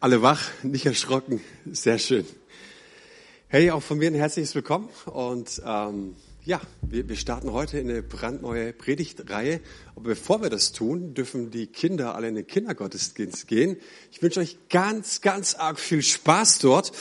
alle 0.00 0.22
wach, 0.22 0.48
nicht 0.62 0.86
erschrocken. 0.86 1.40
Sehr 1.70 1.98
schön. 1.98 2.26
Hey, 3.48 3.70
auch 3.70 3.82
von 3.82 3.98
mir 3.98 4.08
ein 4.08 4.14
herzliches 4.14 4.54
Willkommen. 4.54 4.88
Und 5.06 5.62
ähm, 5.64 6.16
ja, 6.44 6.60
wir, 6.80 7.08
wir 7.08 7.16
starten 7.16 7.52
heute 7.52 7.78
in 7.78 7.90
eine 7.90 8.02
brandneue 8.02 8.72
Predigtreihe. 8.72 9.60
Aber 9.94 10.10
bevor 10.10 10.42
wir 10.42 10.50
das 10.50 10.72
tun, 10.72 11.14
dürfen 11.14 11.50
die 11.50 11.66
Kinder 11.66 12.14
alle 12.14 12.28
in 12.28 12.34
den 12.34 12.46
Kindergottesdienst 12.46 13.46
gehen. 13.46 13.76
Ich 14.10 14.22
wünsche 14.22 14.40
euch 14.40 14.56
ganz, 14.68 15.20
ganz 15.20 15.54
arg 15.54 15.78
viel 15.78 16.02
Spaß 16.02 16.58
dort 16.60 16.92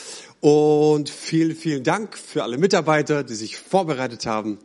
und 0.41 1.09
vielen, 1.09 1.55
vielen 1.55 1.83
Dank 1.83 2.17
für 2.17 2.43
alle 2.43 2.57
Mitarbeiter, 2.57 3.23
die 3.23 3.35
sich 3.35 3.57
vorbereitet 3.57 4.25
haben. 4.25 4.59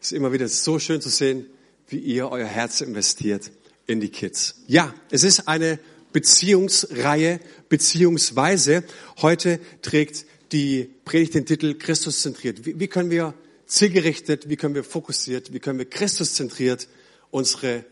Es 0.00 0.12
ist 0.12 0.16
immer 0.16 0.32
wieder 0.32 0.48
so 0.48 0.78
schön 0.78 1.00
zu 1.00 1.08
sehen, 1.08 1.46
wie 1.88 1.98
ihr 1.98 2.30
euer 2.30 2.46
Herz 2.46 2.80
investiert 2.80 3.50
in 3.86 4.00
die 4.00 4.10
Kids. 4.10 4.62
Ja, 4.66 4.94
es 5.10 5.24
ist 5.24 5.48
eine 5.48 5.78
Beziehungsreihe, 6.12 7.40
beziehungsweise 7.68 8.84
heute 9.20 9.60
trägt 9.80 10.26
die 10.52 10.90
Predigt 11.04 11.34
den 11.34 11.46
Titel 11.46 11.74
Christus 11.74 12.20
zentriert. 12.22 12.66
Wie, 12.66 12.78
wie 12.78 12.88
können 12.88 13.10
wir 13.10 13.34
zielgerichtet, 13.66 14.48
wie 14.48 14.56
können 14.56 14.74
wir 14.74 14.84
fokussiert, 14.84 15.52
wie 15.52 15.60
können 15.60 15.78
wir 15.78 15.88
Christus 15.88 16.34
zentriert 16.34 16.88
unsere 17.30 17.84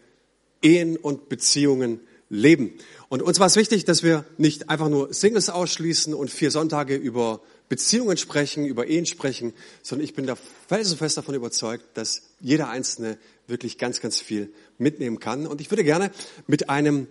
Ehen 0.63 0.97
und 0.97 1.29
Beziehungen 1.29 2.01
leben? 2.29 2.75
Und 3.09 3.23
uns 3.23 3.41
war 3.41 3.47
es 3.47 3.57
wichtig, 3.57 3.87
dass 3.87 4.03
wir 4.03 4.25
nicht 4.37 4.69
einfach 4.69 4.89
nur 4.89 5.13
Singles 5.15 5.49
ausschließen 5.49 6.13
und 6.13 6.30
vier 6.30 6.51
Sonntage 6.51 6.97
über 6.97 7.41
Beziehungen 7.71 8.16
sprechen, 8.16 8.66
über 8.66 8.89
Ehen 8.89 9.07
sprechen, 9.07 9.55
sondern 9.83 10.05
ich 10.05 10.15
bin 10.15 10.27
da 10.27 10.37
felsenfest 10.69 11.16
davon 11.16 11.35
überzeugt, 11.35 11.85
dass 11.95 12.23
jeder 12.41 12.69
Einzelne 12.69 13.16
wirklich 13.47 13.79
ganz, 13.79 14.01
ganz 14.01 14.21
viel 14.21 14.52
mitnehmen 14.77 15.19
kann. 15.19 15.47
Und 15.47 15.61
ich 15.61 15.71
würde 15.71 15.85
gerne 15.85 16.11
mit 16.47 16.69
einem 16.69 17.07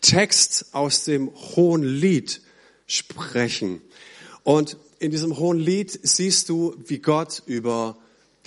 Text 0.00 0.66
aus 0.72 1.04
dem 1.04 1.30
Hohen 1.56 1.82
Lied 1.82 2.40
sprechen. 2.86 3.80
Und 4.42 4.76
in 4.98 5.10
diesem 5.10 5.38
Hohen 5.38 5.58
Lied 5.58 5.98
siehst 6.02 6.48
du, 6.48 6.74
wie 6.86 6.98
Gott 6.98 7.42
über 7.46 7.96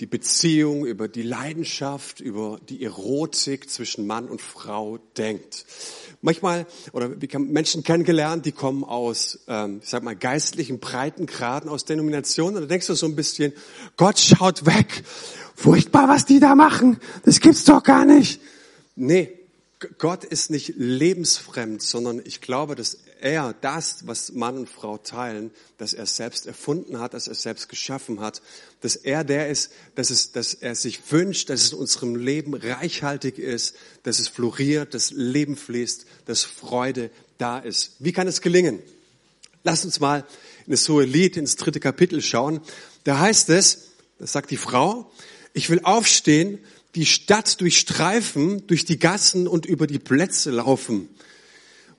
die 0.00 0.06
Beziehung, 0.06 0.86
über 0.86 1.06
die 1.06 1.22
Leidenschaft, 1.22 2.20
über 2.20 2.58
die 2.68 2.84
Erotik 2.84 3.70
zwischen 3.70 4.06
Mann 4.06 4.28
und 4.28 4.42
Frau 4.42 4.98
denkt. 5.16 5.66
Manchmal, 6.20 6.66
oder 6.92 7.20
wir 7.20 7.28
haben 7.32 7.52
Menschen 7.52 7.84
kennengelernt, 7.84 8.44
die 8.44 8.52
kommen 8.52 8.82
aus, 8.82 9.40
ähm, 9.46 9.80
ich 9.82 9.88
sag 9.88 10.02
mal, 10.02 10.16
geistlichen 10.16 10.80
Breitengraden, 10.80 11.70
aus 11.70 11.84
Denominationen, 11.84 12.56
und 12.56 12.62
da 12.62 12.68
denkst 12.68 12.88
du 12.88 12.94
so 12.94 13.06
ein 13.06 13.14
bisschen, 13.14 13.52
Gott 13.96 14.18
schaut 14.18 14.66
weg. 14.66 15.04
Furchtbar, 15.54 16.08
was 16.08 16.24
die 16.24 16.40
da 16.40 16.56
machen. 16.56 16.98
Das 17.24 17.38
gibt's 17.38 17.64
doch 17.64 17.82
gar 17.82 18.04
nicht. 18.04 18.40
Nee, 18.96 19.43
Gott 19.98 20.24
ist 20.24 20.50
nicht 20.50 20.74
lebensfremd, 20.76 21.82
sondern 21.82 22.20
ich 22.24 22.40
glaube, 22.40 22.74
dass 22.74 22.98
er 23.20 23.54
das, 23.60 24.06
was 24.06 24.32
Mann 24.32 24.58
und 24.58 24.68
Frau 24.68 24.98
teilen, 24.98 25.50
dass 25.78 25.94
er 25.94 26.06
selbst 26.06 26.46
erfunden 26.46 26.98
hat, 26.98 27.14
dass 27.14 27.26
er 27.28 27.34
selbst 27.34 27.68
geschaffen 27.68 28.20
hat, 28.20 28.42
dass 28.80 28.96
er 28.96 29.24
der 29.24 29.48
ist, 29.48 29.72
dass, 29.94 30.10
es, 30.10 30.32
dass 30.32 30.54
er 30.54 30.74
sich 30.74 31.00
wünscht, 31.10 31.48
dass 31.50 31.62
es 31.62 31.72
in 31.72 31.78
unserem 31.78 32.16
Leben 32.16 32.54
reichhaltig 32.54 33.38
ist, 33.38 33.76
dass 34.02 34.18
es 34.18 34.28
floriert, 34.28 34.94
dass 34.94 35.10
Leben 35.10 35.56
fließt, 35.56 36.06
dass 36.26 36.42
Freude 36.42 37.10
da 37.38 37.58
ist. 37.58 37.92
Wie 37.98 38.12
kann 38.12 38.28
es 38.28 38.40
gelingen? 38.40 38.80
Lass 39.62 39.84
uns 39.84 40.00
mal 40.00 40.26
in 40.66 40.72
das 40.72 40.88
hohe 40.88 41.04
Lied, 41.04 41.36
ins 41.36 41.56
dritte 41.56 41.80
Kapitel 41.80 42.20
schauen. 42.20 42.60
Da 43.04 43.18
heißt 43.18 43.48
es, 43.50 43.92
das 44.18 44.32
sagt 44.32 44.50
die 44.50 44.56
Frau, 44.56 45.10
ich 45.54 45.70
will 45.70 45.80
aufstehen 45.84 46.58
die 46.94 47.06
Stadt 47.06 47.60
durchstreifen, 47.60 48.66
durch 48.66 48.84
die 48.84 48.98
Gassen 48.98 49.48
und 49.48 49.66
über 49.66 49.86
die 49.86 49.98
Plätze 49.98 50.50
laufen. 50.50 51.08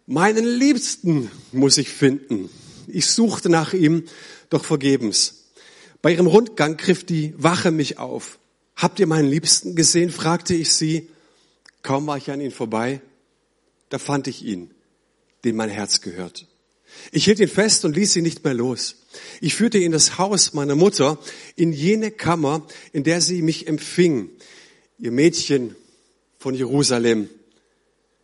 Meinen 0.08 0.46
Liebsten 0.46 1.30
muss 1.52 1.78
ich 1.78 1.90
finden. 1.90 2.50
Ich 2.88 3.08
suchte 3.08 3.50
nach 3.50 3.74
ihm, 3.74 4.04
doch 4.50 4.64
vergebens. 4.64 5.46
Bei 6.02 6.14
ihrem 6.14 6.28
Rundgang 6.28 6.78
griff 6.78 7.04
die 7.04 7.34
Wache 7.38 7.72
mich 7.72 7.98
auf. 7.98 8.38
Habt 8.76 9.00
ihr 9.00 9.08
meinen 9.08 9.30
Liebsten 9.30 9.76
gesehen? 9.76 10.12
fragte 10.12 10.54
ich 10.54 10.74
sie. 10.74 11.10
Kaum 11.82 12.08
war 12.08 12.18
ich 12.18 12.32
an 12.32 12.42
ihn 12.42 12.52
vorbei, 12.52 13.02
da 13.90 14.00
fand 14.00 14.28
ich 14.28 14.44
ihn, 14.44 14.72
dem 15.44 15.56
mein 15.56 15.70
Herz 15.70 16.02
gehört. 16.02 16.48
Ich 17.12 17.26
hielt 17.26 17.40
ihn 17.40 17.48
fest 17.48 17.86
und 17.86 17.96
ließ 17.96 18.16
ihn 18.16 18.24
nicht 18.24 18.44
mehr 18.44 18.54
los. 18.54 18.96
Ich 19.42 19.56
führte 19.56 19.78
ihn 19.78 19.86
in 19.86 19.92
das 19.92 20.18
Haus 20.18 20.54
meiner 20.54 20.76
Mutter, 20.76 21.18
in 21.56 21.74
jene 21.74 22.12
Kammer, 22.12 22.66
in 22.94 23.04
der 23.04 23.22
sie 23.22 23.42
mich 23.42 23.68
empfing 23.68 24.30
ihr 24.98 25.12
Mädchen 25.12 25.76
von 26.38 26.56
Jerusalem, 26.56 27.30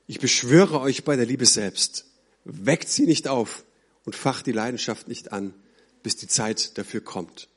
ich 0.08 0.20
beschwöre 0.20 0.80
euch 0.80 1.04
bei 1.04 1.16
der 1.16 1.26
Liebe 1.26 1.46
selbst, 1.46 2.06
weckt 2.44 2.90
sie 2.90 3.06
nicht 3.06 3.28
auf 3.28 3.64
und 4.06 4.16
facht 4.16 4.46
die 4.46 4.52
Leidenschaft 4.52 5.08
nicht 5.08 5.32
an, 5.32 5.54
bis 6.04 6.18
die 6.18 6.28
Zeit 6.28 6.78
dafür 6.78 7.02
kommt. 7.02 7.48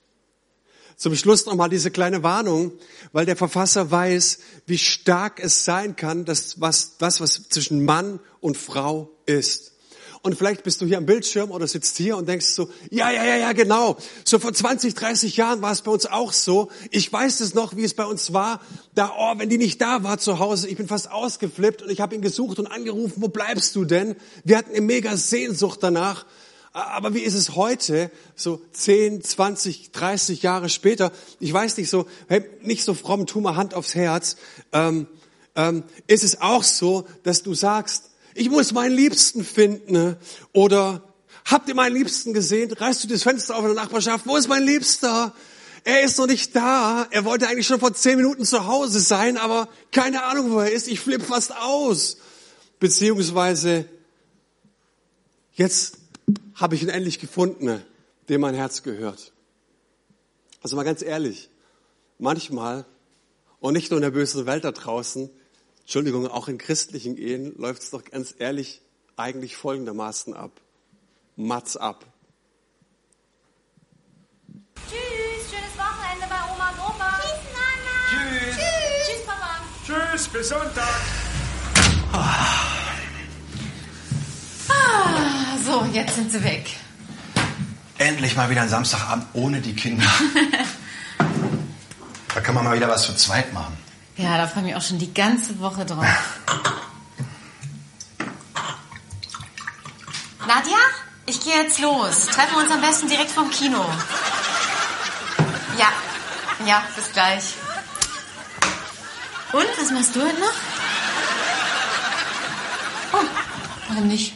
Zum 0.97 1.17
Schluss 1.17 1.47
nochmal 1.47 1.69
diese 1.69 1.91
kleine 1.91 2.23
Warnung, 2.23 2.73
weil 3.13 3.27
der 3.27 3.37
Verfasser 3.37 3.91
weiß, 3.91 4.39
wie 4.67 4.79
stark 4.79 5.43
es 5.43 5.65
sein 5.65 5.97
kann, 5.97 6.25
dass 6.25 6.61
was, 6.61 6.99
das, 6.99 7.21
was 7.21 7.49
zwischen 7.49 7.85
Mann 7.85 8.21
und 8.41 8.57
Frau 8.57 9.11
ist. 9.27 9.74
Und 10.25 10.39
vielleicht 10.39 10.63
bist 10.63 10.81
du 10.81 10.87
hier 10.87 10.97
am 10.97 11.05
Bildschirm 11.05 11.51
oder 11.51 11.67
sitzt 11.67 11.99
hier 11.99 12.17
und 12.17 12.27
denkst 12.27 12.47
so, 12.47 12.71
ja, 12.89 13.11
ja, 13.11 13.27
ja, 13.27 13.37
ja, 13.37 13.53
genau. 13.53 13.99
So 14.25 14.39
vor 14.39 14.55
20, 14.55 14.95
30 14.95 15.37
Jahren 15.37 15.61
war 15.61 15.71
es 15.71 15.83
bei 15.83 15.91
uns 15.91 16.07
auch 16.07 16.33
so. 16.33 16.71
Ich 16.91 17.13
weiß 17.13 17.41
es 17.41 17.53
noch, 17.53 17.77
wie 17.77 17.85
es 17.85 17.93
bei 17.93 18.07
uns 18.07 18.33
war. 18.33 18.63
Da, 18.95 19.13
oh, 19.19 19.35
wenn 19.37 19.51
die 19.51 19.59
nicht 19.59 19.83
da 19.83 20.03
war 20.03 20.17
zu 20.17 20.39
Hause, 20.39 20.67
ich 20.69 20.79
bin 20.79 20.89
fast 20.89 21.11
ausgeflippt 21.11 21.83
und 21.83 21.91
ich 21.91 22.01
habe 22.01 22.15
ihn 22.15 22.23
gesucht 22.23 22.59
und 22.59 22.67
angerufen, 22.69 23.17
wo 23.17 23.29
bleibst 23.29 23.77
du 23.77 23.85
denn? 23.85 24.17
Wir 24.45 24.57
hatten 24.57 24.71
eine 24.71 24.81
mega 24.81 25.15
Sehnsucht 25.19 25.81
danach. 25.83 26.25
Aber 26.73 27.13
wie 27.13 27.21
ist 27.21 27.35
es 27.35 27.55
heute, 27.55 28.11
so 28.35 28.63
10, 28.73 29.23
20, 29.23 29.93
30 29.93 30.43
Jahre 30.43 30.71
später? 30.71 31.13
Ich 31.39 31.53
weiß 31.53 31.77
nicht 31.77 31.91
so, 31.91 32.07
hey, 32.29 32.43
nicht 32.63 32.83
so 32.83 32.95
fromm, 32.95 33.27
tu 33.27 33.43
mal 33.43 33.57
Hand 33.57 33.75
aufs 33.75 33.95
Herz. 33.95 34.37
Ähm, 34.73 35.07
ähm, 35.55 35.85
ist 36.07 36.25
es 36.25 36.41
auch 36.41 36.63
so, 36.63 37.07
dass 37.25 37.43
du 37.43 37.53
sagst, 37.53 38.14
ich 38.35 38.51
muss 38.51 38.73
meinen 38.73 38.95
Liebsten 38.95 39.45
finden. 39.45 39.93
Ne? 39.93 40.17
Oder 40.53 41.03
habt 41.45 41.69
ihr 41.69 41.75
meinen 41.75 41.95
Liebsten 41.95 42.35
gesehen? 42.35 42.73
Reißt 42.73 43.05
du 43.05 43.09
das 43.09 43.23
Fenster 43.23 43.57
auf 43.57 43.63
in 43.63 43.75
der 43.75 43.83
Nachbarschaft? 43.83 44.27
Wo 44.27 44.37
ist 44.37 44.49
mein 44.49 44.65
Liebster? 44.65 45.35
Er 45.85 46.03
ist 46.03 46.19
noch 46.19 46.27
nicht 46.27 46.57
da. 46.57 47.07
Er 47.11 47.25
wollte 47.25 47.47
eigentlich 47.47 47.67
schon 47.67 47.81
vor 47.81 47.95
zehn 47.95 48.17
Minuten 48.17 48.45
zu 48.45 48.67
Hause 48.67 49.01
sein, 49.01 49.37
aber 49.37 49.69
keine 49.93 50.25
Ahnung, 50.25 50.51
wo 50.51 50.61
er 50.61 50.73
ist. 50.73 50.89
Ich 50.89 51.01
flippe 51.01 51.25
fast 51.25 51.55
aus. 51.57 52.17
Beziehungsweise, 52.81 53.87
jetzt 55.53 55.99
habe 56.55 56.75
ich 56.75 56.83
ihn 56.83 56.89
endlich 56.89 57.19
gefunden, 57.19 57.67
ne? 57.67 57.85
dem 58.29 58.41
mein 58.41 58.55
Herz 58.55 58.83
gehört. 58.83 59.33
Also 60.63 60.77
mal 60.77 60.85
ganz 60.85 61.03
ehrlich, 61.03 61.51
manchmal, 62.19 62.87
und 63.61 63.75
nicht 63.75 63.91
nur 63.91 63.99
in 63.99 64.03
der 64.03 64.11
bösen 64.11 64.47
Welt 64.47 64.65
da 64.65 64.73
draußen, 64.73 65.31
Entschuldigung, 65.85 66.27
auch 66.29 66.49
in 66.49 66.57
christlichen 66.57 67.17
Ehen 67.19 67.55
läuft 67.59 67.83
es 67.83 67.91
doch 67.91 68.03
ganz 68.05 68.35
ehrlich 68.39 68.81
eigentlich 69.17 69.57
folgendermaßen 69.57 70.35
ab. 70.35 70.51
Mats 71.37 71.77
ab. 71.77 72.07
Tschüss, 74.89 75.51
schönes 75.51 75.77
Wochenende 75.77 76.27
bei 76.29 76.41
Oma 76.53 76.71
und 76.71 76.81
Opa. 76.81 77.21
Tschüss, 77.21 77.43
Mama. 77.53 77.95
Tschüss. 78.09 78.57
Tschüss. 78.57 79.07
Tschüss, 79.07 79.27
Papa. 79.27 80.11
Tschüss, 80.11 80.29
bis 80.29 80.49
Sonntag. 80.49 81.01
Ah, 84.69 85.59
so, 85.65 85.85
jetzt 85.93 86.15
sind 86.15 86.33
sie 86.33 86.43
weg. 86.43 86.71
Endlich 87.99 88.37
mal 88.37 88.49
wieder 88.49 88.63
ein 88.63 88.69
Samstagabend 88.69 89.27
ohne 89.35 89.61
die 89.61 89.75
Kinder. 89.75 90.07
da 92.35 92.41
kann 92.41 92.55
man 92.55 92.65
mal 92.65 92.75
wieder 92.77 92.89
was 92.89 93.03
zu 93.03 93.15
zweit 93.15 93.53
machen. 93.53 93.84
Ja, 94.17 94.39
da 94.39 94.47
freue 94.47 94.63
ich 94.63 94.69
mich 94.69 94.77
auch 94.77 94.83
schon 94.83 94.99
die 94.99 95.13
ganze 95.13 95.59
Woche 95.59 95.85
drauf. 95.85 96.07
Nadja, 100.47 100.77
ich 101.27 101.41
gehe 101.41 101.63
jetzt 101.63 101.79
los. 101.81 102.27
Treffen 102.27 102.55
wir 102.55 102.63
uns 102.63 102.73
am 102.73 102.81
besten 102.81 103.09
direkt 103.09 103.31
vom 103.31 103.51
Kino. 103.51 103.85
Ja, 105.79 105.89
ja, 106.67 106.83
bis 106.95 107.13
gleich. 107.13 107.55
Und, 109.53 109.67
was 109.79 109.91
machst 109.91 110.15
du 110.15 110.21
heute 110.21 110.41
noch? 110.41 110.53
Oh, 113.13 113.25
warum 113.89 114.09
nicht? 114.09 114.35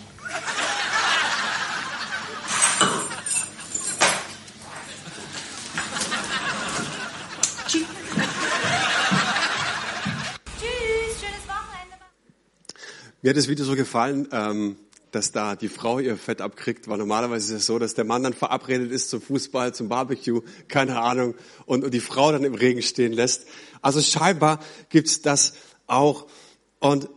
Tschüss. 7.67 7.83
Tschüss, 10.59 11.21
schönes 11.21 11.45
Wochenende. 11.49 11.97
Mir 13.21 13.31
hat 13.31 13.37
das 13.37 13.49
Video 13.49 13.65
so 13.65 13.75
gefallen, 13.75 14.29
ähm, 14.31 14.77
dass 15.11 15.33
da 15.33 15.57
die 15.57 15.69
Frau 15.69 15.99
ihr 15.99 16.17
Fett 16.17 16.41
abkriegt, 16.41 16.87
weil 16.87 16.99
normalerweise 16.99 17.53
ist 17.53 17.63
es 17.63 17.67
so, 17.67 17.81
dass 17.81 17.95
der 17.95 18.05
Mann 18.05 18.23
dann 18.23 18.33
verabredet 18.33 18.93
ist 18.93 19.11
zum 19.11 19.21
Fußball, 19.21 19.75
zum 19.75 19.89
Barbecue, 19.89 20.43
keine 20.69 21.01
Ahnung, 21.01 21.35
und, 21.67 21.83
und 21.83 21.93
die 21.93 22.01
Frau 22.01 22.31
dann 22.31 22.45
im 22.45 22.55
Regen 22.55 22.81
stehen 22.81 23.13
lässt. 23.13 23.47
Also 23.83 24.01
scheinbar 24.01 24.61
gibt's 24.89 25.21
das 25.21 25.55
auch. 25.89 26.29
Und 26.79 27.09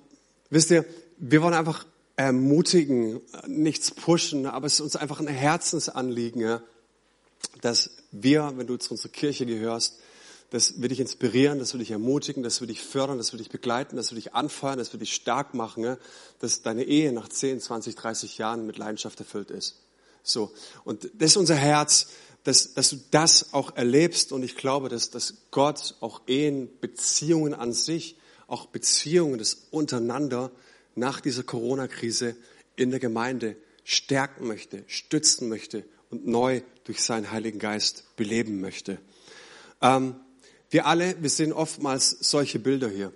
wisst 0.49 0.71
ihr, 0.71 0.85
wir 1.19 1.43
wollen 1.43 1.53
einfach 1.53 1.85
ermutigen, 2.15 3.21
nichts 3.45 3.91
pushen, 3.91 4.47
aber 4.47 4.65
es 4.65 4.73
ist 4.73 4.81
uns 4.81 4.95
einfach 4.95 5.19
ein 5.19 5.27
Herzensanliegen, 5.27 6.41
ja, 6.41 6.63
dass 7.61 7.91
wir, 8.11 8.53
wenn 8.55 8.65
du 8.65 8.77
zu 8.77 8.91
unserer 8.91 9.11
Kirche 9.11 9.45
gehörst, 9.45 9.99
dass 10.51 10.81
wir 10.81 10.89
dich 10.89 10.99
inspirieren, 10.99 11.59
dass 11.59 11.73
wir 11.73 11.79
dich 11.79 11.91
ermutigen, 11.91 12.43
dass 12.43 12.59
wir 12.59 12.67
dich 12.67 12.81
fördern, 12.81 13.17
dass 13.17 13.31
wir 13.33 13.37
dich 13.37 13.49
begleiten, 13.49 13.95
dass 13.95 14.11
wir 14.11 14.17
dich 14.17 14.35
anfeuern, 14.35 14.77
dass 14.77 14.91
wir 14.91 14.99
dich 14.99 15.13
stark 15.13 15.53
machen, 15.53 15.95
dass 16.39 16.61
deine 16.61 16.83
Ehe 16.83 17.13
nach 17.13 17.29
10, 17.29 17.61
20, 17.61 17.95
30 17.95 18.37
Jahren 18.37 18.65
mit 18.65 18.77
Leidenschaft 18.77 19.19
erfüllt 19.19 19.49
ist. 19.49 19.77
So. 20.23 20.51
Und 20.83 21.09
das 21.15 21.31
ist 21.31 21.37
unser 21.37 21.55
Herz, 21.55 22.09
dass, 22.43 22.73
dass 22.73 22.89
du 22.89 22.97
das 23.11 23.53
auch 23.53 23.77
erlebst. 23.77 24.33
Und 24.33 24.43
ich 24.43 24.57
glaube, 24.57 24.89
dass, 24.89 25.09
dass 25.09 25.35
Gott 25.51 25.95
auch 26.01 26.21
Ehen, 26.27 26.69
Beziehungen 26.81 27.53
an 27.53 27.71
sich, 27.71 28.17
auch 28.47 28.65
Beziehungen 28.65 29.37
des 29.37 29.67
untereinander 29.71 30.51
nach 30.95 31.21
dieser 31.21 31.43
Corona-Krise 31.43 32.35
in 32.75 32.91
der 32.91 32.99
Gemeinde 32.99 33.55
stärken 33.85 34.47
möchte, 34.47 34.83
stützen 34.87 35.47
möchte 35.47 35.85
und 36.09 36.27
neu 36.27 36.61
durch 36.83 37.01
seinen 37.01 37.31
Heiligen 37.31 37.59
Geist 37.59 38.03
beleben 38.17 38.59
möchte. 38.59 38.99
Ähm, 39.81 40.15
wir 40.71 40.85
alle, 40.85 41.21
wir 41.21 41.29
sehen 41.29 41.51
oftmals 41.51 42.09
solche 42.21 42.57
Bilder 42.57 42.89
hier. 42.89 43.11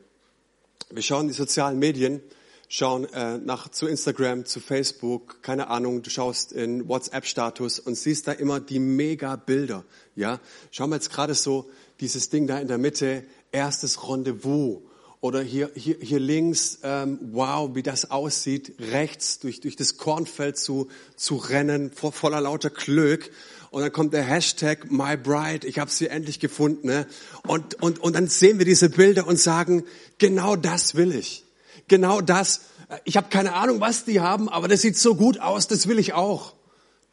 Wir 0.92 1.02
schauen 1.02 1.28
die 1.28 1.34
sozialen 1.34 1.80
Medien, 1.80 2.22
schauen 2.68 3.06
äh, 3.13 3.38
nach 3.38 3.69
zu 3.69 3.88
Instagram, 3.88 4.46
zu 4.46 4.60
Facebook, 4.60 5.42
keine 5.42 5.69
Ahnung, 5.69 6.04
du 6.04 6.10
schaust 6.10 6.52
in 6.52 6.90
WhatsApp-Status 6.90 7.80
und 7.80 7.96
siehst 7.96 8.28
da 8.28 8.34
immer 8.34 8.60
die 8.60 8.80
Mega-Bilder. 8.80 9.86
Ja, 10.18 10.42
schauen 10.69 10.90
wir 10.90 10.98
jetzt 10.98 11.12
gerade 11.12 11.34
so 11.34 11.69
dieses 12.02 12.30
Ding 12.30 12.46
da 12.46 12.60
in 12.60 12.68
der 12.68 12.78
Mitte, 12.78 13.24
erstes 13.54 14.07
Rendezvous 14.07 14.81
oder 15.22 15.42
hier, 15.42 15.72
hier, 15.75 15.96
hier 16.02 16.19
links, 16.19 16.80
ähm, 16.84 17.19
wow, 17.31 17.74
wie 17.74 17.84
das 17.84 18.12
aussieht, 18.12 18.74
rechts 18.80 19.40
durch, 19.40 19.62
durch 19.62 19.78
das 19.78 19.96
Kornfeld 19.96 20.57
zu, 20.57 20.90
zu 21.16 21.38
rennen, 21.38 21.92
vor, 21.92 22.12
voller 22.12 22.42
lauter 22.42 22.69
Glück. 22.69 23.31
Und 23.75 23.81
dann 23.81 23.92
kommt 23.92 24.13
der 24.13 24.24
Hashtag 24.24 24.89
My 24.89 25.18
Bride, 25.18 25.68
ich 25.68 25.80
habe 25.80 25.92
sie 25.92 26.07
endlich 26.07 26.39
gefunden. 26.39 26.88
Ne? 26.88 27.06
Und, 27.45 27.74
und, 27.83 28.00
und 28.00 28.13
dann 28.13 28.30
sehen 28.30 28.57
wir 28.57 28.63
diese 28.63 28.89
Bilder 28.89 29.27
und 29.27 29.38
sagen, 29.38 29.83
genau 30.18 30.56
das 30.56 30.95
will 30.95 31.13
ich. 31.13 31.44
Genau 31.89 32.22
das. 32.22 32.62
Ich 33.04 33.18
habe 33.18 33.27
keine 33.30 33.54
Ahnung, 33.54 33.81
was 33.81 34.06
die 34.06 34.22
haben, 34.22 34.48
aber 34.48 34.69
das 34.69 34.81
sieht 34.81 34.98
so 34.98 35.16
gut 35.16 35.42
aus, 35.42 35.68
das 35.68 35.89
will 35.89 36.00
ich 36.00 36.13
auch. 36.13 36.54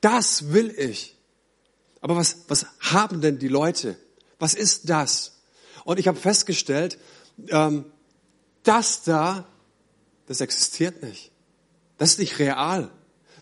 Das 0.02 0.52
will 0.52 0.72
ich. 0.78 1.18
Aber 2.00 2.14
was, 2.14 2.44
was 2.46 2.66
haben 2.78 3.20
denn 3.20 3.40
die 3.40 3.48
Leute? 3.48 3.96
Was 4.38 4.54
ist 4.54 4.88
das? 4.88 5.40
Und 5.82 5.98
ich 5.98 6.06
habe 6.06 6.16
festgestellt, 6.16 6.96
ähm, 7.48 7.86
das 8.62 9.02
da, 9.02 9.48
das 10.26 10.40
existiert 10.40 11.02
nicht. 11.02 11.32
Das 11.98 12.10
ist 12.10 12.18
nicht 12.20 12.38
real. 12.38 12.88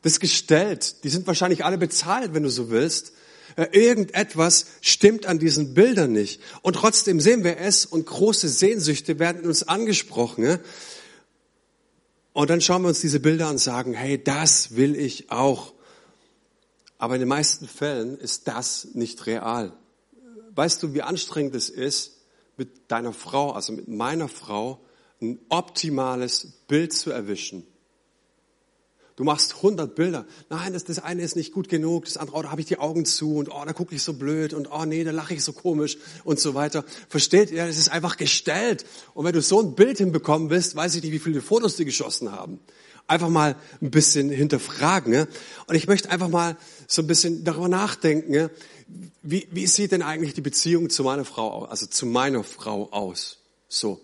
Das 0.02 0.20
gestellt. 0.20 1.04
Die 1.04 1.08
sind 1.08 1.26
wahrscheinlich 1.26 1.64
alle 1.64 1.78
bezahlt, 1.78 2.34
wenn 2.34 2.42
du 2.42 2.50
so 2.50 2.70
willst. 2.70 3.12
Äh, 3.56 3.66
irgendetwas 3.72 4.66
stimmt 4.80 5.26
an 5.26 5.38
diesen 5.38 5.74
Bildern 5.74 6.12
nicht. 6.12 6.40
Und 6.62 6.74
trotzdem 6.74 7.20
sehen 7.20 7.44
wir 7.44 7.58
es 7.58 7.84
und 7.84 8.06
große 8.06 8.48
Sehnsüchte 8.48 9.18
werden 9.18 9.46
uns 9.46 9.62
angesprochen. 9.62 10.58
Und 12.32 12.50
dann 12.50 12.60
schauen 12.60 12.82
wir 12.82 12.88
uns 12.88 13.00
diese 13.00 13.20
Bilder 13.20 13.46
an 13.46 13.52
und 13.52 13.58
sagen, 13.58 13.92
hey, 13.92 14.22
das 14.22 14.76
will 14.76 14.96
ich 14.96 15.30
auch. 15.30 15.74
Aber 16.98 17.14
in 17.14 17.20
den 17.20 17.28
meisten 17.28 17.66
Fällen 17.66 18.18
ist 18.18 18.46
das 18.46 18.88
nicht 18.94 19.26
real. 19.26 19.72
Weißt 20.54 20.82
du, 20.82 20.94
wie 20.94 21.02
anstrengend 21.02 21.54
es 21.54 21.70
ist, 21.70 22.18
mit 22.56 22.90
deiner 22.90 23.12
Frau, 23.12 23.52
also 23.52 23.72
mit 23.72 23.88
meiner 23.88 24.28
Frau, 24.28 24.84
ein 25.20 25.38
optimales 25.48 26.46
Bild 26.68 26.92
zu 26.92 27.10
erwischen. 27.10 27.66
Du 29.20 29.26
machst 29.26 29.56
100 29.56 29.94
Bilder. 29.94 30.24
Nein, 30.48 30.72
das, 30.72 30.84
das 30.84 30.98
eine 30.98 31.20
ist 31.20 31.36
nicht 31.36 31.52
gut 31.52 31.68
genug, 31.68 32.06
das 32.06 32.16
andere, 32.16 32.38
oh, 32.38 32.42
da 32.42 32.50
habe 32.50 32.62
ich 32.62 32.66
die 32.66 32.78
Augen 32.78 33.04
zu 33.04 33.36
und 33.36 33.50
oh, 33.50 33.62
da 33.66 33.74
gucke 33.74 33.94
ich 33.94 34.02
so 34.02 34.14
blöd 34.14 34.54
und 34.54 34.72
oh 34.72 34.86
nee, 34.86 35.04
da 35.04 35.10
lache 35.10 35.34
ich 35.34 35.44
so 35.44 35.52
komisch 35.52 35.98
und 36.24 36.40
so 36.40 36.54
weiter. 36.54 36.86
Versteht 37.10 37.50
ihr? 37.50 37.66
Das 37.66 37.76
ist 37.76 37.90
einfach 37.90 38.16
gestellt. 38.16 38.86
Und 39.12 39.26
wenn 39.26 39.34
du 39.34 39.42
so 39.42 39.60
ein 39.60 39.74
Bild 39.74 39.98
hinbekommen 39.98 40.48
willst, 40.48 40.74
weiß 40.74 40.94
ich 40.94 41.02
nicht, 41.02 41.12
wie 41.12 41.18
viele 41.18 41.42
Fotos 41.42 41.76
die 41.76 41.84
geschossen 41.84 42.32
haben. 42.32 42.60
Einfach 43.08 43.28
mal 43.28 43.56
ein 43.82 43.90
bisschen 43.90 44.30
hinterfragen. 44.30 45.12
Ne? 45.12 45.28
Und 45.66 45.74
ich 45.74 45.86
möchte 45.86 46.08
einfach 46.10 46.30
mal 46.30 46.56
so 46.86 47.02
ein 47.02 47.06
bisschen 47.06 47.44
darüber 47.44 47.68
nachdenken, 47.68 48.32
ne? 48.32 48.50
wie, 49.20 49.46
wie 49.50 49.66
sieht 49.66 49.92
denn 49.92 50.00
eigentlich 50.00 50.32
die 50.32 50.40
Beziehung 50.40 50.88
zu 50.88 51.04
meiner 51.04 51.26
Frau 51.26 51.50
aus, 51.50 51.68
also 51.68 51.84
zu 51.84 52.06
meiner 52.06 52.42
Frau 52.42 52.88
aus? 52.90 53.36
So. 53.68 54.00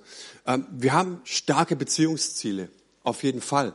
Ähm, 0.47 0.67
wir 0.73 0.93
haben 0.93 1.23
starke 1.25 1.75
Beziehungsziele, 1.75 2.69
auf 3.03 3.23
jeden 3.23 3.41
Fall. 3.41 3.75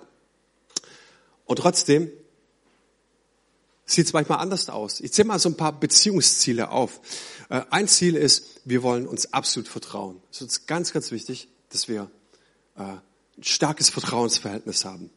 Und 1.52 1.58
trotzdem 1.58 2.10
sieht 3.86 4.06
es 4.06 4.14
manchmal 4.14 4.40
anders 4.40 4.70
aus. 4.70 5.02
Ich 5.02 5.12
zähle 5.12 5.28
mal 5.28 5.38
so 5.38 5.50
ein 5.50 5.58
paar 5.58 5.78
Beziehungsziele 5.78 6.72
auf. 6.72 7.02
Äh, 7.50 7.64
ein 7.72 7.90
Ziel 7.90 8.16
ist, 8.16 8.62
wir 8.64 8.84
wollen 8.84 9.06
uns 9.06 9.34
absolut 9.34 9.68
vertrauen. 9.68 10.22
Es 10.32 10.38
ist 10.38 10.44
uns 10.44 10.66
ganz, 10.66 10.94
ganz 10.94 11.12
wichtig, 11.12 11.50
dass 11.68 11.90
wir 11.90 12.10
äh, 12.78 12.84
ein 12.84 13.02
starkes 13.42 13.90
Vertrauensverhältnis 13.90 14.86
haben. 14.86 15.10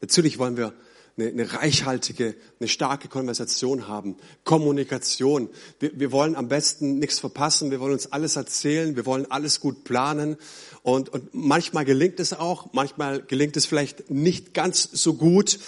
Natürlich 0.00 0.40
wollen 0.40 0.56
wir 0.56 0.74
eine, 1.18 1.28
eine 1.28 1.52
reichhaltige, 1.52 2.34
eine 2.60 2.68
starke 2.68 3.08
Konversation 3.08 3.88
haben, 3.88 4.16
Kommunikation. 4.44 5.48
Wir, 5.80 5.98
wir 5.98 6.12
wollen 6.12 6.36
am 6.36 6.48
besten 6.48 6.98
nichts 6.98 7.18
verpassen, 7.18 7.70
wir 7.70 7.80
wollen 7.80 7.92
uns 7.92 8.12
alles 8.12 8.36
erzählen, 8.36 8.96
wir 8.96 9.06
wollen 9.06 9.30
alles 9.30 9.60
gut 9.60 9.84
planen. 9.84 10.36
Und, 10.82 11.08
und 11.08 11.34
manchmal 11.34 11.84
gelingt 11.84 12.20
es 12.20 12.32
auch, 12.32 12.72
manchmal 12.72 13.22
gelingt 13.22 13.56
es 13.56 13.66
vielleicht 13.66 14.10
nicht 14.10 14.54
ganz 14.54 14.88
so 14.92 15.14
gut. 15.14 15.58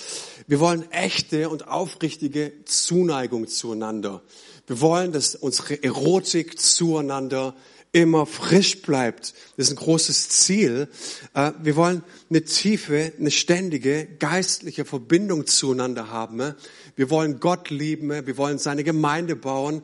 Wir 0.46 0.60
wollen 0.60 0.90
echte 0.90 1.48
und 1.48 1.68
aufrichtige 1.68 2.52
Zuneigung 2.64 3.46
zueinander. 3.48 4.22
Wir 4.66 4.80
wollen, 4.80 5.12
dass 5.12 5.34
unsere 5.34 5.82
Erotik 5.82 6.60
zueinander 6.60 7.54
immer 7.92 8.26
frisch 8.26 8.82
bleibt. 8.82 9.34
Das 9.56 9.66
ist 9.66 9.72
ein 9.72 9.76
großes 9.76 10.28
Ziel. 10.28 10.88
Äh, 11.34 11.52
wir 11.62 11.76
wollen 11.76 12.02
eine 12.28 12.42
tiefe, 12.44 13.12
eine 13.18 13.30
ständige 13.30 14.06
geistliche 14.18 14.84
Verbindung 14.84 15.46
zueinander 15.46 16.10
haben. 16.10 16.54
Wir 16.96 17.10
wollen 17.10 17.40
Gott 17.40 17.70
lieben. 17.70 18.10
Wir 18.10 18.36
wollen 18.36 18.58
seine 18.58 18.84
Gemeinde 18.84 19.34
bauen. 19.34 19.82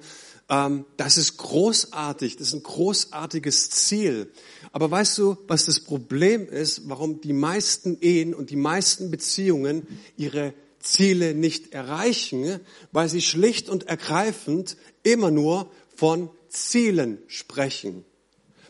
Ähm, 0.48 0.84
das 0.96 1.18
ist 1.18 1.36
großartig. 1.36 2.36
Das 2.36 2.48
ist 2.48 2.54
ein 2.54 2.62
großartiges 2.62 3.70
Ziel. 3.70 4.30
Aber 4.70 4.90
weißt 4.90 5.18
du, 5.18 5.36
was 5.48 5.64
das 5.64 5.80
Problem 5.80 6.48
ist, 6.48 6.88
warum 6.88 7.20
die 7.20 7.32
meisten 7.32 7.98
Ehen 8.00 8.34
und 8.34 8.50
die 8.50 8.56
meisten 8.56 9.10
Beziehungen 9.10 9.86
ihre 10.16 10.54
Ziele 10.78 11.34
nicht 11.34 11.72
erreichen? 11.72 12.60
Weil 12.92 13.08
sie 13.08 13.22
schlicht 13.22 13.68
und 13.68 13.88
ergreifend 13.88 14.76
immer 15.02 15.32
nur 15.32 15.70
von 15.96 16.30
Zielen 16.56 17.18
sprechen. 17.26 18.04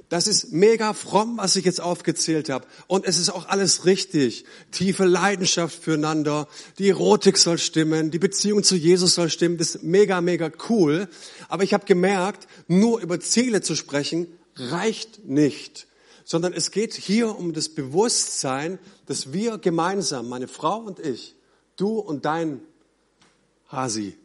Das 0.09 0.29
ist 0.29 0.53
mega 0.53 0.93
fromm, 0.93 1.39
was 1.39 1.57
ich 1.57 1.65
jetzt 1.65 1.81
aufgezählt 1.81 2.49
habe. 2.49 2.67
Und 2.87 3.07
es 3.07 3.19
ist 3.19 3.31
auch 3.31 3.49
alles 3.49 3.87
richtig. 3.87 4.45
Tiefe 4.71 5.05
Leidenschaft 5.05 5.83
füreinander. 5.83 6.47
Die 6.79 6.91
Erotik 6.91 7.39
soll 7.39 7.59
stimmen. 7.59 8.13
Die 8.13 8.21
Beziehung 8.21 8.63
zu 8.63 8.77
Jesus 8.77 9.17
soll 9.17 9.31
stimmen. 9.31 9.59
Das 9.59 9.75
ist 9.75 9.83
mega, 9.83 10.21
mega 10.21 10.51
cool. 10.69 11.09
Aber 11.49 11.65
ich 11.65 11.75
habe 11.75 11.87
gemerkt, 11.87 12.47
nur 12.69 13.01
über 13.01 13.19
Ziele 13.19 13.63
zu 13.63 13.75
sprechen, 13.75 14.29
reicht 14.55 15.25
nicht. 15.25 15.89
Sondern 16.25 16.53
es 16.53 16.71
geht 16.71 16.95
hier 16.95 17.37
um 17.37 17.53
das 17.53 17.69
Bewusstsein, 17.69 18.79
dass 19.07 19.33
wir 19.33 19.59
gemeinsam, 19.59 20.29
meine 20.29 20.49
Frau 20.49 20.79
und 20.79 21.01
ich, 21.01 21.35
du 21.77 21.99
und 21.99 22.25
dein 22.25 22.61
Hasi, 23.69 24.17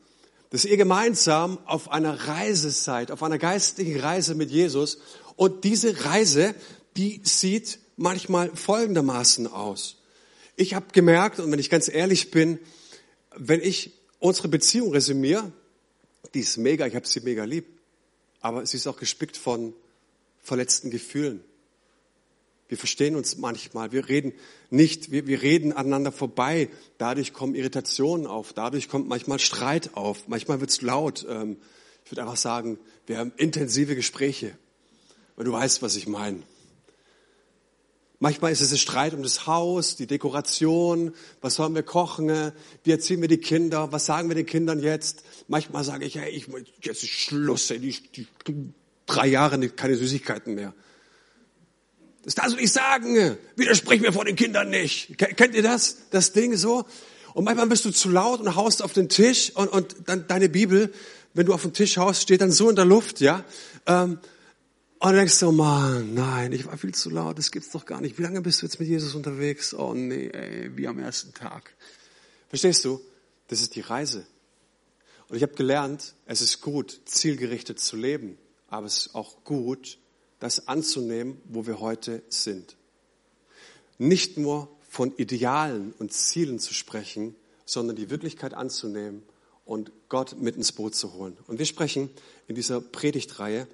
dass 0.51 0.65
ihr 0.65 0.77
gemeinsam 0.77 1.58
auf 1.65 1.91
einer 1.91 2.27
Reise 2.27 2.70
seid, 2.70 3.10
auf 3.10 3.24
einer 3.24 3.38
geistlichen 3.38 4.00
Reise 4.00 4.36
mit 4.36 4.51
Jesus. 4.51 5.00
Und 5.38 5.63
diese 5.63 6.05
Reise, 6.05 6.53
die 6.98 7.22
sieht 7.24 7.79
manchmal 7.96 8.53
folgendermaßen 8.53 9.48
aus. 9.48 9.98
Ich 10.58 10.74
habe 10.74 10.88
gemerkt, 10.91 11.39
und 11.39 11.51
wenn 11.51 11.60
ich 11.60 11.70
ganz 11.70 11.88
ehrlich 11.88 12.31
bin, 12.31 12.60
wenn 13.36 13.62
ich 13.62 13.93
unsere 14.20 14.50
Beziehung 14.50 14.91
resümiere, 14.91 15.51
die 16.34 16.41
ist 16.41 16.58
mega, 16.58 16.86
ich 16.86 16.96
habe 16.96 17.08
sie 17.08 17.22
mega 17.22 17.46
lieb, 17.46 17.65
aber 18.41 18.65
sie 18.65 18.75
ist 18.75 18.88
auch 18.88 18.98
gespickt 18.98 19.38
von 19.38 19.74
verletzten 20.43 20.91
Gefühlen, 20.91 21.41
wir 22.71 22.77
verstehen 22.77 23.17
uns 23.17 23.35
manchmal. 23.35 23.91
Wir 23.91 24.07
reden 24.07 24.31
nicht, 24.69 25.11
wir, 25.11 25.27
wir 25.27 25.41
reden 25.41 25.73
aneinander 25.73 26.13
vorbei. 26.13 26.69
Dadurch 26.97 27.33
kommen 27.33 27.53
Irritationen 27.53 28.25
auf. 28.25 28.53
Dadurch 28.53 28.87
kommt 28.87 29.09
manchmal 29.09 29.39
Streit 29.39 29.97
auf. 29.97 30.29
Manchmal 30.29 30.61
wird's 30.61 30.81
laut. 30.81 31.27
Ähm, 31.29 31.57
ich 32.05 32.11
würde 32.13 32.21
einfach 32.21 32.37
sagen, 32.37 32.79
wir 33.07 33.17
haben 33.17 33.33
intensive 33.35 33.93
Gespräche. 33.93 34.57
Und 35.35 35.43
du 35.47 35.51
weißt, 35.51 35.81
was 35.81 35.97
ich 35.97 36.07
meine. 36.07 36.43
Manchmal 38.19 38.53
ist 38.53 38.61
es 38.61 38.71
ein 38.71 38.77
Streit 38.77 39.13
um 39.13 39.21
das 39.21 39.47
Haus, 39.47 39.97
die 39.97 40.07
Dekoration, 40.07 41.13
was 41.41 41.55
sollen 41.55 41.75
wir 41.75 41.83
kochen, 41.83 42.53
wie 42.85 42.91
erziehen 42.91 43.19
wir 43.19 43.27
die 43.27 43.39
Kinder, 43.39 43.91
was 43.91 44.05
sagen 44.05 44.29
wir 44.29 44.35
den 44.35 44.45
Kindern 44.45 44.79
jetzt. 44.79 45.23
Manchmal 45.49 45.83
sage 45.83 46.05
ich, 46.05 46.15
hey, 46.15 46.29
ich, 46.29 46.47
jetzt 46.81 47.03
ist 47.03 47.09
Schluss, 47.09 47.69
ey, 47.69 47.79
die, 47.79 47.97
die, 48.47 48.73
drei 49.07 49.27
Jahre 49.27 49.59
keine 49.71 49.97
Süßigkeiten 49.97 50.55
mehr. 50.55 50.73
Das 52.23 52.35
darfst 52.35 52.53
du 52.53 52.57
nicht 52.59 52.71
sagen. 52.71 53.37
Widersprich 53.55 54.01
mir 54.01 54.13
vor 54.13 54.25
den 54.25 54.35
Kindern 54.35 54.69
nicht. 54.69 55.17
Kennt 55.17 55.55
ihr 55.55 55.63
das? 55.63 56.09
Das 56.11 56.33
Ding 56.33 56.55
so? 56.55 56.85
Und 57.33 57.45
manchmal 57.45 57.67
bist 57.67 57.85
du 57.85 57.91
zu 57.91 58.09
laut 58.09 58.41
und 58.41 58.55
haust 58.55 58.83
auf 58.83 58.93
den 58.93 59.09
Tisch 59.09 59.51
und, 59.55 59.67
und 59.69 59.95
dann 60.05 60.27
deine 60.27 60.49
Bibel, 60.49 60.93
wenn 61.33 61.45
du 61.45 61.53
auf 61.53 61.61
den 61.61 61.73
Tisch 61.73 61.97
haust, 61.97 62.21
steht 62.21 62.41
dann 62.41 62.51
so 62.51 62.69
in 62.69 62.75
der 62.75 62.85
Luft, 62.85 63.21
ja. 63.21 63.45
Ähm, 63.87 64.19
und 64.99 65.11
du 65.11 65.17
denkst 65.17 65.33
so, 65.33 65.51
Mann, 65.51 66.13
nein, 66.13 66.51
ich 66.51 66.67
war 66.67 66.77
viel 66.77 66.93
zu 66.93 67.09
laut, 67.09 67.37
das 67.37 67.51
gibt's 67.51 67.71
doch 67.71 67.85
gar 67.85 68.01
nicht. 68.01 68.19
Wie 68.19 68.21
lange 68.21 68.41
bist 68.41 68.61
du 68.61 68.67
jetzt 68.67 68.79
mit 68.79 68.87
Jesus 68.87 69.15
unterwegs? 69.15 69.73
Oh 69.73 69.93
nee, 69.95 70.27
ey, 70.27 70.77
wie 70.77 70.87
am 70.87 70.99
ersten 70.99 71.33
Tag. 71.33 71.73
Verstehst 72.49 72.85
du? 72.85 73.01
Das 73.47 73.61
ist 73.61 73.75
die 73.75 73.81
Reise. 73.81 74.27
Und 75.27 75.37
ich 75.37 75.43
habe 75.43 75.55
gelernt, 75.55 76.13
es 76.25 76.41
ist 76.41 76.61
gut, 76.61 77.01
zielgerichtet 77.05 77.79
zu 77.79 77.95
leben, 77.95 78.37
aber 78.67 78.85
es 78.85 78.97
ist 79.07 79.15
auch 79.15 79.43
gut, 79.43 79.97
das 80.41 80.67
anzunehmen, 80.67 81.39
wo 81.45 81.65
wir 81.65 81.79
heute 81.79 82.24
sind. 82.27 82.75
Nicht 83.98 84.38
nur 84.38 84.67
von 84.89 85.15
Idealen 85.15 85.93
und 86.00 86.12
Zielen 86.12 86.60
zu 86.60 86.74
sprechen, 86.74 87.36
sondern 87.63 87.95
die 87.95 88.10
Wirklichkeit 88.10 88.53
anzunehmen 88.53 89.24
und 89.63 89.91
Gott 90.10 90.36
mit 90.41 90.57
ins 90.57 90.71
Boot 90.74 90.95
zu 90.95 91.13
holen. 91.13 91.38
Und 91.48 91.60
wir 91.60 91.65
sprechen 91.65 92.10
in 92.48 92.55
dieser 92.55 92.81
Predigtreihe 92.81 93.67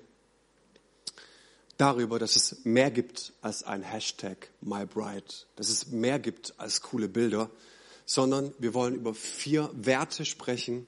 darüber, 1.78 2.20
dass 2.20 2.36
es 2.36 2.66
mehr 2.66 2.92
gibt 2.92 3.34
als 3.42 3.64
ein 3.64 3.82
Hashtag 3.82 4.50
MyBride, 4.60 5.34
dass 5.56 5.70
es 5.70 5.88
mehr 5.88 6.20
gibt 6.20 6.54
als 6.58 6.82
coole 6.82 7.08
Bilder, 7.08 7.50
sondern 8.06 8.54
wir 8.60 8.74
wollen 8.74 8.96
über 8.96 9.14
vier 9.14 9.72
Werte 9.74 10.26
sprechen, 10.26 10.86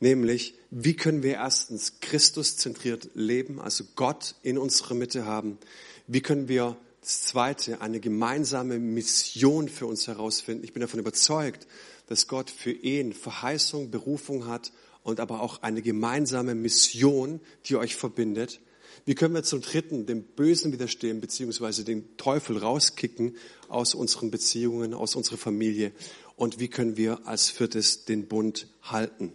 nämlich 0.00 0.54
wie 0.70 0.94
können 0.94 1.22
wir 1.22 1.34
erstens 1.34 2.00
Christus 2.00 2.56
zentriert 2.56 3.10
leben, 3.14 3.60
also 3.60 3.84
Gott 3.96 4.34
in 4.42 4.58
unserer 4.58 4.94
Mitte 4.94 5.24
haben, 5.26 5.58
wie 6.06 6.20
können 6.20 6.48
wir 6.48 6.76
das 7.00 7.20
Zweite, 7.20 7.82
eine 7.82 8.00
gemeinsame 8.00 8.78
Mission 8.78 9.68
für 9.68 9.84
uns 9.84 10.06
herausfinden. 10.06 10.64
Ich 10.64 10.72
bin 10.72 10.80
davon 10.80 11.00
überzeugt, 11.00 11.66
dass 12.06 12.28
Gott 12.28 12.48
für 12.50 12.72
Ehen 12.72 13.12
Verheißung, 13.12 13.90
Berufung 13.90 14.46
hat 14.46 14.72
und 15.02 15.20
aber 15.20 15.42
auch 15.42 15.62
eine 15.62 15.82
gemeinsame 15.82 16.54
Mission, 16.54 17.40
die 17.66 17.76
euch 17.76 17.94
verbindet. 17.94 18.60
Wie 19.04 19.14
können 19.14 19.34
wir 19.34 19.42
zum 19.42 19.60
Dritten 19.60 20.06
dem 20.06 20.22
Bösen 20.22 20.72
widerstehen, 20.72 21.20
beziehungsweise 21.20 21.84
den 21.84 22.16
Teufel 22.16 22.56
rauskicken 22.56 23.36
aus 23.68 23.94
unseren 23.94 24.30
Beziehungen, 24.30 24.94
aus 24.94 25.14
unserer 25.14 25.36
Familie? 25.36 25.92
Und 26.36 26.58
wie 26.58 26.68
können 26.68 26.96
wir 26.96 27.26
als 27.26 27.50
Viertes 27.50 28.06
den 28.06 28.28
Bund 28.28 28.68
halten? 28.82 29.34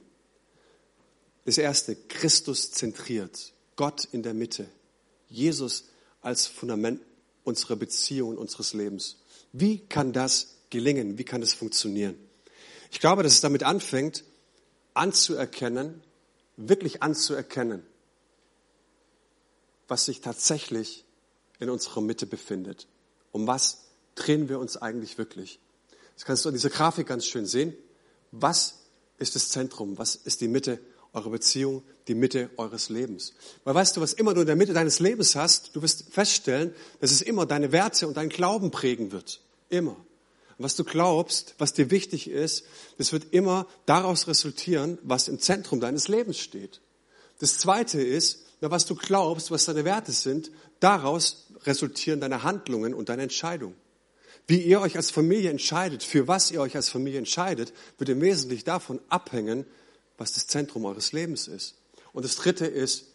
Das 1.50 1.58
Erste, 1.58 1.96
Christus 1.96 2.70
zentriert, 2.70 3.53
Gott 3.75 4.06
in 4.12 4.22
der 4.22 4.36
Mitte, 4.36 4.70
Jesus 5.29 5.86
als 6.22 6.46
Fundament 6.46 7.01
unserer 7.44 7.75
Beziehung, 7.75 8.38
unseres 8.38 8.74
Lebens. 8.74 9.18
Wie 9.51 9.79
kann 9.79 10.13
das 10.13 10.58
gelingen? 10.70 11.18
Wie 11.18 11.24
kann 11.24 11.41
das 11.41 11.53
funktionieren? 11.53 12.20
Ich 12.91 13.00
glaube, 13.00 13.24
dass 13.24 13.34
es 13.34 13.41
damit 13.41 13.63
anfängt, 13.63 14.25
anzuerkennen, 14.94 16.03
wirklich 16.56 17.01
anzuerkennen, 17.01 17.82
was 19.88 20.06
sich 20.06 20.22
tatsächlich 20.22 21.03
in 21.60 21.72
unserer 21.72 22.01
Mitte 22.01 22.27
befindet. 22.27 22.86
Um 23.32 23.48
was 23.48 23.86
drehen 24.13 24.50
wir 24.50 24.60
uns 24.60 24.77
eigentlich 24.77 25.18
wirklich? 25.18 25.60
Das 26.13 26.25
kannst 26.25 26.46
du 26.46 26.50
an 26.50 26.53
dieser 26.53 26.70
Grafik 26.70 27.08
ganz 27.08 27.25
schön 27.25 27.48
sehen. 27.48 27.75
Was 28.29 28.82
ist 29.18 29.34
das 29.34 29.50
Zentrum? 29.50 29.98
Was 29.98 30.13
ist 30.15 30.41
die 30.41 30.48
Mitte 30.48 30.79
eure 31.13 31.30
Beziehung 31.30 31.84
die 32.08 32.16
Mitte 32.16 32.50
eures 32.58 32.89
Lebens. 32.89 33.34
Weil 33.63 33.75
weißt 33.75 33.98
du, 33.98 34.01
was 34.01 34.13
immer 34.13 34.34
du 34.34 34.42
in 34.42 34.48
der 34.48 34.56
Mitte 34.56 34.74
deines 34.74 35.00
Lebens 35.00 35.36
hast, 35.36 35.75
du 35.75 35.82
wirst 35.82 36.12
feststellen, 36.12 36.74
dass 37.00 37.12
es 37.12 37.22
immer 37.22 37.46
deine 37.46 37.72
Werte 37.72 38.08
und 38.08 38.18
deinen 38.18 38.30
Glauben 38.30 38.72
prägen 38.72 39.12
wird. 39.12 39.42
Immer. 39.70 39.96
Was 40.58 40.75
du 40.75 40.84
glaubst, 40.84 41.56
was 41.58 41.74
dir 41.74 41.89
wichtig 41.89 42.30
ist, 42.30 42.66
das 42.98 43.13
wird 43.13 43.28
immer 43.32 43.66
daraus 43.86 44.28
resultieren, 44.28 44.98
was 45.04 45.30
im 45.30 45.39
Zentrum 45.39 45.80
deines 45.80 46.10
Lebens 46.10 46.38
steht. 46.38 46.82
Das 47.39 47.60
zweite 47.60 48.01
ist, 48.01 48.46
was 48.60 48.86
du 48.86 48.96
glaubst, 48.96 49.51
was 49.51 49.66
deine 49.66 49.86
Werte 49.86 50.12
sind, 50.12 50.51
daraus 50.82 51.48
resultieren 51.63 52.20
deine 52.20 52.44
Handlungen 52.44 52.94
und 52.94 53.08
deine 53.08 53.24
Entscheidungen. 53.24 53.75
Wie 54.48 54.62
ihr 54.62 54.82
euch 54.82 54.98
als 54.98 55.12
Familie 55.12 55.51
entscheidet, 55.51 56.04
für 56.04 56.28
was 56.28 56.51
ihr 56.51 56.60
euch 56.60 56.75
als 56.75 56.89
Familie 56.89 57.20
entscheidet, 57.20 57.72
wird 57.98 58.10
im 58.10 58.20
Wesentlichen 58.20 58.66
davon 58.66 59.00
abhängen, 59.08 59.66
was 60.19 60.33
das 60.33 60.47
Zentrum 60.47 60.85
eures 60.85 61.11
Lebens 61.11 61.47
ist. 61.47 61.75
Und 62.13 62.25
das 62.25 62.35
Dritte 62.35 62.65
ist, 62.65 63.05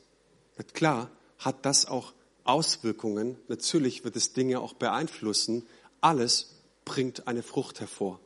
klar, 0.72 1.10
hat 1.38 1.64
das 1.64 1.86
auch 1.86 2.12
Auswirkungen. 2.44 3.36
Natürlich 3.48 4.04
wird 4.04 4.16
es 4.16 4.32
Dinge 4.32 4.60
auch 4.60 4.74
beeinflussen. 4.74 5.66
Alles 6.00 6.50
bringt 6.84 7.26
eine 7.26 7.42
Frucht 7.42 7.80
hervor. 7.80 8.20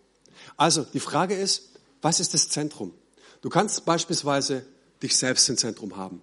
Also 0.56 0.84
die 0.84 1.00
Frage 1.00 1.34
ist, 1.34 1.70
was 2.02 2.20
ist 2.20 2.34
das 2.34 2.48
Zentrum? 2.48 2.94
Du 3.40 3.48
kannst 3.48 3.84
beispielsweise 3.84 4.64
dich 5.02 5.16
selbst 5.16 5.48
im 5.48 5.56
Zentrum 5.56 5.96
haben. 5.96 6.22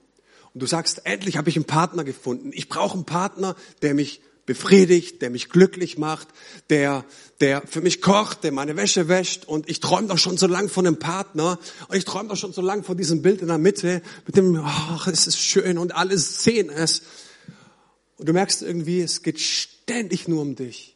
Und 0.54 0.62
du 0.62 0.66
sagst, 0.68 1.06
endlich 1.06 1.38
habe 1.38 1.50
ich 1.50 1.58
einen 1.58 1.66
Partner 1.66 2.04
gefunden. 2.04 2.52
Ich 2.54 2.70
brauche 2.70 2.94
einen 2.94 3.06
Partner, 3.06 3.56
der 3.82 3.94
mich 3.94 4.22
befriedigt, 4.46 5.22
der 5.22 5.30
mich 5.30 5.50
glücklich 5.50 5.98
macht, 5.98 6.28
der, 6.70 7.04
der 7.40 7.64
für 7.66 7.82
mich 7.82 8.02
kocht, 8.02 8.44
der 8.44 8.52
meine 8.52 8.76
Wäsche 8.78 9.08
wäscht 9.08 9.46
und 9.46 9.70
ich 9.70 9.80
träume 9.80 10.08
doch 10.08 10.18
schon 10.18 10.38
so 10.38 10.48
lang 10.48 10.70
von 10.70 10.86
einem 10.86 11.00
Partner 11.00 11.60
und 11.88 11.96
ich 11.98 12.06
träume 12.06 12.30
doch 12.30 12.38
schon 12.38 12.54
so 12.54 12.62
lang 12.62 12.84
von 12.84 12.98
diesem 12.98 13.22
Bild 13.22 13.42
in 13.42 13.48
der 13.48 13.58
Mitte 13.58 14.02
mit 14.26 14.38
dem, 14.38 14.60
ach, 14.64 15.08
es 15.08 15.28
ist 15.28 15.40
schön 15.40 15.78
und 15.78 15.96
alles 15.96 16.44
sehen 16.44 16.70
es. 16.70 17.02
Und 18.18 18.30
du 18.30 18.34
merkst 18.34 18.62
irgendwie, 18.62 19.02
es 19.02 19.24
geht 19.24 19.40
ständig 19.40 20.28
nur 20.28 20.42
um 20.42 20.56
dich. 20.56 20.96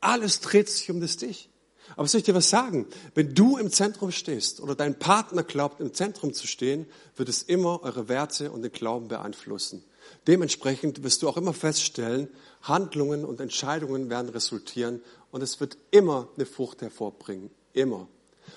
Alles 0.00 0.40
dreht 0.40 0.68
sich 0.68 0.90
um 0.90 1.00
das 1.00 1.16
Dich. 1.16 1.48
Aber 1.96 2.08
soll 2.08 2.20
ich 2.20 2.24
dir 2.24 2.34
was 2.34 2.50
sagen? 2.50 2.86
Wenn 3.14 3.34
du 3.34 3.58
im 3.58 3.70
Zentrum 3.70 4.12
stehst 4.12 4.60
oder 4.60 4.74
dein 4.74 4.98
Partner 4.98 5.42
glaubt, 5.42 5.80
im 5.80 5.92
Zentrum 5.92 6.32
zu 6.32 6.46
stehen, 6.46 6.86
wird 7.16 7.28
es 7.28 7.42
immer 7.42 7.82
eure 7.82 8.08
Werte 8.08 8.50
und 8.50 8.62
den 8.62 8.72
Glauben 8.72 9.08
beeinflussen. 9.08 9.84
Dementsprechend 10.26 11.02
wirst 11.02 11.22
du 11.22 11.28
auch 11.28 11.36
immer 11.36 11.52
feststellen, 11.52 12.28
Handlungen 12.62 13.24
und 13.24 13.40
Entscheidungen 13.40 14.08
werden 14.10 14.28
resultieren 14.28 15.00
und 15.30 15.42
es 15.42 15.60
wird 15.60 15.76
immer 15.90 16.28
eine 16.36 16.46
Frucht 16.46 16.82
hervorbringen. 16.82 17.50
Immer. 17.72 18.08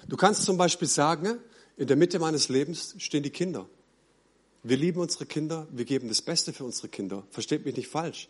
Du 0.08 0.18
kannst 0.18 0.44
zum 0.44 0.58
Beispiel 0.58 0.88
sagen, 0.88 1.40
in 1.78 1.88
der 1.88 1.98
Mitte 1.98 2.20
meines 2.20 2.50
Lebens 2.50 2.96
stehen 3.00 3.24
die 3.24 3.30
Kinder. 3.30 3.68
Wir 4.64 4.78
lieben 4.78 5.00
unsere 5.00 5.26
Kinder, 5.26 5.68
wir 5.72 5.86
geben 5.86 6.08
das 6.08 6.22
Beste 6.22 6.54
für 6.54 6.64
unsere 6.64 6.90
Kinder. 6.90 7.24
Versteht 7.32 7.66
mich 7.66 7.76
nicht 7.76 7.88
falsch. 7.88 8.30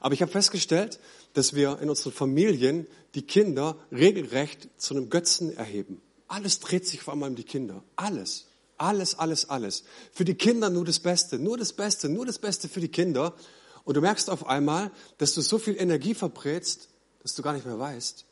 Aber 0.00 0.12
ich 0.14 0.22
habe 0.22 0.30
festgestellt, 0.30 1.00
dass 1.32 1.54
wir 1.54 1.78
in 1.80 1.88
unseren 1.88 2.12
Familien 2.12 2.86
die 3.14 3.22
Kinder 3.22 3.76
regelrecht 3.90 4.68
zu 4.76 4.94
einem 4.94 5.08
Götzen 5.08 5.56
erheben. 5.56 6.02
Alles 6.28 6.60
dreht 6.60 6.86
sich 6.86 7.00
vor 7.00 7.14
allem 7.14 7.22
um 7.22 7.34
die 7.34 7.44
Kinder. 7.44 7.82
Alles. 7.96 8.49
Alles, 8.80 9.18
alles, 9.18 9.50
alles. 9.50 9.84
Für 10.10 10.24
die 10.24 10.36
Kinder 10.36 10.70
nur 10.70 10.86
das 10.86 11.00
Beste, 11.00 11.38
nur 11.38 11.58
das 11.58 11.74
Beste, 11.74 12.08
nur 12.08 12.24
das 12.24 12.38
Beste 12.38 12.66
für 12.66 12.80
die 12.80 12.88
Kinder. 12.88 13.36
Und 13.84 13.98
du 13.98 14.00
merkst 14.00 14.30
auf 14.30 14.46
einmal, 14.46 14.90
dass 15.18 15.34
du 15.34 15.42
so 15.42 15.58
viel 15.58 15.78
Energie 15.78 16.14
verbrätst, 16.14 16.88
dass 17.22 17.34
du 17.34 17.42
gar 17.42 17.52
nicht 17.52 17.66
mehr 17.66 17.78
weißt, 17.78 18.24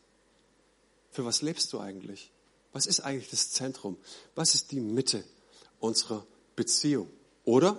für 1.11 1.27
was 1.27 1.43
lebst 1.43 1.71
du 1.75 1.81
eigentlich? 1.81 2.33
Was 2.73 2.87
ist 2.87 3.01
eigentlich 3.01 3.29
das 3.29 3.51
Zentrum? 3.51 3.99
Was 4.35 4.55
ist 4.55 4.73
die 4.73 4.81
Mitte 4.81 5.23
unserer 5.81 6.27
Beziehung? 6.57 7.11
Oder 7.45 7.79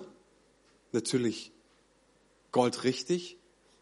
natürlich 0.92 1.50
goldrichtig, 2.52 3.36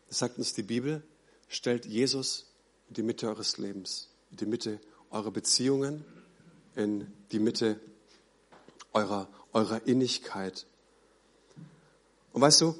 das 0.08 0.20
sagt 0.20 0.38
uns 0.38 0.54
die 0.54 0.62
Bibel, 0.62 1.02
stellt 1.48 1.84
Jesus 1.84 2.46
in 2.88 2.94
die 2.94 3.02
Mitte 3.02 3.28
eures 3.28 3.58
Lebens, 3.58 4.08
in 4.30 4.38
die 4.38 4.46
Mitte 4.46 4.80
eurer 5.10 5.30
Beziehungen, 5.30 6.06
in 6.74 7.12
die 7.32 7.38
Mitte 7.38 7.78
eurer, 8.98 9.28
eurer 9.52 9.86
Innigkeit. 9.86 10.66
Und 12.32 12.42
weißt 12.42 12.60
du, 12.60 12.74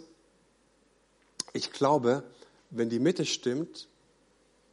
ich 1.53 1.73
glaube, 1.73 2.25
wenn 2.71 2.91
die 2.91 2.99
Mitte 2.99 3.25
stimmt, 3.25 3.89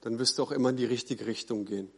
dann 0.01 0.19
wirst 0.19 0.37
du 0.37 0.43
auch 0.43 0.51
immer 0.51 0.69
in 0.69 0.77
die 0.77 0.85
richtige 0.85 1.25
Richtung 1.25 1.65
gehen. 1.65 1.89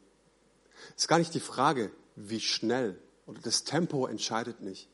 Es 0.95 1.03
ist 1.03 1.07
gar 1.07 1.19
nicht 1.19 1.33
die 1.33 1.39
Frage, 1.39 1.91
wie 2.15 2.39
schnell 2.39 2.99
oder 3.25 3.41
das 3.41 3.63
Tempo 3.63 4.05
entscheidet 4.05 4.61
nicht. 4.61 4.87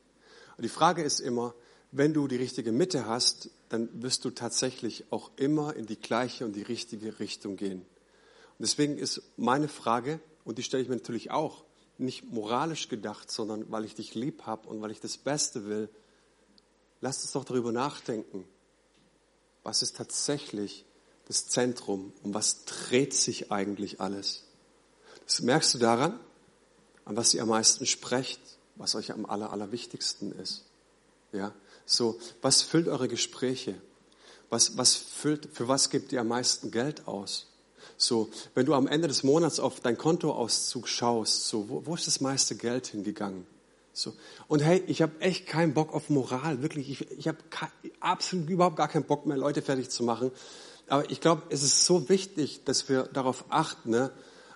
Und 0.56 0.62
die 0.62 0.68
Frage 0.68 1.02
ist 1.02 1.20
immer, 1.20 1.54
wenn 1.92 2.12
du 2.12 2.26
die 2.26 2.36
richtige 2.36 2.72
Mitte 2.72 3.06
hast, 3.06 3.50
dann 3.68 3.88
wirst 4.02 4.24
du 4.24 4.30
tatsächlich 4.30 5.04
auch 5.10 5.30
immer 5.36 5.76
in 5.76 5.86
die 5.86 5.98
gleiche 5.98 6.44
und 6.44 6.54
die 6.54 6.62
richtige 6.62 7.18
Richtung 7.20 7.56
gehen. 7.56 7.80
Und 7.80 8.60
deswegen 8.60 8.98
ist 8.98 9.22
meine 9.36 9.68
Frage, 9.68 10.20
und 10.44 10.58
die 10.58 10.62
stelle 10.62 10.82
ich 10.82 10.88
mir 10.88 10.96
natürlich 10.96 11.30
auch, 11.30 11.64
nicht 11.98 12.32
moralisch 12.32 12.88
gedacht, 12.88 13.30
sondern 13.30 13.70
weil 13.70 13.84
ich 13.84 13.94
dich 13.94 14.14
lieb 14.14 14.46
habe 14.46 14.68
und 14.68 14.80
weil 14.82 14.90
ich 14.90 15.00
das 15.00 15.16
Beste 15.16 15.66
will, 15.66 15.88
lass 17.00 17.22
uns 17.22 17.32
doch 17.32 17.44
darüber 17.44 17.72
nachdenken 17.72 18.44
was 19.64 19.80
ist 19.80 19.96
tatsächlich 19.96 20.84
das 21.26 21.48
Zentrum? 21.48 22.12
Um 22.22 22.34
was 22.34 22.66
dreht 22.66 23.14
sich 23.14 23.50
eigentlich 23.50 23.98
alles? 23.98 24.44
Das 25.26 25.40
merkst 25.40 25.72
du 25.72 25.78
daran, 25.78 26.20
an 27.06 27.16
was 27.16 27.32
ihr 27.32 27.42
am 27.42 27.48
meisten 27.48 27.86
sprecht, 27.86 28.40
was 28.76 28.94
euch 28.94 29.10
am 29.10 29.24
aller, 29.24 29.50
allerwichtigsten 29.50 30.32
ist. 30.32 30.64
Ja, 31.32 31.54
so, 31.86 32.20
was 32.42 32.60
füllt 32.60 32.88
eure 32.88 33.08
Gespräche? 33.08 33.74
was, 34.50 34.76
was 34.76 34.94
füllt, 34.94 35.48
für 35.52 35.66
was 35.66 35.90
gibt 35.90 36.12
ihr 36.12 36.20
am 36.20 36.28
meisten 36.28 36.70
Geld 36.70 37.08
aus? 37.08 37.48
So, 37.96 38.28
wenn 38.54 38.66
du 38.66 38.74
am 38.74 38.86
Ende 38.86 39.08
des 39.08 39.22
Monats 39.22 39.60
auf 39.60 39.80
dein 39.80 39.96
Kontoauszug 39.96 40.88
schaust, 40.88 41.48
so, 41.48 41.68
wo, 41.68 41.86
wo 41.86 41.94
ist 41.94 42.06
das 42.06 42.20
meiste 42.20 42.56
Geld 42.56 42.88
hingegangen? 42.88 43.46
So. 43.92 44.12
Und 44.48 44.60
hey, 44.60 44.82
ich 44.86 45.02
habe 45.02 45.12
echt 45.20 45.46
keinen 45.46 45.74
Bock 45.74 45.94
auf 45.94 46.10
Moral, 46.10 46.62
wirklich. 46.62 46.90
Ich, 46.90 47.10
ich 47.12 47.28
habe 47.28 47.38
absolut 48.00 48.50
überhaupt 48.50 48.76
gar 48.76 48.88
keinen 48.88 49.04
Bock 49.04 49.26
mehr, 49.26 49.36
Leute 49.36 49.62
fertig 49.62 49.90
zu 49.90 50.02
machen. 50.02 50.32
Aber 50.88 51.10
ich 51.10 51.20
glaube, 51.20 51.42
es 51.50 51.62
ist 51.62 51.84
so 51.84 52.08
wichtig, 52.08 52.64
dass 52.64 52.88
wir 52.88 53.04
darauf 53.04 53.44
achten 53.48 53.90
ne? 53.90 54.10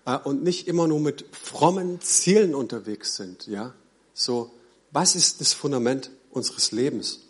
Äh, 0.04 0.18
und 0.18 0.42
nicht 0.42 0.66
immer 0.66 0.88
nur 0.88 1.00
mit 1.00 1.24
frommen 1.30 2.00
Zielen 2.00 2.54
unterwegs 2.54 3.14
sind. 3.16 3.46
Ja, 3.46 3.74
so 4.12 4.50
was 4.90 5.14
ist 5.14 5.40
das 5.40 5.52
Fundament 5.52 6.10
unseres 6.30 6.72
Lebens? 6.72 7.20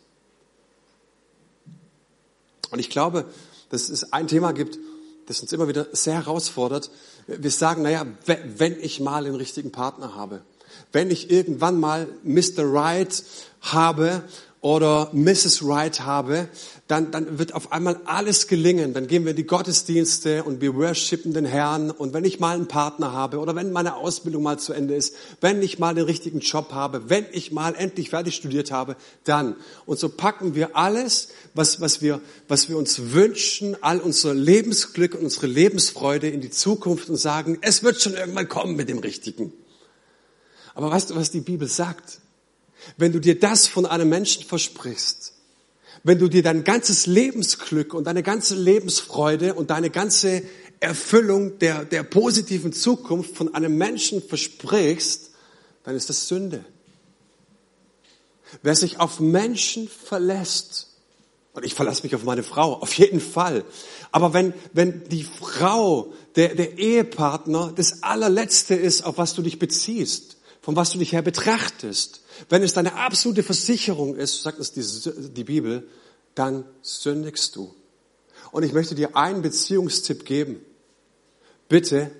Und 2.70 2.78
ich 2.78 2.90
glaube, 2.90 3.24
dass 3.70 3.88
es 3.88 4.12
ein 4.12 4.28
Thema 4.28 4.52
gibt, 4.52 4.78
das 5.28 5.40
uns 5.40 5.52
immer 5.52 5.68
wieder 5.68 5.86
sehr 5.92 6.14
herausfordert. 6.14 6.90
Wir 7.26 7.50
sagen, 7.50 7.82
naja, 7.82 8.06
wenn 8.24 8.80
ich 8.80 9.00
mal 9.00 9.24
den 9.24 9.34
richtigen 9.34 9.70
Partner 9.70 10.14
habe, 10.14 10.40
wenn 10.92 11.10
ich 11.10 11.30
irgendwann 11.30 11.78
mal 11.78 12.08
Mr. 12.24 12.64
Right 12.64 13.22
habe 13.60 14.22
oder 14.60 15.10
Mrs. 15.12 15.62
Right 15.62 16.00
habe, 16.00 16.48
dann, 16.88 17.12
dann 17.12 17.38
wird 17.38 17.54
auf 17.54 17.70
einmal 17.70 18.00
alles 18.06 18.48
gelingen. 18.48 18.92
Dann 18.92 19.06
gehen 19.06 19.24
wir 19.24 19.30
in 19.30 19.36
die 19.36 19.46
Gottesdienste 19.46 20.42
und 20.42 20.60
wir 20.60 20.74
worshipen 20.74 21.32
den 21.32 21.44
Herrn. 21.44 21.90
Und 21.90 22.12
wenn 22.12 22.24
ich 22.24 22.40
mal 22.40 22.56
einen 22.56 22.66
Partner 22.66 23.12
habe 23.12 23.38
oder 23.38 23.54
wenn 23.54 23.70
meine 23.70 23.94
Ausbildung 23.94 24.42
mal 24.42 24.58
zu 24.58 24.72
Ende 24.72 24.96
ist, 24.96 25.14
wenn 25.40 25.62
ich 25.62 25.78
mal 25.78 25.94
den 25.94 26.06
richtigen 26.06 26.40
Job 26.40 26.72
habe, 26.72 27.08
wenn 27.08 27.26
ich 27.30 27.52
mal 27.52 27.74
endlich 27.76 28.10
fertig 28.10 28.34
studiert 28.34 28.72
habe, 28.72 28.96
dann. 29.24 29.54
Und 29.86 29.98
so 29.98 30.08
packen 30.08 30.54
wir 30.56 30.76
alles, 30.76 31.28
was, 31.54 31.80
was, 31.80 32.02
wir, 32.02 32.20
was 32.48 32.68
wir 32.68 32.78
uns 32.78 33.12
wünschen, 33.12 33.76
all 33.80 34.00
unser 34.00 34.34
Lebensglück 34.34 35.14
und 35.14 35.22
unsere 35.22 35.46
Lebensfreude 35.46 36.28
in 36.28 36.40
die 36.40 36.50
Zukunft 36.50 37.08
und 37.08 37.16
sagen, 37.16 37.58
es 37.60 37.84
wird 37.84 38.00
schon 38.00 38.14
irgendwann 38.14 38.48
kommen 38.48 38.74
mit 38.74 38.88
dem 38.88 38.98
Richtigen. 38.98 39.52
Aber 40.74 40.90
weißt 40.90 41.10
du, 41.10 41.16
was 41.16 41.30
die 41.30 41.40
Bibel 41.40 41.68
sagt? 41.68 42.20
Wenn 42.96 43.12
du 43.12 43.20
dir 43.20 43.38
das 43.38 43.66
von 43.66 43.86
einem 43.86 44.08
Menschen 44.08 44.44
versprichst, 44.44 45.34
wenn 46.04 46.18
du 46.18 46.28
dir 46.28 46.42
dein 46.42 46.64
ganzes 46.64 47.06
Lebensglück 47.06 47.92
und 47.94 48.04
deine 48.04 48.22
ganze 48.22 48.54
Lebensfreude 48.54 49.54
und 49.54 49.70
deine 49.70 49.90
ganze 49.90 50.42
Erfüllung 50.80 51.58
der, 51.58 51.84
der 51.84 52.02
positiven 52.02 52.72
Zukunft 52.72 53.36
von 53.36 53.54
einem 53.54 53.76
Menschen 53.76 54.22
versprichst, 54.22 55.30
dann 55.84 55.96
ist 55.96 56.08
das 56.08 56.28
Sünde. 56.28 56.64
Wer 58.62 58.74
sich 58.74 59.00
auf 59.00 59.20
Menschen 59.20 59.88
verlässt, 59.88 60.88
und 61.52 61.64
ich 61.64 61.74
verlasse 61.74 62.04
mich 62.04 62.14
auf 62.14 62.22
meine 62.22 62.44
Frau, 62.44 62.74
auf 62.74 62.92
jeden 62.94 63.20
Fall. 63.20 63.64
Aber 64.12 64.32
wenn, 64.32 64.54
wenn 64.72 65.04
die 65.08 65.24
Frau, 65.24 66.12
der, 66.36 66.54
der 66.54 66.78
Ehepartner, 66.78 67.72
das 67.74 68.02
allerletzte 68.04 68.74
ist, 68.74 69.02
auf 69.02 69.18
was 69.18 69.34
du 69.34 69.42
dich 69.42 69.58
beziehst, 69.58 70.37
von 70.68 70.76
was 70.76 70.90
du 70.90 70.98
dich 70.98 71.14
her 71.14 71.22
betrachtest, 71.22 72.20
wenn 72.50 72.62
es 72.62 72.74
deine 72.74 72.92
absolute 72.92 73.42
Versicherung 73.42 74.16
ist, 74.16 74.42
sagt 74.42 74.58
es 74.58 74.70
die, 74.70 75.30
die 75.32 75.44
Bibel, 75.44 75.88
dann 76.34 76.62
sündigst 76.82 77.56
du. 77.56 77.74
Und 78.52 78.64
ich 78.64 78.74
möchte 78.74 78.94
dir 78.94 79.16
einen 79.16 79.40
Beziehungstipp 79.40 80.26
geben. 80.26 80.60
Bitte 81.70 82.10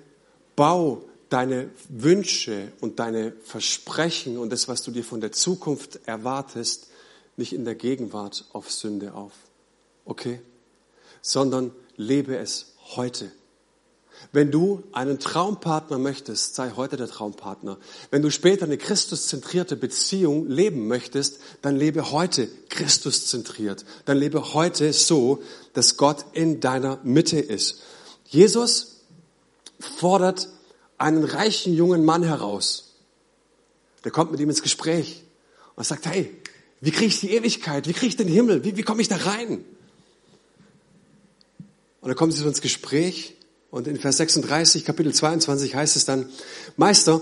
bau 0.55 1.03
deine 1.29 1.69
Wünsche 1.89 2.71
und 2.81 2.97
deine 2.97 3.33
Versprechen 3.43 4.39
und 4.39 4.49
das, 4.49 4.67
was 4.67 4.81
du 4.81 4.89
dir 4.89 5.03
von 5.03 5.21
der 5.21 5.31
Zukunft 5.31 5.99
erwartest, 6.07 6.87
nicht 7.37 7.53
in 7.53 7.65
der 7.65 7.75
Gegenwart 7.75 8.45
auf 8.51 8.71
Sünde 8.71 9.13
auf. 9.13 9.33
Okay? 10.05 10.41
Sondern 11.21 11.69
lebe 11.97 12.35
es 12.35 12.73
heute. 12.95 13.31
Wenn 14.31 14.51
du 14.51 14.83
einen 14.91 15.19
Traumpartner 15.19 15.97
möchtest, 15.97 16.55
sei 16.55 16.71
heute 16.75 16.97
der 16.97 17.07
Traumpartner. 17.07 17.77
Wenn 18.11 18.21
du 18.21 18.29
später 18.29 18.65
eine 18.65 18.77
Christuszentrierte 18.77 19.75
Beziehung 19.75 20.47
leben 20.47 20.87
möchtest, 20.87 21.39
dann 21.61 21.75
lebe 21.75 22.11
heute 22.11 22.47
Christuszentriert. 22.69 23.85
Dann 24.05 24.17
lebe 24.17 24.53
heute 24.53 24.93
so, 24.93 25.41
dass 25.73 25.97
Gott 25.97 26.25
in 26.33 26.59
deiner 26.59 26.99
Mitte 27.03 27.39
ist. 27.39 27.81
Jesus 28.25 28.97
fordert 29.79 30.49
einen 30.97 31.23
reichen 31.23 31.73
jungen 31.73 32.05
Mann 32.05 32.23
heraus. 32.23 32.95
Der 34.03 34.11
kommt 34.11 34.31
mit 34.31 34.39
ihm 34.39 34.49
ins 34.49 34.61
Gespräch 34.61 35.23
und 35.75 35.85
sagt, 35.85 36.05
hey, 36.05 36.35
wie 36.81 36.91
kriege 36.91 37.07
ich 37.07 37.19
die 37.19 37.31
Ewigkeit? 37.31 37.87
Wie 37.87 37.93
kriege 37.93 38.07
ich 38.07 38.15
den 38.15 38.27
Himmel? 38.27 38.63
Wie, 38.63 38.77
wie 38.77 38.83
komme 38.83 39.01
ich 39.01 39.07
da 39.07 39.17
rein? 39.17 39.65
Und 42.01 42.07
dann 42.07 42.15
kommen 42.15 42.31
sie 42.31 42.39
so 42.39 42.47
ins 42.47 42.61
Gespräch 42.61 43.35
und 43.71 43.87
in 43.87 43.99
Vers 43.99 44.17
36, 44.17 44.85
Kapitel 44.85 45.13
22 45.13 45.75
heißt 45.75 45.95
es 45.95 46.05
dann, 46.05 46.29
Meister, 46.77 47.21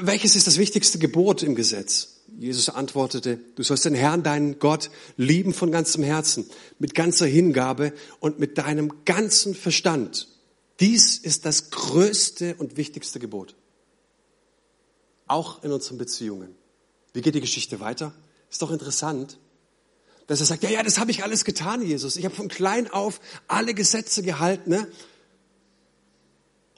welches 0.00 0.36
ist 0.36 0.46
das 0.46 0.58
wichtigste 0.58 0.98
Gebot 0.98 1.42
im 1.42 1.54
Gesetz? 1.54 2.20
Jesus 2.38 2.68
antwortete, 2.68 3.40
du 3.56 3.62
sollst 3.62 3.84
den 3.84 3.94
Herrn, 3.94 4.22
deinen 4.22 4.58
Gott, 4.60 4.90
lieben 5.16 5.52
von 5.52 5.72
ganzem 5.72 6.02
Herzen, 6.02 6.48
mit 6.78 6.94
ganzer 6.94 7.26
Hingabe 7.26 7.92
und 8.20 8.38
mit 8.38 8.56
deinem 8.56 9.04
ganzen 9.04 9.54
Verstand. 9.54 10.28
Dies 10.78 11.18
ist 11.18 11.44
das 11.44 11.70
größte 11.70 12.54
und 12.56 12.76
wichtigste 12.76 13.18
Gebot. 13.18 13.56
Auch 15.26 15.62
in 15.62 15.72
unseren 15.72 15.98
Beziehungen. 15.98 16.54
Wie 17.12 17.20
geht 17.20 17.34
die 17.34 17.40
Geschichte 17.40 17.80
weiter? 17.80 18.14
Ist 18.50 18.62
doch 18.62 18.70
interessant, 18.70 19.38
dass 20.26 20.40
er 20.40 20.46
sagt, 20.46 20.62
ja, 20.62 20.70
ja, 20.70 20.82
das 20.82 20.98
habe 20.98 21.10
ich 21.10 21.24
alles 21.24 21.44
getan, 21.44 21.82
Jesus. 21.82 22.16
Ich 22.16 22.24
habe 22.24 22.34
von 22.34 22.48
klein 22.48 22.90
auf 22.90 23.20
alle 23.48 23.74
Gesetze 23.74 24.22
gehalten. 24.22 24.70
Ne? 24.70 24.86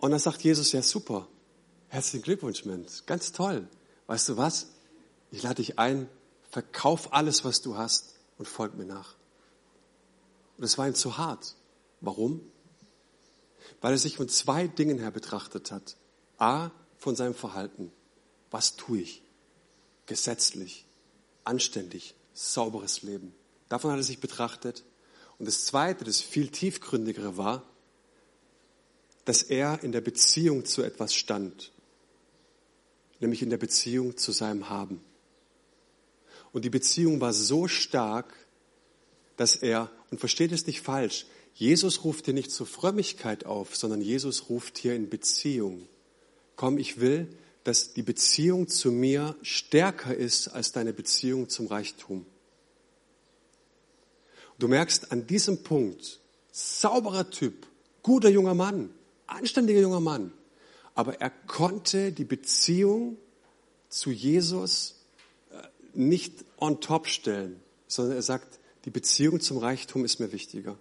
Und 0.03 0.11
dann 0.11 0.19
sagt 0.19 0.43
Jesus, 0.43 0.73
ja 0.73 0.83
super, 0.83 1.29
herzlichen 1.87 2.25
Glückwunsch, 2.25 2.65
Mensch, 2.65 3.07
ganz 3.07 3.31
toll. 3.31 3.69
Weißt 4.09 4.29
du 4.29 4.37
was? 4.37 4.73
Ich 5.31 5.45
lade 5.45 5.63
dich 5.63 5.79
ein, 5.79 6.09
verkauf 6.51 7.13
alles, 7.13 7.45
was 7.45 7.63
du 7.63 7.77
hast 7.77 8.17
und 8.37 8.49
folg 8.49 8.75
mir 8.75 8.85
nach. 8.85 9.15
Und 10.59 10.65
es 10.65 10.77
war 10.77 10.89
ihm 10.89 10.97
zu 10.97 11.19
hart. 11.19 11.55
Warum? 12.01 12.41
Weil 13.81 13.93
er 13.93 13.99
sich 13.99 14.17
von 14.17 14.29
zwei 14.29 14.67
Dingen 14.67 14.99
her 14.99 15.13
betrachtet 15.13 15.71
hat. 15.71 15.97
A, 16.37 16.73
von 16.99 17.15
seinem 17.15 17.35
Verhalten. 17.35 17.93
Was 18.51 18.75
tue 18.75 19.03
ich? 19.03 19.23
Gesetzlich, 20.07 20.85
anständig, 21.45 22.17
sauberes 22.35 23.03
Leben. 23.03 23.33
Davon 23.69 23.93
hat 23.93 24.01
er 24.01 24.03
sich 24.03 24.19
betrachtet. 24.19 24.83
Und 25.39 25.47
das 25.47 25.65
Zweite, 25.65 26.03
das 26.03 26.21
viel 26.21 26.49
tiefgründigere 26.49 27.37
war, 27.37 27.63
dass 29.25 29.43
er 29.43 29.83
in 29.83 29.93
der 29.93 30.01
Beziehung 30.01 30.65
zu 30.65 30.83
etwas 30.83 31.15
stand, 31.15 31.73
nämlich 33.21 33.43
in 33.43 33.51
der 33.51 33.59
Beziehung 33.59 34.17
zu 34.17 34.33
seinem 34.33 34.69
Haben. 34.69 35.01
Und 36.53 36.65
die 36.65 36.71
Beziehung 36.71 37.21
war 37.21 37.33
so 37.33 37.69
stark, 37.69 38.35
dass 39.37 39.57
er, 39.57 39.91
und 40.11 40.19
versteht 40.19 40.53
es 40.53 40.67
nicht 40.67 40.83
falsch, 40.83 41.27
Jesus 41.55 42.05
ruft 42.05 42.25
hier 42.25 42.35
nicht 42.35 42.51
zur 42.51 42.67
Frömmigkeit 42.67 43.45
auf, 43.47 43.77
sondern 43.77 44.01
Jesus 44.01 44.49
ruft 44.49 44.79
hier 44.79 44.95
in 44.95 45.09
Beziehung. 45.09 45.87
Komm, 46.57 46.79
ich 46.79 47.01
will, 47.01 47.29
dass 47.65 47.93
die 47.93 48.03
Beziehung 48.03 48.69
zu 48.69 48.91
mir 48.91 49.37
stärker 49.43 50.15
ist 50.15 50.49
als 50.49 50.73
deine 50.73 50.93
Beziehung 50.93 51.49
zum 51.49 51.67
Reichtum. 51.67 52.27
Du 54.59 54.69
merkst 54.69 55.13
an 55.13 55.27
diesem 55.27 55.63
Punkt, 55.63 56.21
sauberer 56.51 57.31
Typ, 57.31 57.67
guter 58.03 58.29
junger 58.29 58.55
Mann, 58.55 58.91
anständiger 59.35 59.81
junger 59.81 60.01
Mann. 60.01 60.33
Aber 60.95 61.21
er 61.21 61.31
konnte 61.31 62.13
die 62.13 62.25
Beziehung 62.25 63.17
zu 63.89 64.11
Jesus 64.11 64.97
äh, 65.51 65.57
nicht 65.95 66.45
on 66.59 66.81
top 66.81 67.09
stellen, 67.09 67.61
sondern 67.87 68.17
er 68.17 68.23
sagt, 68.23 68.59
die 68.85 68.91
Beziehung 68.91 69.41
zum 69.41 69.59
Reichtum 69.59 70.05
ist 70.05 70.21
mir 70.21 70.33
wichtiger. 70.33 70.77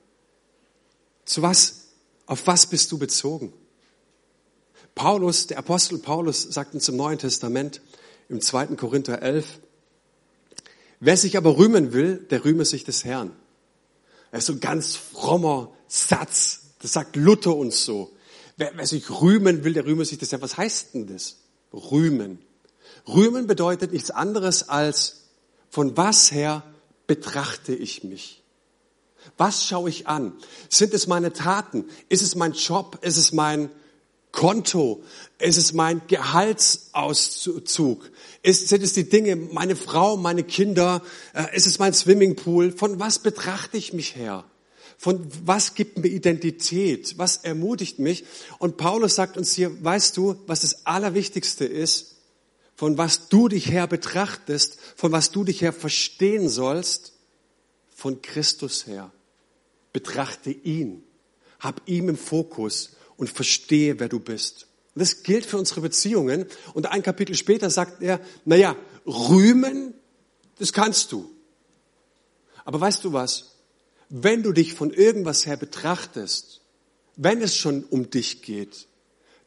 Zu 1.26 1.42
was, 1.42 1.88
auf 2.26 2.48
was 2.48 2.66
bist 2.66 2.92
du 2.92 2.98
bezogen? 2.98 3.54
Paulus, 4.96 5.48
der 5.48 5.58
Apostel 5.58 6.00
Paulus 6.00 6.42
sagt 6.42 6.74
uns 6.74 6.90
im 6.90 6.98
Neuen 6.98 7.20
Testament, 7.20 7.82
im 8.28 8.42
2. 8.42 8.68
Korinther 8.76 9.22
11, 9.22 9.60
wer 11.00 11.18
sich 11.18 11.38
aber 11.38 11.58
rühmen 11.58 11.94
will, 11.94 12.18
der 12.18 12.44
rühme 12.44 12.66
sich 12.66 12.84
des 12.84 13.06
Herrn. 13.06 13.36
Er 14.32 14.40
ist 14.40 14.46
so 14.46 14.54
ein 14.54 14.60
ganz 14.60 14.96
frommer 14.96 15.72
Satz. 15.88 16.62
Das 16.80 16.94
sagt 16.94 17.16
Luther 17.16 17.56
uns 17.56 17.84
so. 17.84 18.12
Wer, 18.58 18.72
wer 18.76 18.86
sich 18.86 19.10
rühmen 19.10 19.64
will, 19.64 19.74
der 19.74 19.86
rühme 19.86 20.04
sich 20.06 20.18
das 20.18 20.32
ja. 20.32 20.42
Was 20.42 20.58
heißt 20.58 20.94
denn 20.94 21.08
das? 21.08 21.38
Rühmen. 21.74 22.40
Rühmen 23.08 23.48
bedeutet 23.48 23.94
nichts 23.94 24.12
anderes 24.12 24.68
als, 24.70 25.30
von 25.70 25.98
was 25.98 26.32
her 26.32 26.64
betrachte 27.08 27.74
ich 27.74 28.04
mich? 28.04 28.44
Was 29.38 29.66
schaue 29.66 29.90
ich 29.90 30.08
an? 30.08 30.34
Sind 30.70 30.94
es 30.94 31.08
meine 31.08 31.34
Taten? 31.34 31.86
Ist 32.10 32.22
es 32.22 32.36
mein 32.36 32.52
Job? 32.54 33.00
Ist 33.02 33.18
es 33.18 33.34
mein 33.34 33.72
Konto? 34.32 35.04
Ist 35.40 35.58
es 35.58 35.74
mein 35.74 36.04
Gehaltsauszug? 36.08 38.12
Ist, 38.44 38.70
sind 38.70 38.84
es 38.84 38.94
die 38.94 39.10
Dinge, 39.10 39.36
meine 39.36 39.76
Frau, 39.76 40.16
meine 40.18 40.44
Kinder? 40.44 41.02
Äh, 41.34 41.56
ist 41.56 41.66
es 41.68 41.78
mein 41.80 41.94
Swimmingpool? 41.94 42.72
Von 42.72 43.00
was 43.00 43.20
betrachte 43.20 43.78
ich 43.78 43.94
mich 43.94 44.16
her? 44.16 44.46
Von 45.02 45.28
was 45.48 45.74
gibt 45.74 45.98
mir 45.98 46.10
Identität? 46.10 47.18
Was 47.18 47.38
ermutigt 47.38 47.98
mich? 47.98 48.24
Und 48.60 48.78
Paulus 48.78 49.16
sagt 49.16 49.36
uns 49.36 49.52
hier, 49.52 49.84
weißt 49.84 50.16
du, 50.16 50.36
was 50.46 50.62
das 50.62 50.86
Allerwichtigste 50.86 51.66
ist? 51.66 52.18
Von 52.76 53.00
was 53.00 53.28
du 53.28 53.48
dich 53.48 53.72
her 53.72 53.88
betrachtest, 53.88 54.78
von 54.96 55.12
was 55.12 55.32
du 55.32 55.44
dich 55.44 55.64
her 55.64 55.74
verstehen 55.74 56.50
sollst? 56.50 57.14
Von 57.90 58.22
Christus 58.22 58.86
her. 58.86 59.12
Betrachte 59.92 60.52
ihn. 60.52 61.04
Hab 61.60 61.82
ihm 61.88 62.08
im 62.08 62.16
Fokus 62.16 62.92
und 63.18 63.28
verstehe, 63.28 64.00
wer 64.00 64.08
du 64.08 64.20
bist. 64.20 64.68
Und 64.94 65.00
das 65.00 65.24
gilt 65.24 65.48
für 65.48 65.58
unsere 65.58 65.82
Beziehungen. 65.82 66.46
Und 66.76 66.92
ein 66.92 67.02
Kapitel 67.02 67.34
später 67.34 67.72
sagt 67.72 68.04
er, 68.04 68.20
naja, 68.46 68.76
rühmen, 69.08 69.96
das 70.60 70.72
kannst 70.72 71.12
du. 71.12 71.28
Aber 72.66 72.80
weißt 72.80 73.04
du 73.04 73.14
was? 73.14 73.51
Wenn 74.14 74.44
du 74.44 74.52
dich 74.52 74.74
von 74.74 74.92
irgendwas 74.92 75.46
her 75.46 75.56
betrachtest, 75.56 76.60
wenn 77.16 77.42
es 77.42 77.56
schon 77.56 77.86
um 77.86 78.10
dich 78.10 78.42
geht, 78.42 78.88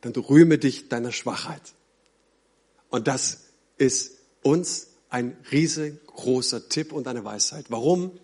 dann 0.00 0.14
rühme 0.14 0.56
dich 0.56 0.88
deiner 0.88 1.12
Schwachheit. 1.12 1.60
Und 2.88 3.06
das 3.06 3.40
ist 3.76 4.12
uns 4.42 4.88
ein 5.10 5.36
riesengroßer 5.52 6.68
Tipp 6.70 6.92
und 6.92 7.06
eine 7.08 7.24
Weisheit. 7.24 7.66
Warum? 7.68 8.18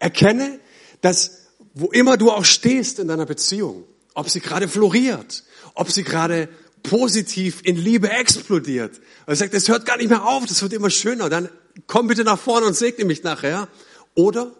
Erkenne, 0.00 0.58
dass 1.02 1.46
wo 1.74 1.86
immer 1.92 2.16
du 2.16 2.32
auch 2.32 2.44
stehst 2.44 2.98
in 2.98 3.06
deiner 3.06 3.26
Beziehung, 3.26 3.84
ob 4.14 4.28
sie 4.28 4.40
gerade 4.40 4.66
floriert, 4.66 5.44
ob 5.74 5.92
sie 5.92 6.02
gerade 6.02 6.48
positiv 6.82 7.60
in 7.62 7.76
Liebe 7.76 8.10
explodiert. 8.10 9.00
Und 9.26 9.36
sagt, 9.36 9.54
es 9.54 9.68
hört 9.68 9.86
gar 9.86 9.98
nicht 9.98 10.08
mehr 10.08 10.26
auf, 10.26 10.46
das 10.46 10.62
wird 10.62 10.72
immer 10.72 10.90
schöner. 10.90 11.28
Dann 11.28 11.48
komm 11.86 12.08
bitte 12.08 12.24
nach 12.24 12.38
vorne 12.38 12.66
und 12.66 12.74
segne 12.74 13.04
mich 13.04 13.22
nachher. 13.22 13.68
Oder 14.14 14.52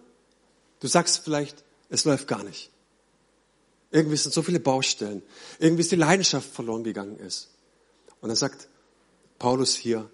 du 0.81 0.87
sagst 0.87 1.21
vielleicht, 1.25 1.65
es 1.89 2.05
läuft 2.05 2.29
gar 2.29 2.43
nicht. 2.43 2.71
Irgendwie 3.91 4.17
sind 4.17 4.35
so 4.35 4.43
viele 4.43 4.61
Baustellen. 4.61 5.23
Irgendwie 5.59 5.81
ist 5.81 5.93
die 5.93 5.97
Leidenschaft 5.97 6.51
verloren 6.51 6.85
gegangen 6.85 7.19
ist. 7.19 7.49
Und 8.21 8.29
dann 8.29 8.37
sagt 8.37 8.69
Paulus 9.39 9.75
hier, 9.75 10.11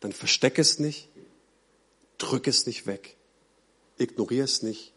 dann 0.00 0.12
versteck 0.12 0.58
es 0.58 0.78
nicht, 0.78 1.08
drück 2.18 2.48
es 2.48 2.66
nicht 2.66 2.86
weg, 2.86 3.16
ignoriere 3.98 4.44
es 4.44 4.62
nicht, 4.62 4.92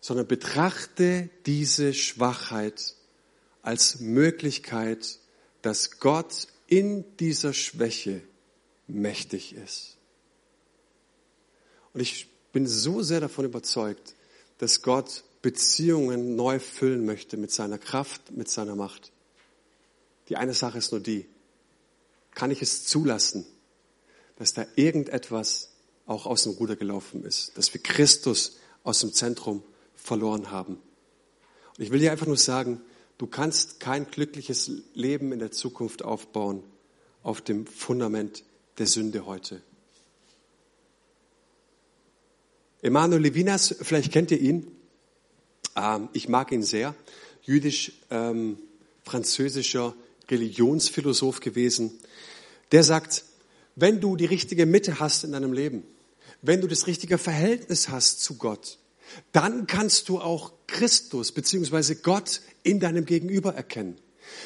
sondern 0.00 0.26
betrachte 0.26 1.30
diese 1.46 1.94
Schwachheit 1.94 2.94
als 3.62 4.00
Möglichkeit, 4.00 5.18
dass 5.62 5.98
Gott 5.98 6.46
in 6.66 7.04
dieser 7.16 7.52
Schwäche 7.52 8.22
mächtig 8.86 9.54
ist. 9.54 9.96
Und 11.94 12.00
ich 12.00 12.28
bin 12.52 12.66
so 12.66 13.02
sehr 13.02 13.20
davon 13.20 13.44
überzeugt, 13.44 14.14
dass 14.58 14.82
Gott 14.82 15.24
Beziehungen 15.42 16.36
neu 16.36 16.58
füllen 16.58 17.06
möchte 17.06 17.36
mit 17.36 17.52
seiner 17.52 17.78
Kraft, 17.78 18.32
mit 18.32 18.48
seiner 18.48 18.74
Macht. 18.74 19.12
Die 20.28 20.36
eine 20.36 20.54
Sache 20.54 20.78
ist 20.78 20.92
nur 20.92 21.00
die, 21.00 21.26
kann 22.34 22.50
ich 22.50 22.62
es 22.62 22.84
zulassen, 22.84 23.46
dass 24.36 24.52
da 24.52 24.66
irgendetwas 24.76 25.70
auch 26.06 26.26
aus 26.26 26.44
dem 26.44 26.52
Ruder 26.52 26.76
gelaufen 26.76 27.24
ist, 27.24 27.56
dass 27.56 27.72
wir 27.72 27.82
Christus 27.82 28.58
aus 28.82 29.00
dem 29.00 29.12
Zentrum 29.12 29.62
verloren 29.94 30.50
haben. 30.50 30.74
Und 31.76 31.84
ich 31.84 31.90
will 31.90 32.00
dir 32.00 32.12
einfach 32.12 32.26
nur 32.26 32.36
sagen, 32.36 32.80
du 33.18 33.26
kannst 33.26 33.80
kein 33.80 34.10
glückliches 34.10 34.70
Leben 34.94 35.32
in 35.32 35.38
der 35.38 35.50
Zukunft 35.50 36.02
aufbauen 36.02 36.62
auf 37.22 37.40
dem 37.40 37.66
Fundament 37.66 38.44
der 38.78 38.86
Sünde 38.86 39.26
heute. 39.26 39.62
Emanuel 42.80 43.22
Levinas, 43.22 43.74
vielleicht 43.80 44.12
kennt 44.12 44.30
ihr 44.30 44.40
ihn. 44.40 44.70
Ähm, 45.74 46.08
ich 46.12 46.28
mag 46.28 46.52
ihn 46.52 46.62
sehr. 46.62 46.94
Jüdisch-französischer 47.42 49.86
ähm, 49.86 49.94
Religionsphilosoph 50.30 51.40
gewesen. 51.40 51.90
Der 52.70 52.84
sagt, 52.84 53.24
wenn 53.74 54.00
du 54.00 54.14
die 54.14 54.26
richtige 54.26 54.64
Mitte 54.64 55.00
hast 55.00 55.24
in 55.24 55.32
deinem 55.32 55.52
Leben, 55.52 55.82
wenn 56.40 56.60
du 56.60 56.68
das 56.68 56.86
richtige 56.86 57.18
Verhältnis 57.18 57.88
hast 57.88 58.22
zu 58.22 58.36
Gott, 58.36 58.78
dann 59.32 59.66
kannst 59.66 60.08
du 60.08 60.20
auch 60.20 60.52
Christus 60.68 61.32
beziehungsweise 61.32 61.96
Gott 61.96 62.42
in 62.62 62.78
deinem 62.78 63.06
Gegenüber 63.06 63.54
erkennen. 63.54 63.96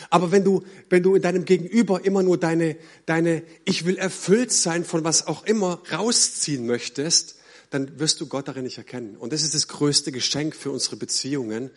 Aber 0.08 0.32
wenn 0.32 0.44
du, 0.44 0.62
wenn 0.88 1.02
du 1.02 1.16
in 1.16 1.22
deinem 1.22 1.44
Gegenüber 1.44 2.02
immer 2.04 2.22
nur 2.22 2.38
deine, 2.38 2.78
deine, 3.04 3.42
ich 3.64 3.84
will 3.84 3.98
erfüllt 3.98 4.52
sein 4.52 4.86
von 4.86 5.04
was 5.04 5.26
auch 5.26 5.44
immer 5.44 5.82
rausziehen 5.90 6.64
möchtest, 6.66 7.41
dann 7.72 7.98
wirst 7.98 8.20
du 8.20 8.26
Gott 8.26 8.48
darin 8.48 8.64
nicht 8.64 8.78
erkennen. 8.78 9.16
Und 9.16 9.32
das 9.32 9.42
ist 9.42 9.54
das 9.54 9.66
größte 9.66 10.12
Geschenk 10.12 10.54
für 10.54 10.70
unsere 10.70 10.96
Beziehungen, 10.96 11.70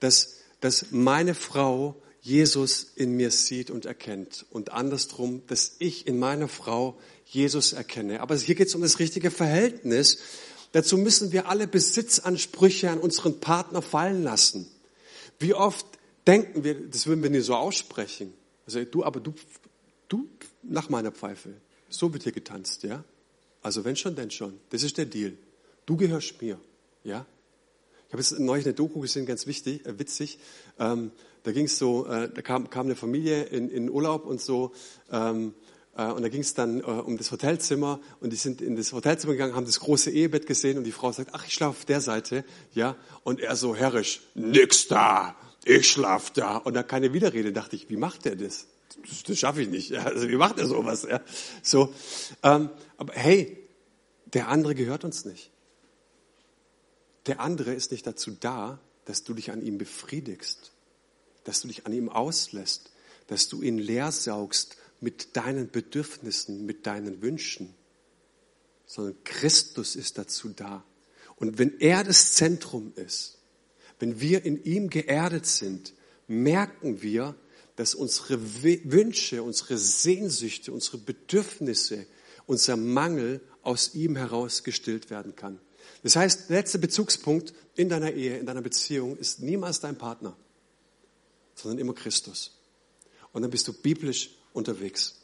dass, 0.00 0.36
dass 0.60 0.86
meine 0.90 1.34
Frau 1.34 2.00
Jesus 2.22 2.92
in 2.96 3.16
mir 3.16 3.30
sieht 3.30 3.70
und 3.70 3.84
erkennt 3.84 4.46
und 4.50 4.72
andersrum, 4.72 5.42
dass 5.46 5.76
ich 5.78 6.06
in 6.06 6.18
meiner 6.18 6.48
Frau 6.48 6.98
Jesus 7.24 7.72
erkenne. 7.72 8.20
Aber 8.20 8.36
hier 8.36 8.54
geht 8.54 8.68
es 8.68 8.74
um 8.74 8.82
das 8.82 8.98
richtige 8.98 9.30
Verhältnis 9.30 10.18
Dazu 10.72 10.96
müssen 10.96 11.32
wir 11.32 11.48
alle 11.48 11.66
Besitzansprüche 11.66 12.90
an 12.90 12.98
unseren 12.98 13.40
Partner 13.40 13.82
fallen 13.82 14.22
lassen. 14.22 14.70
Wie 15.38 15.54
oft 15.54 15.86
denken 16.26 16.62
wir, 16.64 16.88
das 16.88 17.06
würden 17.06 17.22
wir 17.22 17.30
nicht 17.30 17.44
so 17.44 17.54
aussprechen. 17.54 18.32
Also 18.66 18.84
du, 18.84 19.04
aber 19.04 19.20
du, 19.20 19.34
du 20.08 20.28
nach 20.62 20.88
meiner 20.88 21.10
Pfeife. 21.10 21.54
So 21.88 22.12
wird 22.12 22.22
hier 22.22 22.32
getanzt, 22.32 22.84
ja? 22.84 23.02
Also 23.62 23.84
wenn 23.84 23.96
schon, 23.96 24.14
denn 24.14 24.30
schon. 24.30 24.58
Das 24.70 24.82
ist 24.82 24.98
der 24.98 25.06
Deal. 25.06 25.32
Du 25.86 25.96
gehörst 25.96 26.40
mir, 26.40 26.58
ja? 27.04 27.26
Ich 28.08 28.12
habe 28.12 28.22
jetzt 28.22 28.38
neulich 28.40 28.66
eine 28.66 28.74
Doku 28.74 29.00
gesehen, 29.00 29.24
ganz 29.24 29.46
wichtig, 29.46 29.86
äh, 29.86 29.98
witzig. 29.98 30.38
Ähm, 30.78 31.12
da 31.44 31.52
ging 31.52 31.66
es 31.66 31.78
so, 31.78 32.06
äh, 32.06 32.28
da 32.28 32.42
kam, 32.42 32.68
kam 32.68 32.86
eine 32.86 32.96
Familie 32.96 33.44
in, 33.44 33.68
in 33.70 33.88
Urlaub 33.88 34.26
und 34.26 34.40
so. 34.40 34.72
Ähm, 35.12 35.54
äh, 35.96 36.06
und 36.06 36.22
da 36.22 36.28
ging 36.28 36.40
es 36.40 36.54
dann 36.54 36.80
äh, 36.80 36.82
um 36.82 37.16
das 37.16 37.30
Hotelzimmer 37.30 38.00
und 38.20 38.32
die 38.32 38.36
sind 38.36 38.60
in 38.62 38.74
das 38.74 38.92
Hotelzimmer 38.92 39.34
gegangen, 39.34 39.54
haben 39.54 39.66
das 39.66 39.80
große 39.80 40.10
Ehebett 40.10 40.46
gesehen 40.46 40.76
und 40.78 40.84
die 40.84 40.92
Frau 40.92 41.12
sagt, 41.12 41.30
ach, 41.34 41.46
ich 41.46 41.54
schlafe 41.54 41.78
auf 41.78 41.84
der 41.84 42.00
Seite, 42.00 42.44
ja. 42.72 42.96
Und 43.22 43.40
er 43.40 43.54
so 43.56 43.76
herrisch, 43.76 44.20
nix 44.34 44.88
da, 44.88 45.36
ich 45.64 45.88
schlaf 45.88 46.30
da. 46.32 46.56
Und 46.56 46.74
da 46.74 46.82
keine 46.82 47.12
Widerrede, 47.12 47.52
dachte 47.52 47.76
ich, 47.76 47.88
wie 47.90 47.96
macht 47.96 48.26
er 48.26 48.36
das? 48.36 48.66
Das, 49.26 49.38
schaffe 49.38 49.62
ich 49.62 49.68
nicht. 49.68 49.92
Also 49.94 50.28
wie 50.28 50.36
macht 50.36 50.58
er 50.58 50.66
sowas? 50.66 51.06
Ja? 51.08 51.20
So, 51.62 51.94
ähm, 52.42 52.70
aber 52.96 53.12
hey, 53.14 53.68
der 54.26 54.48
andere 54.48 54.74
gehört 54.74 55.04
uns 55.04 55.24
nicht. 55.24 55.50
Der 57.26 57.40
andere 57.40 57.74
ist 57.74 57.92
nicht 57.92 58.06
dazu 58.06 58.32
da, 58.32 58.80
dass 59.04 59.24
du 59.24 59.34
dich 59.34 59.50
an 59.50 59.62
ihm 59.62 59.78
befriedigst, 59.78 60.72
dass 61.44 61.60
du 61.60 61.68
dich 61.68 61.86
an 61.86 61.92
ihm 61.92 62.08
auslässt, 62.08 62.90
dass 63.26 63.48
du 63.48 63.62
ihn 63.62 63.78
leer 63.78 64.12
saugst 64.12 64.76
mit 65.00 65.36
deinen 65.36 65.70
Bedürfnissen, 65.70 66.66
mit 66.66 66.86
deinen 66.86 67.22
Wünschen, 67.22 67.74
sondern 68.86 69.22
Christus 69.24 69.96
ist 69.96 70.18
dazu 70.18 70.48
da. 70.50 70.84
Und 71.36 71.58
wenn 71.58 71.78
er 71.80 72.04
das 72.04 72.34
Zentrum 72.34 72.92
ist, 72.96 73.38
wenn 73.98 74.20
wir 74.20 74.44
in 74.44 74.62
ihm 74.64 74.90
geerdet 74.90 75.46
sind, 75.46 75.94
merken 76.26 77.02
wir, 77.02 77.34
dass 77.80 77.94
unsere 77.94 78.38
Wünsche, 78.62 79.42
unsere 79.42 79.78
Sehnsüchte, 79.78 80.70
unsere 80.70 80.98
Bedürfnisse, 80.98 82.04
unser 82.44 82.76
Mangel 82.76 83.40
aus 83.62 83.94
ihm 83.94 84.16
heraus 84.16 84.64
gestillt 84.64 85.08
werden 85.08 85.34
kann. 85.34 85.58
Das 86.02 86.14
heißt, 86.14 86.50
der 86.50 86.58
letzte 86.58 86.78
Bezugspunkt 86.78 87.54
in 87.76 87.88
deiner 87.88 88.12
Ehe, 88.12 88.36
in 88.36 88.44
deiner 88.44 88.60
Beziehung 88.60 89.16
ist 89.16 89.40
niemals 89.40 89.80
dein 89.80 89.96
Partner, 89.96 90.36
sondern 91.54 91.78
immer 91.78 91.94
Christus. 91.94 92.60
Und 93.32 93.40
dann 93.40 93.50
bist 93.50 93.66
du 93.66 93.72
biblisch 93.72 94.28
unterwegs. 94.52 95.14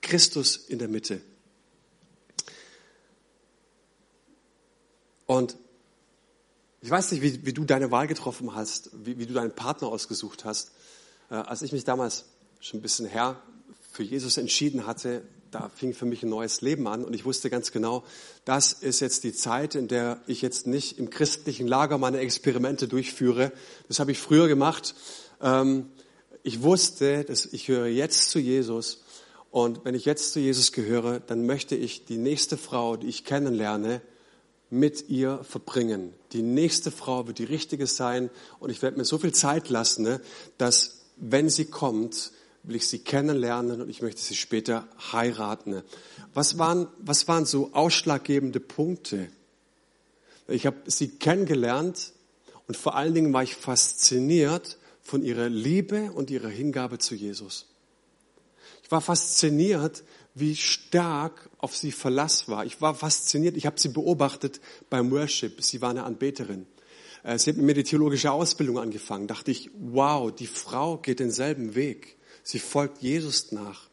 Christus 0.00 0.56
in 0.56 0.78
der 0.78 0.88
Mitte. 0.88 1.20
Und 5.26 5.58
ich 6.80 6.88
weiß 6.88 7.12
nicht, 7.12 7.20
wie, 7.20 7.44
wie 7.44 7.52
du 7.52 7.64
deine 7.64 7.90
Wahl 7.90 8.06
getroffen 8.06 8.54
hast, 8.54 8.88
wie, 8.94 9.18
wie 9.18 9.26
du 9.26 9.34
deinen 9.34 9.54
Partner 9.54 9.88
ausgesucht 9.88 10.46
hast. 10.46 10.70
Äh, 11.30 11.34
als 11.34 11.62
ich 11.62 11.72
mich 11.72 11.84
damals 11.84 12.24
schon 12.60 12.80
ein 12.80 12.82
bisschen 12.82 13.06
her 13.06 13.40
für 13.92 14.02
Jesus 14.02 14.36
entschieden 14.36 14.86
hatte, 14.86 15.22
da 15.50 15.70
fing 15.74 15.94
für 15.94 16.04
mich 16.04 16.22
ein 16.22 16.28
neues 16.28 16.60
Leben 16.60 16.86
an 16.86 17.04
und 17.04 17.14
ich 17.14 17.24
wusste 17.24 17.50
ganz 17.50 17.72
genau, 17.72 18.04
das 18.44 18.72
ist 18.72 19.00
jetzt 19.00 19.24
die 19.24 19.32
Zeit, 19.32 19.74
in 19.74 19.88
der 19.88 20.20
ich 20.26 20.42
jetzt 20.42 20.66
nicht 20.66 20.98
im 20.98 21.10
christlichen 21.10 21.66
Lager 21.66 21.96
meine 21.98 22.18
Experimente 22.18 22.86
durchführe. 22.86 23.52
Das 23.88 23.98
habe 23.98 24.12
ich 24.12 24.18
früher 24.18 24.48
gemacht. 24.48 24.94
Ähm, 25.40 25.90
ich 26.42 26.62
wusste, 26.62 27.24
dass 27.24 27.46
ich 27.46 27.68
höre 27.68 27.86
jetzt 27.86 28.30
zu 28.30 28.38
Jesus 28.38 29.02
und 29.50 29.84
wenn 29.84 29.94
ich 29.94 30.04
jetzt 30.04 30.32
zu 30.32 30.40
Jesus 30.40 30.72
gehöre, 30.72 31.20
dann 31.20 31.46
möchte 31.46 31.74
ich 31.74 32.04
die 32.04 32.18
nächste 32.18 32.56
Frau, 32.56 32.96
die 32.96 33.08
ich 33.08 33.24
kennenlerne, 33.24 34.02
mit 34.70 35.08
ihr 35.08 35.42
verbringen. 35.44 36.12
Die 36.32 36.42
nächste 36.42 36.90
Frau 36.90 37.26
wird 37.26 37.38
die 37.38 37.44
richtige 37.44 37.86
sein 37.86 38.28
und 38.60 38.68
ich 38.68 38.82
werde 38.82 38.98
mir 38.98 39.04
so 39.06 39.16
viel 39.16 39.32
Zeit 39.32 39.70
lassen, 39.70 40.02
ne, 40.02 40.20
dass 40.58 40.97
wenn 41.20 41.48
sie 41.48 41.66
kommt, 41.66 42.32
will 42.62 42.76
ich 42.76 42.88
sie 42.88 42.98
kennenlernen 42.98 43.80
und 43.80 43.88
ich 43.88 44.02
möchte 44.02 44.20
sie 44.20 44.36
später 44.36 44.86
heiraten. 45.12 45.82
Was 46.34 46.58
waren, 46.58 46.88
was 46.98 47.28
waren 47.28 47.46
so 47.46 47.70
ausschlaggebende 47.72 48.60
Punkte? 48.60 49.28
Ich 50.48 50.66
habe 50.66 50.78
sie 50.86 51.08
kennengelernt 51.08 52.12
Und 52.68 52.76
vor 52.76 52.94
allen 52.94 53.14
Dingen 53.14 53.32
war 53.32 53.42
ich 53.42 53.56
fasziniert 53.56 54.76
von 55.02 55.24
ihrer 55.24 55.48
Liebe 55.48 56.12
und 56.12 56.30
ihrer 56.30 56.50
Hingabe 56.50 56.98
zu 56.98 57.14
Jesus. 57.14 57.66
Ich 58.84 58.90
war 58.90 59.00
fasziniert, 59.00 60.04
wie 60.34 60.54
stark 60.54 61.48
auf 61.58 61.74
sie 61.74 61.92
Verlass 61.92 62.46
war. 62.48 62.66
Ich 62.66 62.80
war 62.80 62.94
fasziniert, 62.94 63.56
ich 63.56 63.64
habe 63.64 63.80
sie 63.80 63.88
beobachtet 63.88 64.60
beim 64.90 65.10
Worship. 65.10 65.62
Sie 65.62 65.80
war 65.80 65.90
eine 65.90 66.04
Anbeterin. 66.04 66.66
Äh, 67.22 67.38
sie 67.38 67.50
hat 67.50 67.56
mit 67.56 67.66
mir 67.66 67.74
die 67.74 67.84
theologische 67.84 68.32
Ausbildung 68.32 68.78
angefangen. 68.78 69.26
Dachte 69.26 69.50
ich, 69.50 69.70
wow, 69.78 70.32
die 70.32 70.46
Frau 70.46 70.98
geht 70.98 71.20
denselben 71.20 71.74
Weg. 71.74 72.16
Sie 72.42 72.58
folgt 72.58 73.02
Jesus 73.02 73.52
nach. 73.52 73.88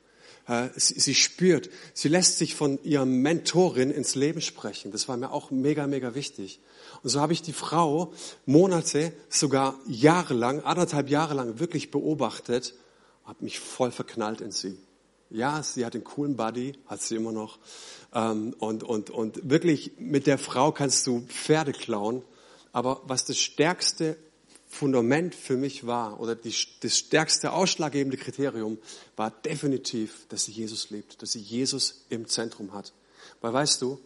Äh, 0.47 0.69
sie, 0.75 1.15
spürt, 1.15 1.69
sie 1.93 2.07
lässt 2.07 2.37
sich 2.37 2.55
von 2.55 2.81
ihrer 2.83 3.05
Mentorin 3.05 3.89
ins 3.89 4.15
Leben 4.15 4.41
sprechen. 4.41 4.91
Das 4.91 5.07
war 5.07 5.17
mir 5.17 5.31
auch 5.31 5.49
mega, 5.49 5.87
mega 5.87 6.13
wichtig. 6.13 6.59
Und 7.01 7.09
so 7.09 7.19
habe 7.19 7.33
ich 7.33 7.41
die 7.41 7.53
Frau 7.53 8.13
Monate, 8.45 9.11
sogar 9.29 9.79
jahrelang, 9.87 10.61
anderthalb 10.61 11.09
Jahre 11.09 11.33
lang 11.33 11.59
wirklich 11.59 11.89
beobachtet, 11.89 12.75
habe 13.23 13.43
mich 13.43 13.59
voll 13.59 13.91
verknallt 13.91 14.41
in 14.41 14.51
sie. 14.51 14.77
Ja, 15.31 15.63
sie 15.63 15.83
hat 15.83 15.95
einen 15.95 16.03
coolen 16.03 16.35
Buddy, 16.35 16.73
hat 16.85 17.01
sie 17.01 17.15
immer 17.15 17.31
noch. 17.31 17.57
Ähm, 18.13 18.55
und, 18.59 18.83
und, 18.83 19.09
und 19.09 19.49
wirklich 19.49 19.93
mit 19.97 20.27
der 20.27 20.37
Frau 20.37 20.71
kannst 20.71 21.07
du 21.07 21.21
Pferde 21.21 21.71
klauen. 21.71 22.21
Aber 22.75 23.01
was 23.05 23.23
das 23.23 23.37
stärkste 23.37 24.17
Fundament 24.67 25.33
für 25.33 25.55
mich 25.55 25.87
war, 25.87 26.19
oder 26.19 26.35
die, 26.35 26.53
das 26.81 26.97
stärkste 26.97 27.53
ausschlaggebende 27.53 28.17
Kriterium, 28.17 28.79
war 29.15 29.31
definitiv, 29.31 30.27
dass 30.27 30.43
sie 30.43 30.51
Jesus 30.51 30.89
liebt, 30.89 31.21
dass 31.21 31.31
sie 31.31 31.39
Jesus 31.39 32.03
im 32.09 32.27
Zentrum 32.27 32.73
hat. 32.73 32.91
Weil 33.39 33.53
weißt 33.53 33.81
du, 33.81 33.97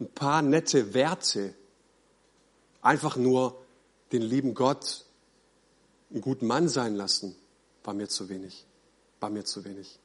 ein 0.00 0.08
paar 0.08 0.42
nette 0.42 0.92
Werte, 0.92 1.54
einfach 2.80 3.14
nur 3.14 3.64
den 4.10 4.22
lieben 4.22 4.54
Gott 4.54 5.04
einen 6.10 6.20
guten 6.20 6.48
Mann 6.48 6.68
sein 6.68 6.96
lassen, 6.96 7.36
war 7.84 7.94
mir 7.94 8.08
zu 8.08 8.28
wenig. 8.28 8.66
War 9.20 9.30
mir 9.30 9.44
zu 9.44 9.64
wenig 9.64 10.00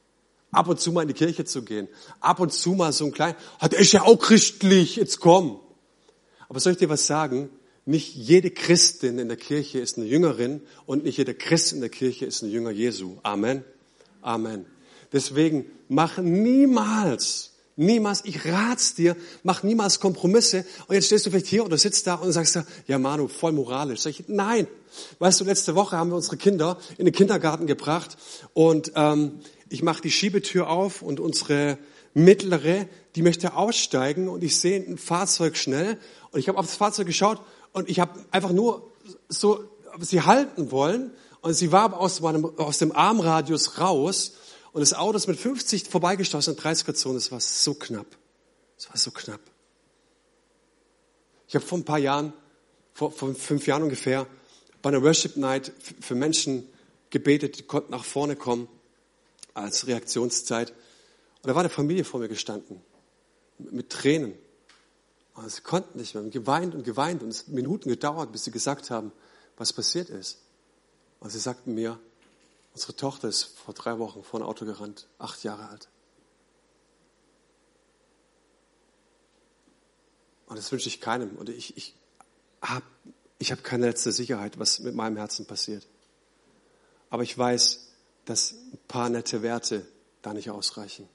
ab 0.50 0.68
und 0.68 0.80
zu 0.80 0.92
mal 0.92 1.02
in 1.02 1.08
die 1.08 1.14
Kirche 1.14 1.44
zu 1.44 1.62
gehen, 1.62 1.88
ab 2.20 2.40
und 2.40 2.52
zu 2.52 2.70
mal 2.70 2.92
so 2.92 3.04
ein 3.04 3.12
klein, 3.12 3.34
hat 3.58 3.74
ist 3.74 3.92
ja 3.92 4.02
auch 4.02 4.16
christlich, 4.16 4.96
jetzt 4.96 5.20
komm. 5.20 5.60
Aber 6.48 6.60
soll 6.60 6.72
ich 6.72 6.78
dir 6.78 6.88
was 6.88 7.06
sagen? 7.06 7.50
Nicht 7.84 8.14
jede 8.14 8.50
Christin 8.50 9.18
in 9.18 9.28
der 9.28 9.36
Kirche 9.36 9.78
ist 9.78 9.96
eine 9.96 10.06
Jüngerin 10.06 10.60
und 10.84 11.04
nicht 11.04 11.16
jeder 11.16 11.34
Christ 11.34 11.72
in 11.72 11.80
der 11.80 11.88
Kirche 11.88 12.26
ist 12.26 12.42
ein 12.42 12.50
Jünger 12.50 12.70
Jesu. 12.70 13.16
Amen. 13.22 13.64
Amen. 14.20 14.66
Deswegen 15.12 15.64
mach 15.88 16.18
niemals, 16.18 17.52
niemals, 17.76 18.22
ich 18.26 18.44
rat's 18.44 18.94
dir, 18.94 19.16
mach 19.42 19.62
niemals 19.62 20.00
Kompromisse. 20.00 20.66
Und 20.86 20.96
jetzt 20.96 21.06
stehst 21.06 21.24
du 21.24 21.30
vielleicht 21.30 21.46
hier 21.46 21.64
oder 21.64 21.78
sitzt 21.78 22.06
da 22.06 22.16
und 22.16 22.32
sagst 22.32 22.58
ja 22.86 22.98
Manu, 22.98 23.28
voll 23.28 23.52
moralisch. 23.52 24.00
Sag 24.00 24.10
ich, 24.10 24.24
nein. 24.28 24.66
Weißt 25.18 25.40
du, 25.40 25.44
letzte 25.44 25.74
Woche 25.74 25.96
haben 25.96 26.10
wir 26.10 26.16
unsere 26.16 26.36
Kinder 26.36 26.78
in 26.98 27.06
den 27.06 27.14
Kindergarten 27.14 27.66
gebracht 27.66 28.18
und 28.52 28.92
ähm, 28.96 29.40
ich 29.70 29.82
mache 29.82 30.02
die 30.02 30.10
Schiebetür 30.10 30.68
auf 30.68 31.02
und 31.02 31.20
unsere 31.20 31.78
mittlere, 32.18 32.88
die 33.14 33.22
möchte 33.22 33.54
aussteigen 33.54 34.28
und 34.28 34.44
ich 34.44 34.58
sehe 34.58 34.80
ein 34.80 34.98
Fahrzeug 34.98 35.56
schnell 35.56 35.98
und 36.30 36.40
ich 36.40 36.48
habe 36.48 36.58
auf 36.58 36.66
das 36.66 36.76
Fahrzeug 36.76 37.06
geschaut 37.06 37.40
und 37.72 37.88
ich 37.88 38.00
habe 38.00 38.18
einfach 38.30 38.52
nur 38.52 38.90
so 39.28 39.64
sie 40.00 40.22
halten 40.22 40.70
wollen 40.70 41.12
und 41.40 41.54
sie 41.54 41.72
war 41.72 41.98
aus, 41.98 42.20
meinem, 42.20 42.44
aus 42.58 42.78
dem 42.78 42.92
Armradius 42.92 43.78
raus 43.78 44.32
und 44.72 44.80
das 44.80 44.94
Auto 44.94 45.16
ist 45.16 45.26
mit 45.26 45.38
50 45.38 45.88
vorbeigestoßen 45.88 46.54
in 46.54 46.60
30er-Zone. 46.60 47.16
Es 47.16 47.32
war 47.32 47.40
so 47.40 47.74
knapp. 47.74 48.06
Es 48.76 48.88
war 48.88 48.96
so 48.96 49.10
knapp. 49.10 49.40
Ich 51.48 51.54
habe 51.54 51.64
vor 51.64 51.78
ein 51.78 51.84
paar 51.84 51.98
Jahren, 51.98 52.32
vor, 52.92 53.10
vor 53.10 53.34
fünf 53.34 53.66
Jahren 53.66 53.82
ungefähr, 53.82 54.26
bei 54.82 54.90
einer 54.90 55.02
Worship 55.02 55.36
Night 55.36 55.72
für 56.00 56.14
Menschen 56.14 56.68
gebetet, 57.10 57.58
die 57.58 57.62
konnten 57.62 57.90
nach 57.90 58.04
vorne 58.04 58.36
kommen 58.36 58.68
als 59.54 59.86
Reaktionszeit. 59.86 60.72
Und 61.42 61.48
da 61.48 61.54
war 61.54 61.60
eine 61.60 61.68
Familie 61.68 62.04
vor 62.04 62.20
mir 62.20 62.28
gestanden, 62.28 62.80
mit 63.58 63.90
Tränen. 63.90 64.34
Und 65.34 65.50
sie 65.50 65.62
konnten 65.62 65.98
nicht 65.98 66.14
mehr, 66.14 66.24
und 66.24 66.30
geweint 66.30 66.74
und 66.74 66.82
geweint 66.82 67.22
und 67.22 67.28
es 67.28 67.40
hat 67.40 67.48
Minuten 67.48 67.88
gedauert, 67.88 68.32
bis 68.32 68.44
sie 68.44 68.50
gesagt 68.50 68.90
haben, 68.90 69.12
was 69.56 69.72
passiert 69.72 70.10
ist. 70.10 70.38
Und 71.20 71.30
sie 71.30 71.38
sagten 71.38 71.74
mir, 71.74 71.98
unsere 72.74 72.94
Tochter 72.96 73.28
ist 73.28 73.44
vor 73.58 73.74
drei 73.74 73.98
Wochen 73.98 74.22
vor 74.22 74.40
ein 74.40 74.46
Auto 74.46 74.64
gerannt, 74.64 75.08
acht 75.18 75.42
Jahre 75.44 75.68
alt. 75.68 75.88
Und 80.46 80.56
das 80.56 80.72
wünsche 80.72 80.88
ich 80.88 81.00
keinem. 81.00 81.36
Und 81.36 81.50
ich, 81.50 81.76
ich 81.76 81.94
habe 82.62 82.84
ich 83.38 83.52
hab 83.52 83.62
keine 83.62 83.86
letzte 83.86 84.12
Sicherheit, 84.12 84.58
was 84.58 84.80
mit 84.80 84.94
meinem 84.94 85.16
Herzen 85.16 85.46
passiert. 85.46 85.86
Aber 87.10 87.22
ich 87.22 87.36
weiß, 87.36 87.88
dass 88.24 88.52
ein 88.52 88.78
paar 88.88 89.08
nette 89.08 89.42
Werte 89.42 89.86
da 90.22 90.34
nicht 90.34 90.50
ausreichen. 90.50 91.08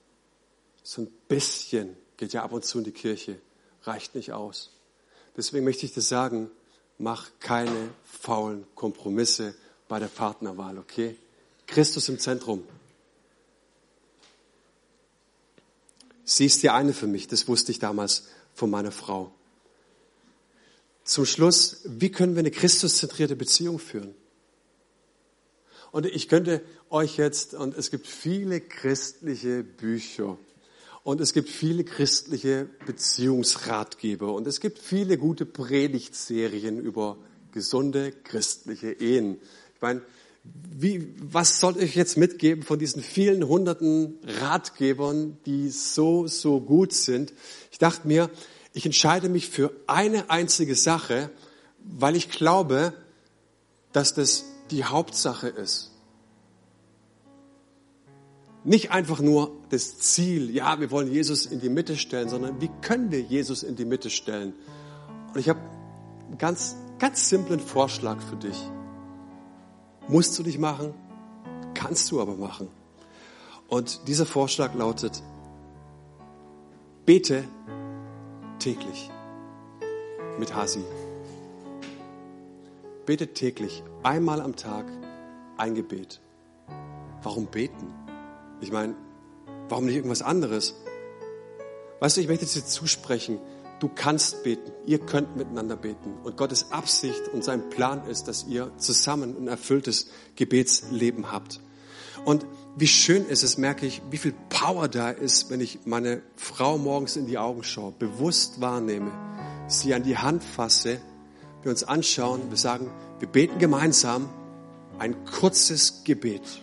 So 0.83 1.01
ein 1.01 1.07
bisschen 1.27 1.95
geht 2.17 2.33
ja 2.33 2.43
ab 2.43 2.51
und 2.51 2.65
zu 2.65 2.77
in 2.77 2.83
die 2.83 2.91
Kirche, 2.91 3.39
reicht 3.83 4.15
nicht 4.15 4.33
aus. 4.33 4.71
Deswegen 5.35 5.65
möchte 5.65 5.85
ich 5.85 5.93
dir 5.93 6.01
sagen, 6.01 6.51
mach 6.97 7.31
keine 7.39 7.89
faulen 8.03 8.65
Kompromisse 8.75 9.55
bei 9.87 9.99
der 9.99 10.07
Partnerwahl, 10.07 10.77
okay? 10.77 11.17
Christus 11.65 12.09
im 12.09 12.19
Zentrum. 12.19 12.63
Sie 16.25 16.45
ist 16.45 16.63
die 16.63 16.69
eine 16.69 16.93
für 16.93 17.07
mich, 17.07 17.27
das 17.27 17.47
wusste 17.47 17.71
ich 17.71 17.79
damals 17.79 18.27
von 18.53 18.69
meiner 18.69 18.91
Frau. 18.91 19.33
Zum 21.03 21.25
Schluss, 21.25 21.81
wie 21.85 22.11
können 22.11 22.35
wir 22.35 22.39
eine 22.39 22.51
christuszentrierte 22.51 23.35
Beziehung 23.35 23.79
führen? 23.79 24.15
Und 25.91 26.05
ich 26.05 26.29
könnte 26.29 26.61
euch 26.89 27.17
jetzt, 27.17 27.53
und 27.53 27.77
es 27.77 27.91
gibt 27.91 28.07
viele 28.07 28.61
christliche 28.61 29.63
Bücher 29.63 30.37
und 31.03 31.21
es 31.21 31.33
gibt 31.33 31.49
viele 31.49 31.83
christliche 31.83 32.69
Beziehungsratgeber 32.85 34.33
und 34.33 34.47
es 34.47 34.59
gibt 34.59 34.79
viele 34.79 35.17
gute 35.17 35.45
Predigtserien 35.45 36.79
über 36.79 37.17
gesunde 37.51 38.11
christliche 38.11 38.91
Ehen. 38.93 39.37
Ich 39.75 39.81
meine, 39.81 40.01
wie, 40.43 41.13
was 41.21 41.59
soll 41.59 41.81
ich 41.81 41.95
jetzt 41.95 42.17
mitgeben 42.17 42.63
von 42.63 42.79
diesen 42.79 43.01
vielen 43.01 43.47
hunderten 43.47 44.19
Ratgebern, 44.41 45.37
die 45.45 45.69
so, 45.69 46.27
so 46.27 46.59
gut 46.59 46.93
sind? 46.93 47.33
Ich 47.71 47.77
dachte 47.77 48.07
mir, 48.07 48.29
ich 48.73 48.85
entscheide 48.85 49.29
mich 49.29 49.49
für 49.49 49.71
eine 49.87 50.29
einzige 50.29 50.75
Sache, 50.75 51.29
weil 51.79 52.15
ich 52.15 52.29
glaube, 52.29 52.93
dass 53.93 54.13
das 54.13 54.45
die 54.71 54.83
Hauptsache 54.83 55.47
ist. 55.47 55.92
Nicht 58.65 58.91
einfach 58.91 59.19
nur 59.19 59.51
das 59.69 59.99
Ziel, 59.99 60.49
ja, 60.49 60.79
wir 60.79 60.89
wollen 60.89 61.11
Jesus 61.11 61.45
in 61.45 61.59
die 61.59 61.69
Mitte 61.69 61.97
stellen, 61.97 62.29
sondern 62.29 62.61
wie 62.61 62.69
können 62.81 63.11
wir 63.11 63.19
Jesus 63.19 63.61
in 63.63 63.75
die 63.75 63.85
Mitte 63.85 64.09
stellen? 64.09 64.53
Und 65.33 65.39
ich 65.39 65.49
habe 65.49 65.59
einen 66.27 66.37
ganz, 66.37 66.77
ganz 66.97 67.27
simplen 67.27 67.59
Vorschlag 67.59 68.21
für 68.21 68.37
dich. 68.37 68.57
Musst 70.07 70.37
du 70.39 70.43
nicht 70.43 70.59
machen, 70.59 70.93
kannst 71.73 72.09
du 72.11 72.21
aber 72.21 72.35
machen. 72.35 72.69
Und 73.67 74.07
dieser 74.07 74.25
Vorschlag 74.25 74.73
lautet, 74.75 75.21
bete 77.05 77.43
täglich 78.59 79.09
mit 80.39 80.55
Hasi. 80.55 80.83
Betet 83.05 83.35
täglich, 83.35 83.83
einmal 84.03 84.41
am 84.41 84.55
Tag, 84.55 84.85
ein 85.57 85.75
Gebet. 85.75 86.21
Warum 87.21 87.47
beten? 87.47 88.02
Ich 88.63 88.71
meine, 88.71 88.95
warum 89.67 89.85
nicht 89.85 89.95
irgendwas 89.95 90.21
anderes? 90.21 90.73
Weißt 91.99 92.15
du, 92.15 92.21
ich 92.21 92.29
möchte 92.29 92.45
dir 92.45 92.65
zusprechen, 92.65 93.37
du 93.81 93.89
kannst 93.93 94.41
beten, 94.43 94.71
ihr 94.85 94.99
könnt 94.99 95.35
miteinander 95.35 95.75
beten. 95.75 96.13
Und 96.23 96.37
Gottes 96.37 96.71
Absicht 96.71 97.27
und 97.33 97.43
sein 97.43 97.69
Plan 97.69 98.07
ist, 98.07 98.29
dass 98.29 98.45
ihr 98.45 98.71
zusammen 98.77 99.35
ein 99.37 99.49
erfülltes 99.49 100.07
Gebetsleben 100.37 101.29
habt. 101.29 101.59
Und 102.23 102.45
wie 102.77 102.87
schön 102.87 103.25
ist 103.25 103.43
es, 103.43 103.57
merke 103.57 103.85
ich, 103.85 104.01
wie 104.09 104.17
viel 104.17 104.33
Power 104.47 104.87
da 104.87 105.09
ist, 105.09 105.49
wenn 105.49 105.59
ich 105.59 105.79
meine 105.83 106.21
Frau 106.37 106.77
morgens 106.77 107.17
in 107.17 107.27
die 107.27 107.37
Augen 107.37 107.65
schaue, 107.65 107.91
bewusst 107.91 108.61
wahrnehme, 108.61 109.11
sie 109.67 109.93
an 109.93 110.03
die 110.03 110.17
Hand 110.17 110.41
fasse, 110.41 111.01
wir 111.63 111.69
uns 111.69 111.83
anschauen, 111.83 112.49
wir 112.49 112.57
sagen, 112.57 112.89
wir 113.19 113.27
beten 113.27 113.59
gemeinsam 113.59 114.29
ein 114.99 115.25
kurzes 115.25 116.05
Gebet 116.05 116.62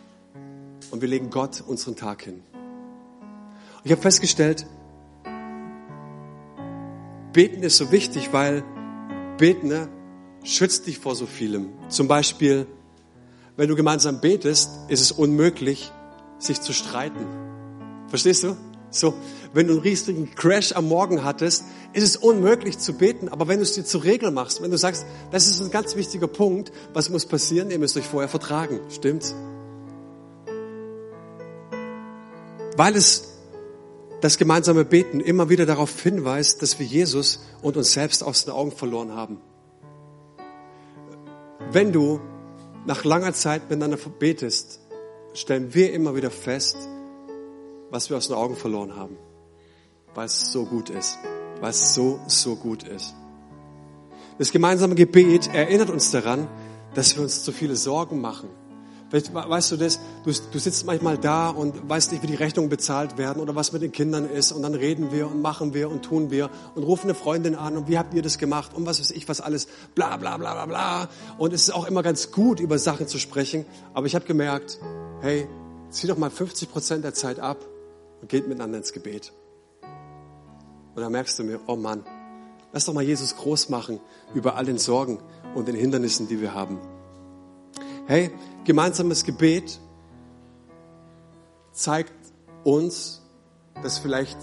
und 0.90 1.00
wir 1.00 1.08
legen 1.08 1.30
Gott 1.30 1.62
unseren 1.66 1.96
Tag 1.96 2.22
hin. 2.22 2.42
Und 2.44 3.84
ich 3.84 3.92
habe 3.92 4.02
festgestellt, 4.02 4.66
Beten 7.32 7.62
ist 7.62 7.76
so 7.76 7.92
wichtig, 7.92 8.32
weil 8.32 8.64
Beten 9.38 9.68
ne, 9.68 9.88
schützt 10.44 10.86
dich 10.86 10.98
vor 10.98 11.14
so 11.14 11.26
vielem. 11.26 11.70
Zum 11.88 12.08
Beispiel, 12.08 12.66
wenn 13.56 13.68
du 13.68 13.76
gemeinsam 13.76 14.20
betest, 14.20 14.70
ist 14.88 15.00
es 15.00 15.12
unmöglich, 15.12 15.92
sich 16.38 16.60
zu 16.60 16.72
streiten. 16.72 17.26
Verstehst 18.08 18.42
du? 18.42 18.56
So, 18.90 19.14
wenn 19.54 19.68
du 19.68 19.74
einen 19.74 19.82
riesigen 19.82 20.34
Crash 20.34 20.72
am 20.72 20.88
Morgen 20.88 21.22
hattest, 21.22 21.64
ist 21.92 22.02
es 22.02 22.16
unmöglich 22.16 22.78
zu 22.78 22.94
beten. 22.94 23.28
Aber 23.28 23.46
wenn 23.46 23.58
du 23.58 23.62
es 23.62 23.74
dir 23.74 23.84
zur 23.84 24.02
Regel 24.02 24.32
machst, 24.32 24.62
wenn 24.62 24.70
du 24.72 24.78
sagst, 24.78 25.06
das 25.30 25.46
ist 25.46 25.60
ein 25.60 25.70
ganz 25.70 25.94
wichtiger 25.94 26.26
Punkt, 26.26 26.72
was 26.92 27.08
muss 27.08 27.24
passieren? 27.24 27.70
Ihr 27.70 27.78
müsst 27.78 27.96
euch 27.96 28.06
vorher 28.06 28.28
vertragen. 28.28 28.80
Stimmt's? 28.90 29.34
Weil 32.76 32.96
es 32.96 33.30
das 34.20 34.36
gemeinsame 34.36 34.84
Beten 34.84 35.20
immer 35.20 35.48
wieder 35.48 35.66
darauf 35.66 36.00
hinweist, 36.00 36.62
dass 36.62 36.78
wir 36.78 36.86
Jesus 36.86 37.40
und 37.62 37.76
uns 37.76 37.92
selbst 37.92 38.22
aus 38.22 38.44
den 38.44 38.52
Augen 38.52 38.72
verloren 38.72 39.14
haben. 39.14 39.40
Wenn 41.72 41.92
du 41.92 42.20
nach 42.86 43.04
langer 43.04 43.32
Zeit 43.32 43.62
miteinander 43.70 43.96
betest, 43.96 44.80
stellen 45.34 45.72
wir 45.74 45.92
immer 45.92 46.14
wieder 46.14 46.30
fest, 46.30 46.76
was 47.90 48.10
wir 48.10 48.16
aus 48.16 48.28
den 48.28 48.36
Augen 48.36 48.56
verloren 48.56 48.96
haben, 48.96 49.16
weil 50.14 50.26
es 50.26 50.52
so 50.52 50.64
gut 50.64 50.90
ist, 50.90 51.18
weil 51.60 51.70
es 51.70 51.94
so, 51.94 52.20
so 52.26 52.56
gut 52.56 52.82
ist. 52.82 53.14
Das 54.38 54.52
gemeinsame 54.52 54.94
Gebet 54.94 55.52
erinnert 55.52 55.90
uns 55.90 56.10
daran, 56.10 56.48
dass 56.94 57.14
wir 57.14 57.22
uns 57.22 57.42
zu 57.42 57.52
viele 57.52 57.76
Sorgen 57.76 58.20
machen. 58.20 58.48
Weißt 59.10 59.72
du 59.72 59.76
das, 59.76 59.98
du, 60.24 60.32
du 60.52 60.58
sitzt 60.60 60.86
manchmal 60.86 61.18
da 61.18 61.50
und 61.50 61.88
weißt 61.88 62.12
nicht, 62.12 62.22
wie 62.22 62.28
die 62.28 62.36
Rechnungen 62.36 62.70
bezahlt 62.70 63.18
werden 63.18 63.42
oder 63.42 63.56
was 63.56 63.72
mit 63.72 63.82
den 63.82 63.90
Kindern 63.90 64.24
ist 64.30 64.52
und 64.52 64.62
dann 64.62 64.74
reden 64.74 65.10
wir 65.10 65.26
und 65.26 65.42
machen 65.42 65.74
wir 65.74 65.90
und 65.90 66.02
tun 66.04 66.30
wir 66.30 66.48
und 66.76 66.84
rufen 66.84 67.06
eine 67.06 67.14
Freundin 67.14 67.56
an 67.56 67.76
und 67.76 67.88
wie 67.88 67.98
habt 67.98 68.14
ihr 68.14 68.22
das 68.22 68.38
gemacht 68.38 68.72
und 68.72 68.86
was 68.86 69.00
weiß 69.00 69.10
ich, 69.10 69.28
was 69.28 69.40
alles, 69.40 69.66
bla 69.96 70.16
bla 70.16 70.36
bla 70.36 70.54
bla 70.54 70.66
bla. 70.66 71.08
Und 71.38 71.52
es 71.52 71.62
ist 71.62 71.70
auch 71.70 71.86
immer 71.86 72.04
ganz 72.04 72.30
gut, 72.30 72.60
über 72.60 72.78
Sachen 72.78 73.08
zu 73.08 73.18
sprechen, 73.18 73.64
aber 73.94 74.06
ich 74.06 74.14
habe 74.14 74.26
gemerkt, 74.26 74.78
hey, 75.22 75.48
zieh 75.90 76.06
doch 76.06 76.16
mal 76.16 76.30
50 76.30 76.70
Prozent 76.70 77.02
der 77.02 77.14
Zeit 77.14 77.40
ab 77.40 77.64
und 78.20 78.28
geht 78.28 78.46
miteinander 78.46 78.78
ins 78.78 78.92
Gebet. 78.92 79.32
Und 80.94 81.02
dann 81.02 81.10
merkst 81.10 81.36
du 81.36 81.42
mir, 81.42 81.58
oh 81.66 81.74
Mann, 81.74 82.04
lass 82.72 82.84
doch 82.84 82.94
mal 82.94 83.02
Jesus 83.02 83.36
groß 83.36 83.70
machen 83.70 83.98
über 84.34 84.54
all 84.54 84.64
den 84.64 84.78
Sorgen 84.78 85.18
und 85.56 85.66
den 85.66 85.74
Hindernissen, 85.74 86.28
die 86.28 86.40
wir 86.40 86.54
haben. 86.54 86.78
Hey, 88.06 88.32
gemeinsames 88.70 89.24
Gebet 89.24 89.80
zeigt 91.72 92.14
uns, 92.62 93.20
dass 93.82 93.98
vielleicht 93.98 94.38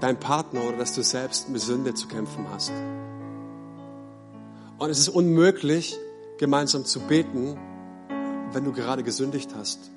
dein 0.00 0.18
Partner 0.18 0.64
oder 0.64 0.78
dass 0.78 0.94
du 0.94 1.02
selbst 1.02 1.48
mit 1.48 1.60
Sünde 1.60 1.94
zu 1.94 2.08
kämpfen 2.08 2.46
hast. 2.50 2.72
Und 4.78 4.90
es 4.90 4.98
ist 4.98 5.08
unmöglich, 5.08 5.96
gemeinsam 6.38 6.84
zu 6.84 6.98
beten, 6.98 7.56
wenn 8.52 8.64
du 8.64 8.72
gerade 8.72 9.04
gesündigt 9.04 9.54
hast, 9.56 9.90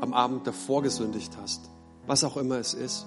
am 0.00 0.14
Abend 0.14 0.46
davor 0.46 0.82
gesündigt 0.82 1.36
hast 1.40 1.70
was 2.06 2.24
auch 2.24 2.36
immer 2.36 2.58
es 2.58 2.74
ist. 2.74 3.06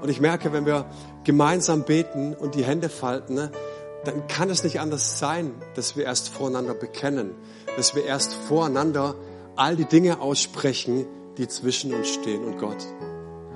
Und 0.00 0.08
ich 0.08 0.20
merke, 0.20 0.52
wenn 0.52 0.66
wir 0.66 0.86
gemeinsam 1.24 1.84
beten 1.84 2.34
und 2.34 2.54
die 2.54 2.64
Hände 2.64 2.88
falten, 2.88 3.34
ne, 3.34 3.52
dann 4.04 4.26
kann 4.26 4.50
es 4.50 4.64
nicht 4.64 4.80
anders 4.80 5.18
sein, 5.18 5.54
dass 5.74 5.96
wir 5.96 6.04
erst 6.04 6.28
voreinander 6.28 6.74
bekennen, 6.74 7.34
dass 7.76 7.94
wir 7.94 8.04
erst 8.04 8.34
voreinander 8.34 9.14
all 9.56 9.76
die 9.76 9.84
Dinge 9.84 10.20
aussprechen, 10.20 11.06
die 11.38 11.48
zwischen 11.48 11.94
uns 11.94 12.08
stehen 12.08 12.44
und 12.44 12.58
Gott. 12.58 12.84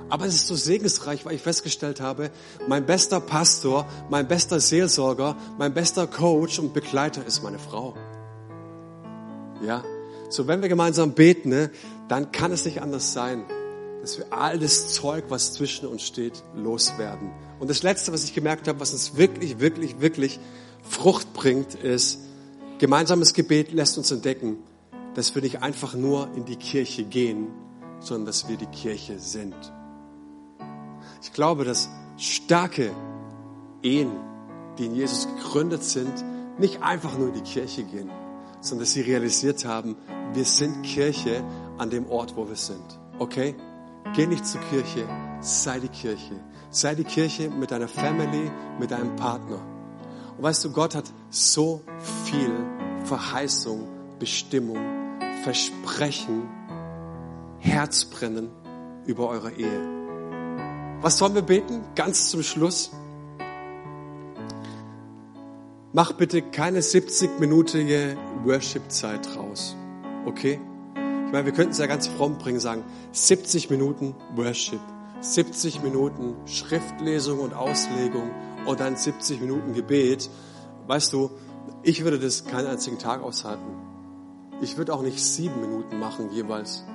Aber 0.09 0.25
es 0.25 0.35
ist 0.35 0.47
so 0.47 0.55
segensreich, 0.55 1.25
weil 1.25 1.35
ich 1.35 1.41
festgestellt 1.41 1.99
habe, 1.99 2.31
mein 2.67 2.85
bester 2.85 3.19
Pastor, 3.19 3.85
mein 4.09 4.27
bester 4.27 4.59
Seelsorger, 4.59 5.35
mein 5.57 5.73
bester 5.73 6.07
Coach 6.07 6.59
und 6.59 6.73
Begleiter 6.73 7.25
ist 7.25 7.43
meine 7.43 7.59
Frau. 7.59 7.93
Ja, 9.61 9.83
so 10.29 10.47
wenn 10.47 10.61
wir 10.61 10.69
gemeinsam 10.69 11.13
beten, 11.13 11.49
ne, 11.49 11.71
dann 12.07 12.31
kann 12.31 12.53
es 12.53 12.63
nicht 12.63 12.81
anders 12.81 13.11
sein, 13.11 13.43
dass 14.01 14.17
wir 14.17 14.31
all 14.31 14.59
das 14.59 14.93
Zeug, 14.93 15.25
was 15.29 15.53
zwischen 15.53 15.87
uns 15.87 16.03
steht, 16.03 16.43
loswerden. 16.55 17.31
Und 17.59 17.69
das 17.69 17.83
Letzte, 17.83 18.13
was 18.13 18.23
ich 18.23 18.33
gemerkt 18.33 18.67
habe, 18.67 18.79
was 18.79 18.93
uns 18.93 19.17
wirklich, 19.17 19.59
wirklich, 19.59 19.99
wirklich 19.99 20.39
Frucht 20.83 21.33
bringt, 21.33 21.75
ist, 21.75 22.19
gemeinsames 22.77 23.33
Gebet 23.33 23.71
lässt 23.71 23.97
uns 23.97 24.11
entdecken, 24.11 24.57
dass 25.15 25.33
wir 25.33 25.41
nicht 25.41 25.63
einfach 25.63 25.95
nur 25.95 26.29
in 26.35 26.45
die 26.45 26.55
Kirche 26.55 27.03
gehen, 27.03 27.47
sondern 27.99 28.27
dass 28.27 28.47
wir 28.47 28.57
die 28.57 28.67
Kirche 28.67 29.19
sind. 29.19 29.55
Ich 31.21 31.33
glaube, 31.33 31.65
dass 31.65 31.89
starke 32.17 32.91
Ehen, 33.81 34.11
die 34.77 34.85
in 34.85 34.95
Jesus 34.95 35.27
gegründet 35.27 35.83
sind, 35.83 36.13
nicht 36.59 36.81
einfach 36.83 37.17
nur 37.17 37.29
in 37.29 37.33
die 37.33 37.41
Kirche 37.41 37.83
gehen, 37.83 38.09
sondern 38.61 38.85
dass 38.85 38.93
sie 38.93 39.01
realisiert 39.01 39.65
haben, 39.65 39.95
wir 40.33 40.45
sind 40.45 40.83
Kirche 40.83 41.43
an 41.77 41.89
dem 41.89 42.07
Ort, 42.07 42.35
wo 42.35 42.47
wir 42.47 42.55
sind. 42.55 42.99
Okay? 43.19 43.55
Geh 44.17 44.25
nicht 44.25 44.47
zur 44.47 44.61
Kirche, 44.61 45.07
sei 45.41 45.79
die 45.79 45.89
Kirche. 45.89 46.33
Sei 46.71 46.95
die 46.95 47.03
Kirche 47.03 47.51
mit 47.51 47.69
deiner 47.69 47.87
Family, 47.87 48.49
mit 48.79 48.89
deinem 48.89 49.15
Partner. 49.15 49.59
Und 50.35 50.43
weißt 50.43 50.65
du, 50.65 50.71
Gott 50.71 50.95
hat 50.95 51.05
so 51.29 51.83
viel 52.23 52.51
Verheißung, 53.03 53.87
Bestimmung, 54.17 54.79
Versprechen, 55.43 56.49
Herzbrennen 57.59 58.49
über 59.05 59.29
eure 59.29 59.51
Ehe. 59.51 60.97
Was 60.99 61.19
sollen 61.19 61.35
wir 61.35 61.43
beten? 61.43 61.83
Ganz 61.93 62.31
zum 62.31 62.41
Schluss. 62.41 62.89
Mach 65.93 66.13
bitte 66.13 66.41
keine 66.41 66.79
70-minütige 66.79 68.17
Worship-Zeit 68.45 69.37
raus. 69.37 69.75
Okay? 70.25 70.59
Ich 71.27 71.33
meine, 71.33 71.45
wir 71.45 71.51
könnten 71.51 71.73
es 71.73 71.77
ja 71.77 71.87
ganz 71.87 72.07
fromm 72.07 72.37
bringen, 72.37 72.61
sagen, 72.61 72.85
70 73.11 73.69
Minuten 73.69 74.15
Worship, 74.37 74.79
70 75.19 75.83
Minuten 75.83 76.37
Schriftlesung 76.47 77.39
und 77.41 77.53
Auslegung 77.53 78.31
und 78.65 78.79
dann 78.79 78.95
70 78.95 79.41
Minuten 79.41 79.73
Gebet. 79.73 80.29
Weißt 80.87 81.11
du, 81.11 81.31
ich 81.83 82.05
würde 82.05 82.17
das 82.17 82.45
keinen 82.45 82.67
einzigen 82.67 82.97
Tag 82.97 83.21
aushalten. 83.21 83.75
Ich 84.61 84.77
würde 84.77 84.93
auch 84.93 85.01
nicht 85.01 85.21
sieben 85.21 85.59
Minuten 85.59 85.99
machen 85.99 86.31
jeweils. 86.31 86.85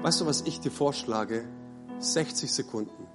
Weißt 0.00 0.22
du, 0.22 0.26
was 0.26 0.40
ich 0.46 0.60
dir 0.60 0.70
vorschlage? 0.70 1.44
60 1.98 2.50
Sekunden. 2.50 3.06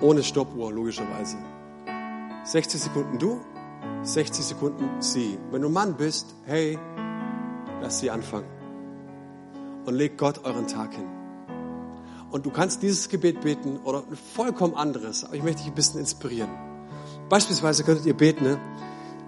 Ohne 0.00 0.22
Stoppuhr, 0.22 0.72
logischerweise. 0.72 1.36
60 2.44 2.80
Sekunden 2.80 3.18
du, 3.18 3.42
60 4.04 4.42
Sekunden 4.42 4.88
sie. 5.02 5.38
Wenn 5.50 5.60
du 5.60 5.68
Mann 5.68 5.98
bist, 5.98 6.34
hey, 6.46 6.78
lass 7.82 8.00
sie 8.00 8.10
anfangen 8.10 8.61
und 9.84 9.94
legt 9.94 10.18
Gott 10.18 10.44
euren 10.44 10.66
Tag 10.66 10.94
hin. 10.94 11.06
Und 12.30 12.46
du 12.46 12.50
kannst 12.50 12.82
dieses 12.82 13.08
Gebet 13.08 13.42
beten 13.42 13.78
oder 13.84 14.04
ein 14.10 14.16
vollkommen 14.16 14.74
anderes, 14.74 15.24
aber 15.24 15.34
ich 15.34 15.42
möchte 15.42 15.62
dich 15.62 15.70
ein 15.70 15.74
bisschen 15.74 16.00
inspirieren. 16.00 16.50
Beispielsweise 17.28 17.84
könntet 17.84 18.06
ihr 18.06 18.16
beten, 18.16 18.44
ne? 18.44 18.58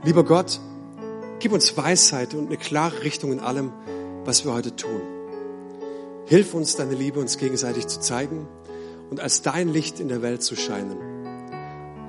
lieber 0.05 0.25
Gott, 0.25 0.61
gib 1.39 1.53
uns 1.53 1.77
Weisheit 1.77 2.35
und 2.35 2.47
eine 2.47 2.57
klare 2.57 3.03
Richtung 3.03 3.33
in 3.33 3.41
allem, 3.41 3.73
was 4.25 4.45
wir 4.45 4.55
heute 4.55 4.75
tun. 4.75 5.01
Hilf 6.27 6.55
uns, 6.55 6.77
deine 6.77 6.95
Liebe 6.95 7.21
uns 7.21 7.37
gegenseitig 7.37 7.87
zu 7.87 8.01
zeigen 8.01 8.49
und 9.11 9.21
als 9.21 9.43
dein 9.43 9.69
Licht 9.69 10.01
in 10.01 10.09
der 10.09 10.23
Welt 10.23 10.43
zu 10.43 10.57
scheinen. 10.57 10.97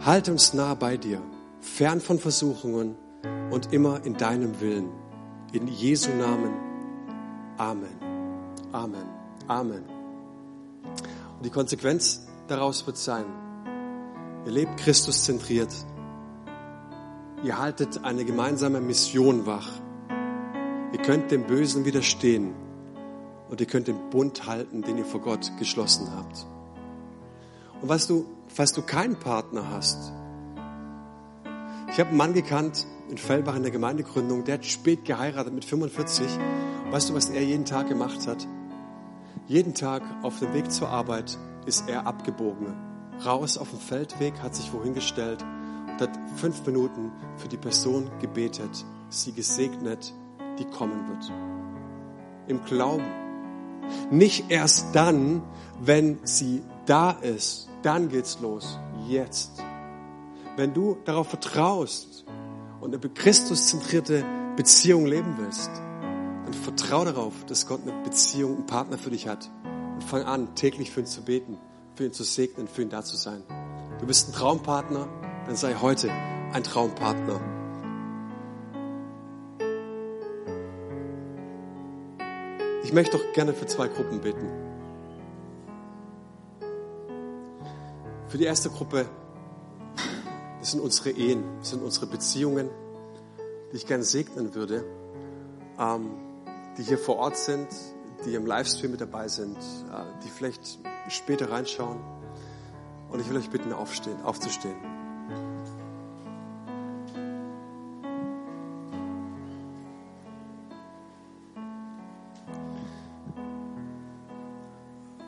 Halte 0.06 0.32
uns 0.32 0.54
nah 0.54 0.74
bei 0.76 0.98
dir, 0.98 1.22
fern 1.60 2.00
von 2.00 2.20
Versuchungen 2.20 2.96
und 3.52 3.74
immer 3.74 4.06
in 4.06 4.16
deinem 4.16 4.62
Willen. 4.62 4.90
In 5.52 5.68
Jesu 5.68 6.12
Namen. 6.12 6.54
Amen. 7.58 8.05
Amen. 8.76 9.06
Amen. 9.48 9.84
Und 11.38 11.46
die 11.46 11.50
Konsequenz 11.50 12.28
daraus 12.50 12.86
wird 12.86 12.98
sein, 12.98 13.24
ihr 14.46 14.52
lebt 14.52 14.76
Christus 14.76 15.24
zentriert. 15.24 15.74
Ihr 17.42 17.58
haltet 17.58 18.04
eine 18.04 18.26
gemeinsame 18.26 18.82
Mission 18.82 19.46
wach. 19.46 19.70
Ihr 20.92 21.00
könnt 21.00 21.32
dem 21.32 21.48
Bösen 21.48 21.86
widerstehen 21.86 22.54
und 23.50 23.62
ihr 23.62 23.68
könnt 23.68 23.88
den 23.88 24.10
Bund 24.10 24.46
halten, 24.46 24.82
den 24.82 24.98
ihr 24.98 25.06
vor 25.06 25.22
Gott 25.22 25.54
geschlossen 25.58 26.10
habt. 26.14 26.46
Und 27.82 27.88
weißt 27.88 28.10
du, 28.10 28.26
falls 28.50 28.74
du 28.74 28.82
keinen 28.82 29.18
Partner 29.18 29.70
hast, 29.72 30.12
ich 31.94 32.00
habe 32.00 32.10
einen 32.10 32.18
Mann 32.18 32.34
gekannt 32.34 32.86
in 33.10 33.18
Fellbach 33.18 33.56
in 33.56 33.64
der 33.64 33.72
Gemeindegründung, 33.72 34.44
der 34.44 34.56
hat 34.56 34.66
spät 34.66 35.06
geheiratet 35.06 35.54
mit 35.54 35.64
45. 35.64 36.28
Weißt 36.92 37.10
du, 37.10 37.14
was 37.14 37.30
er 37.30 37.42
jeden 37.42 37.64
Tag 37.64 37.88
gemacht 37.88 38.28
hat? 38.28 38.46
Jeden 39.48 39.76
Tag 39.76 40.02
auf 40.24 40.40
dem 40.40 40.54
Weg 40.54 40.72
zur 40.72 40.90
Arbeit 40.90 41.38
ist 41.68 41.88
er 41.88 42.08
abgebogen. 42.08 42.74
Raus 43.24 43.60
auf 43.60 43.70
dem 43.70 43.80
Feldweg, 43.80 44.42
hat 44.42 44.56
sich 44.56 44.74
wohin 44.74 44.96
gestellt 44.96 45.46
und 45.88 46.02
hat 46.02 46.20
fünf 46.36 46.66
Minuten 46.66 47.12
für 47.38 47.48
die 47.48 47.58
Person 47.58 48.10
gebetet, 48.20 48.84
sie 49.10 49.34
gesegnet, 49.34 50.14
die 50.58 50.66
kommen 50.66 51.08
wird. 51.08 51.32
Im 52.48 52.64
Glauben. 52.66 53.06
Nicht 54.10 54.50
erst 54.50 54.96
dann, 54.96 55.44
wenn 55.80 56.18
sie 56.24 56.64
da 56.88 57.12
ist, 57.12 57.70
dann 57.84 58.10
geht's 58.10 58.40
los. 58.42 58.80
Jetzt. 59.08 59.64
Wenn 60.58 60.74
du 60.74 60.98
darauf 61.06 61.28
vertraust 61.28 62.26
und 62.82 62.96
eine 62.96 63.14
Christuszentrierte 63.14 64.26
Beziehung 64.56 65.06
leben 65.06 65.36
willst, 65.38 65.70
dann 66.56 66.64
vertrau 66.64 67.06
darauf, 67.06 67.46
dass 67.46 67.68
Gott 67.68 67.82
eine 67.82 68.04
Beziehung, 68.04 68.56
einen 68.56 68.66
Partner 68.66 68.98
für 68.98 69.10
dich 69.10 69.28
hat. 69.28 69.50
und 69.94 70.04
fang 70.04 70.24
an, 70.24 70.56
täglich 70.56 70.92
für 70.92 71.02
ihn 71.02 71.06
zu 71.06 71.22
beten, 71.22 71.58
für 71.96 72.06
ihn 72.06 72.14
zu 72.14 72.24
segnen, 72.24 72.68
für 72.68 72.82
ihn 72.82 72.90
da 72.90 73.04
zu 73.04 73.16
sein. 73.16 73.44
Du 74.00 74.06
bist 74.06 74.30
ein 74.30 74.34
Traumpartner, 74.34 75.08
dann 75.46 75.56
sei 75.56 75.76
heute 75.76 76.10
ein 76.52 76.64
Traumpartner. 76.64 77.40
Ich 82.84 82.94
möchte 82.94 83.18
doch 83.18 83.34
gerne 83.34 83.54
für 83.54 83.66
zwei 83.66 83.88
Gruppen 83.88 84.20
beten. 84.20 84.50
Für 88.28 88.38
die 88.38 88.44
erste 88.44 88.70
Gruppe, 88.70 89.06
das 90.60 90.72
sind 90.72 90.82
unsere 90.82 91.12
Ehen, 91.12 91.44
das 91.60 91.70
sind 91.70 91.84
unsere 91.84 92.06
Beziehungen, 92.06 92.70
die 93.72 93.78
ich 93.78 93.88
gerne 93.88 94.04
segnen 94.04 94.54
würde, 94.56 94.84
ähm, 95.80 96.12
die 96.78 96.84
hier 96.84 96.98
vor 96.98 97.18
Ort 97.18 97.38
sind, 97.38 97.68
die 98.26 98.34
im 98.36 98.46
Livestream 98.46 98.92
mit 98.92 99.02
dabei 99.02 99.28
sind, 99.28 99.58
äh, 99.58 100.04
die 100.24 100.30
vielleicht 100.30 100.80
später 101.10 101.52
reinschauen. 101.52 102.00
Und 103.10 103.20
ich 103.20 103.30
will 103.30 103.38
euch 103.38 103.50
bitten, 103.50 103.72
aufstehen, 103.72 104.22
aufzustehen. 104.24 104.76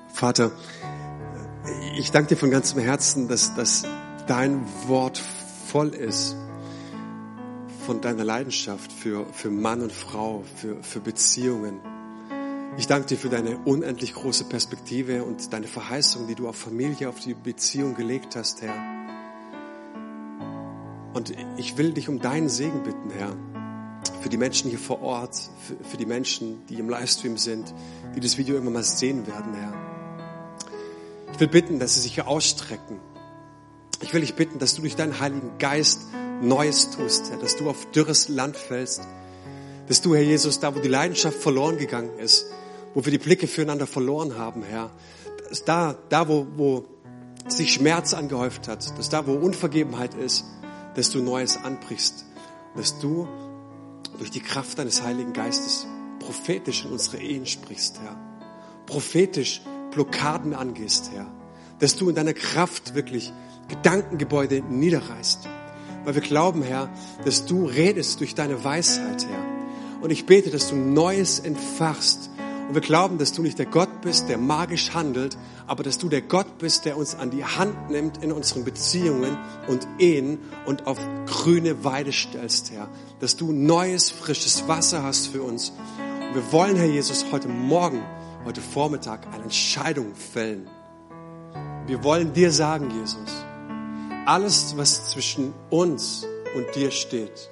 Vater, 0.08 0.52
ich 1.95 2.12
danke 2.12 2.30
dir 2.30 2.38
von 2.38 2.50
ganzem 2.50 2.80
Herzen, 2.80 3.28
dass, 3.28 3.54
dass 3.54 3.84
dein 4.26 4.66
Wort 4.88 5.20
voll 5.68 5.89
ist 5.89 6.36
von 7.88 8.02
deiner 8.02 8.26
Leidenschaft 8.26 8.92
für, 8.92 9.26
für 9.32 9.50
Mann 9.50 9.82
und 9.82 9.94
Frau, 9.94 10.44
für, 10.58 10.84
für 10.84 11.00
Beziehungen. 11.00 11.80
Ich 12.78 12.86
danke 12.86 13.08
dir 13.08 13.18
für 13.18 13.30
deine 13.30 13.60
unendlich 13.60 14.14
große 14.14 14.44
Perspektive 14.44 15.24
und 15.24 15.54
deine 15.54 15.68
Verheißung, 15.68 16.28
die 16.28 16.36
du 16.36 16.50
auf 16.50 16.58
Familie, 16.58 17.08
auf 17.08 17.22
die 17.22 17.34
Beziehung 17.34 17.96
gelegt 17.96 18.36
hast, 18.36 18.62
Herr. 18.62 18.76
Und 21.14 21.34
ich 21.56 21.78
will 21.78 21.94
dich 21.94 22.10
um 22.10 22.20
deinen 22.20 22.50
Segen 22.50 22.84
bitten, 22.84 23.10
Herr, 23.10 23.38
für 24.20 24.28
die 24.28 24.38
Menschen 24.38 24.70
hier 24.70 24.80
vor 24.80 25.02
Ort, 25.02 25.38
für, 25.66 25.82
für 25.82 25.96
die 25.96 26.06
Menschen, 26.06 26.66
die 26.68 26.80
im 26.80 26.90
Livestream 26.90 27.38
sind, 27.38 27.74
die 28.18 28.20
das 28.20 28.38
Video 28.38 28.56
irgendwann 28.56 28.74
mal 28.74 28.84
sehen 28.84 29.26
werden, 29.28 29.54
Herr. 29.54 29.74
Ich 31.32 31.40
will 31.40 31.48
bitten, 31.48 31.80
dass 31.80 31.96
sie 31.96 32.02
sich 32.02 32.16
hier 32.16 32.28
ausstrecken. 32.28 33.00
Ich 34.02 34.14
will 34.14 34.20
dich 34.20 34.36
bitten, 34.36 34.60
dass 34.60 34.76
du 34.76 34.82
durch 34.82 34.98
deinen 34.98 35.22
Heiligen 35.22 35.58
Geist 35.58 36.02
Neues 36.42 36.92
tust, 36.92 37.32
Herr, 37.32 37.38
dass 37.38 37.56
du 37.56 37.70
auf 37.70 37.90
dürres 37.92 38.30
Land 38.30 38.58
fällst, 38.58 39.02
dass 39.88 40.02
du, 40.02 40.14
Herr 40.14 40.22
Jesus, 40.22 40.60
da 40.60 40.76
wo 40.76 40.80
die 40.80 40.88
Leidenschaft 40.88 41.38
verloren 41.38 41.78
gegangen 41.78 42.20
ist, 42.20 42.46
wo 42.94 43.04
wir 43.04 43.12
die 43.12 43.18
Blicke 43.18 43.48
füreinander 43.48 43.88
verloren 43.88 44.38
haben, 44.38 44.64
Herr, 44.64 44.92
dass 45.50 45.64
da, 45.64 45.96
da 46.10 46.28
wo, 46.28 46.46
wo 46.56 46.86
sich 47.48 47.74
Schmerz 47.74 48.14
angehäuft 48.14 48.68
hat, 48.68 48.98
dass 48.98 49.10
da 49.10 49.26
wo 49.26 49.34
Unvergebenheit 49.34 50.14
ist, 50.14 50.46
dass 50.96 51.10
du 51.10 51.22
Neues 51.22 51.58
anbrichst, 51.58 52.26
dass 52.76 53.00
du 53.00 53.28
durch 54.18 54.32
die 54.32 54.42
Kraft 54.42 54.78
deines 54.78 55.02
Heiligen 55.02 55.34
Geistes 55.34 55.88
prophetisch 56.20 56.86
in 56.86 56.92
unsere 56.92 57.18
Ehen 57.18 57.46
sprichst, 57.46 58.00
Herr. 58.02 58.16
Prophetisch 58.86 59.62
Blockaden 59.92 60.54
angehst, 60.54 61.12
Herr. 61.14 61.26
Dass 61.80 61.96
du 61.96 62.10
in 62.10 62.16
deiner 62.16 62.34
Kraft 62.34 62.96
wirklich 62.96 63.32
Gedankengebäude 63.68 64.62
niederreißt. 64.62 65.48
Weil 66.08 66.16
wir 66.16 66.22
glauben, 66.22 66.62
Herr, 66.62 66.89
dass 67.26 67.47
du 67.47 67.66
redest 67.66 68.22
durch 68.22 68.34
deine 68.34 68.64
Weisheit, 68.64 69.28
Herr. 69.28 70.01
Und 70.01 70.10
ich 70.10 70.26
bete, 70.26 70.49
dass 70.49 70.70
du 70.70 70.76
Neues 70.78 71.39
entfachst. 71.39 72.30
Und 72.70 72.76
wir 72.76 72.82
glauben, 72.82 73.18
dass 73.18 73.34
du 73.34 73.41
nicht 73.41 73.60
der 73.60 73.66
Gott 73.66 73.99
bist, 73.99 74.30
der 74.30 74.38
magisch 74.38 74.93
handelt, 74.93 75.38
aber 75.68 75.84
dass 75.84 75.97
du 75.97 76.08
der 76.08 76.22
Gott 76.22 76.60
bist, 76.60 76.86
der 76.86 76.95
uns 76.95 77.14
an 77.14 77.30
die 77.30 77.43
Hand 77.43 77.89
nimmt 77.89 78.24
in 78.24 78.32
unseren 78.32 78.64
Beziehungen 78.64 79.38
und 79.68 79.86
Ehen 79.99 80.39
und 80.66 80.88
auf 80.88 80.97
grüne 81.26 81.84
Weide 81.84 82.14
stellst, 82.14 82.72
Herr. 82.72 82.88
Dass 83.20 83.36
du 83.36 83.51
neues, 83.51 84.10
frisches 84.10 84.66
Wasser 84.70 85.03
hast 85.03 85.28
für 85.28 85.41
uns. 85.41 85.74
Und 86.30 86.36
wir 86.36 86.53
wollen, 86.53 86.78
Herr 86.78 86.86
Jesus, 86.86 87.26
heute 87.34 87.49
Morgen, 87.49 88.01
heute 88.45 88.62
Vormittag 88.62 89.28
eine 89.34 89.43
Entscheidung 89.43 90.16
fällen. 90.16 90.70
Wir 91.86 92.01
wollen 92.01 92.32
dir 92.32 92.53
sagen, 92.53 92.91
Jesus, 92.91 93.45
alles, 94.28 94.76
was 94.76 95.10
zwischen 95.12 95.54
uns 95.70 96.28
und 96.54 96.76
dir 96.76 96.92
steht, 96.92 97.50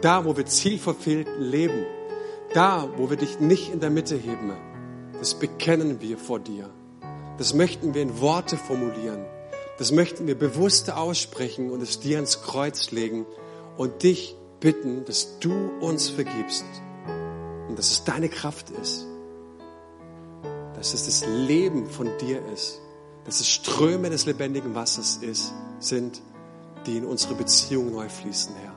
da, 0.00 0.24
wo 0.24 0.34
wir 0.36 0.46
zielverfehlt 0.46 1.28
leben, 1.38 1.84
da, 2.54 2.88
wo 2.96 3.10
wir 3.10 3.18
dich 3.18 3.38
nicht 3.38 3.70
in 3.70 3.80
der 3.80 3.90
Mitte 3.90 4.16
heben, 4.16 4.50
das 5.18 5.34
bekennen 5.34 6.00
wir 6.00 6.16
vor 6.16 6.40
dir. 6.40 6.70
Das 7.36 7.52
möchten 7.52 7.92
wir 7.94 8.00
in 8.00 8.20
Worte 8.20 8.56
formulieren. 8.56 9.26
Das 9.78 9.92
möchten 9.92 10.26
wir 10.26 10.38
bewusst 10.38 10.90
aussprechen 10.90 11.70
und 11.70 11.82
es 11.82 12.00
dir 12.00 12.16
ans 12.16 12.42
Kreuz 12.42 12.90
legen 12.90 13.26
und 13.76 14.04
dich 14.04 14.36
bitten, 14.60 15.04
dass 15.04 15.38
du 15.40 15.52
uns 15.80 16.08
vergibst 16.08 16.64
und 17.68 17.78
dass 17.78 17.90
es 17.90 18.04
deine 18.04 18.30
Kraft 18.30 18.70
ist, 18.70 19.06
dass 20.76 20.94
es 20.94 21.04
das 21.04 21.26
Leben 21.26 21.90
von 21.90 22.08
dir 22.18 22.40
ist, 22.54 22.80
dass 23.24 23.40
es 23.40 23.48
Ströme 23.48 24.10
des 24.10 24.26
lebendigen 24.26 24.74
Wassers 24.74 25.16
ist, 25.16 25.52
sind, 25.84 26.22
die 26.86 26.98
in 26.98 27.04
unsere 27.04 27.34
Beziehung 27.34 27.92
neu 27.92 28.08
fließen, 28.08 28.54
Herr. 28.56 28.74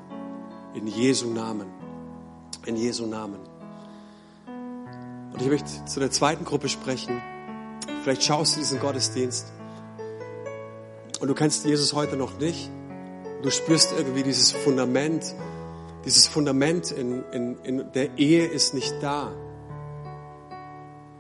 In 0.76 0.88
Jesu 0.88 1.30
Namen. 1.30 1.68
In 2.66 2.76
Jesu 2.76 3.06
Namen. 3.06 3.40
Und 5.34 5.42
ich 5.42 5.48
möchte 5.48 5.86
zu 5.86 6.00
der 6.00 6.12
zweiten 6.12 6.46
Gruppe 6.46 6.70
sprechen. 6.70 7.22
Vielleicht 8.04 8.24
schaust 8.24 8.56
du 8.56 8.60
diesen 8.60 8.80
Gottesdienst 8.80 9.48
und 11.20 11.28
du 11.28 11.34
kennst 11.34 11.66
Jesus 11.66 11.94
heute 11.94 12.16
noch 12.16 12.40
nicht. 12.40 12.70
Du 13.42 13.50
spürst 13.52 13.94
irgendwie 13.98 14.24
dieses 14.24 14.52
Fundament, 14.52 15.36
dieses 16.06 16.28
Fundament 16.28 16.92
in, 16.92 17.24
in, 17.32 17.58
in 17.64 17.92
der 17.92 18.18
Ehe 18.18 18.46
ist 18.46 18.74
nicht 18.74 18.94
da. 19.02 19.32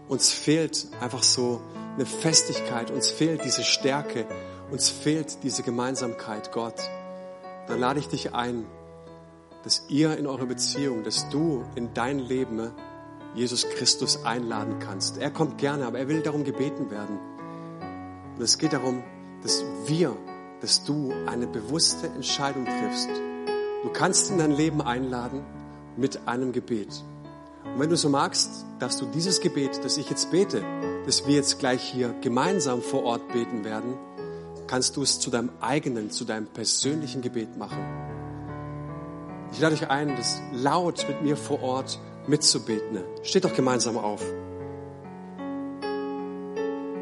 Uns 0.07 0.31
fehlt 0.31 0.87
einfach 1.01 1.23
so 1.23 1.61
eine 1.95 2.05
Festigkeit, 2.05 2.91
uns 2.91 3.09
fehlt 3.09 3.43
diese 3.43 3.63
Stärke, 3.63 4.25
uns 4.71 4.89
fehlt 4.89 5.43
diese 5.43 5.63
Gemeinsamkeit, 5.63 6.51
Gott. 6.51 6.75
Dann 7.67 7.79
lade 7.79 7.99
ich 7.99 8.07
dich 8.07 8.33
ein, 8.33 8.65
dass 9.63 9.83
ihr 9.89 10.17
in 10.17 10.27
eurer 10.27 10.45
Beziehung, 10.45 11.03
dass 11.03 11.29
du 11.29 11.63
in 11.75 11.93
dein 11.93 12.19
Leben 12.19 12.71
Jesus 13.35 13.67
Christus 13.69 14.23
einladen 14.23 14.79
kannst. 14.79 15.17
Er 15.17 15.31
kommt 15.31 15.57
gerne, 15.57 15.85
aber 15.85 15.99
er 15.99 16.07
will 16.07 16.21
darum 16.21 16.43
gebeten 16.43 16.89
werden. 16.89 17.19
Und 18.35 18.41
es 18.41 18.57
geht 18.57 18.73
darum, 18.73 19.03
dass 19.43 19.63
wir, 19.85 20.15
dass 20.61 20.83
du 20.83 21.13
eine 21.25 21.47
bewusste 21.47 22.07
Entscheidung 22.07 22.65
triffst. 22.65 23.09
Du 23.83 23.89
kannst 23.89 24.31
in 24.31 24.37
dein 24.37 24.51
Leben 24.51 24.81
einladen 24.81 25.43
mit 25.97 26.27
einem 26.27 26.51
Gebet. 26.51 27.03
Und 27.63 27.79
wenn 27.79 27.89
du 27.89 27.97
so 27.97 28.09
magst, 28.09 28.65
darfst 28.79 29.01
du 29.01 29.05
dieses 29.05 29.41
Gebet, 29.41 29.83
das 29.83 29.97
ich 29.97 30.09
jetzt 30.09 30.31
bete, 30.31 30.63
das 31.05 31.27
wir 31.27 31.35
jetzt 31.35 31.59
gleich 31.59 31.83
hier 31.83 32.13
gemeinsam 32.21 32.81
vor 32.81 33.03
Ort 33.03 33.27
beten 33.29 33.63
werden, 33.63 33.93
kannst 34.67 34.97
du 34.97 35.01
es 35.01 35.19
zu 35.19 35.29
deinem 35.29 35.49
eigenen, 35.61 36.11
zu 36.11 36.25
deinem 36.25 36.47
persönlichen 36.47 37.21
Gebet 37.21 37.57
machen. 37.57 37.83
Ich 39.51 39.59
lade 39.59 39.75
dich 39.75 39.89
ein, 39.89 40.15
das 40.15 40.41
laut 40.53 41.07
mit 41.07 41.21
mir 41.21 41.37
vor 41.37 41.63
Ort 41.63 41.99
mitzubeten. 42.27 42.99
Steht 43.23 43.45
doch 43.45 43.53
gemeinsam 43.53 43.97
auf. 43.97 44.21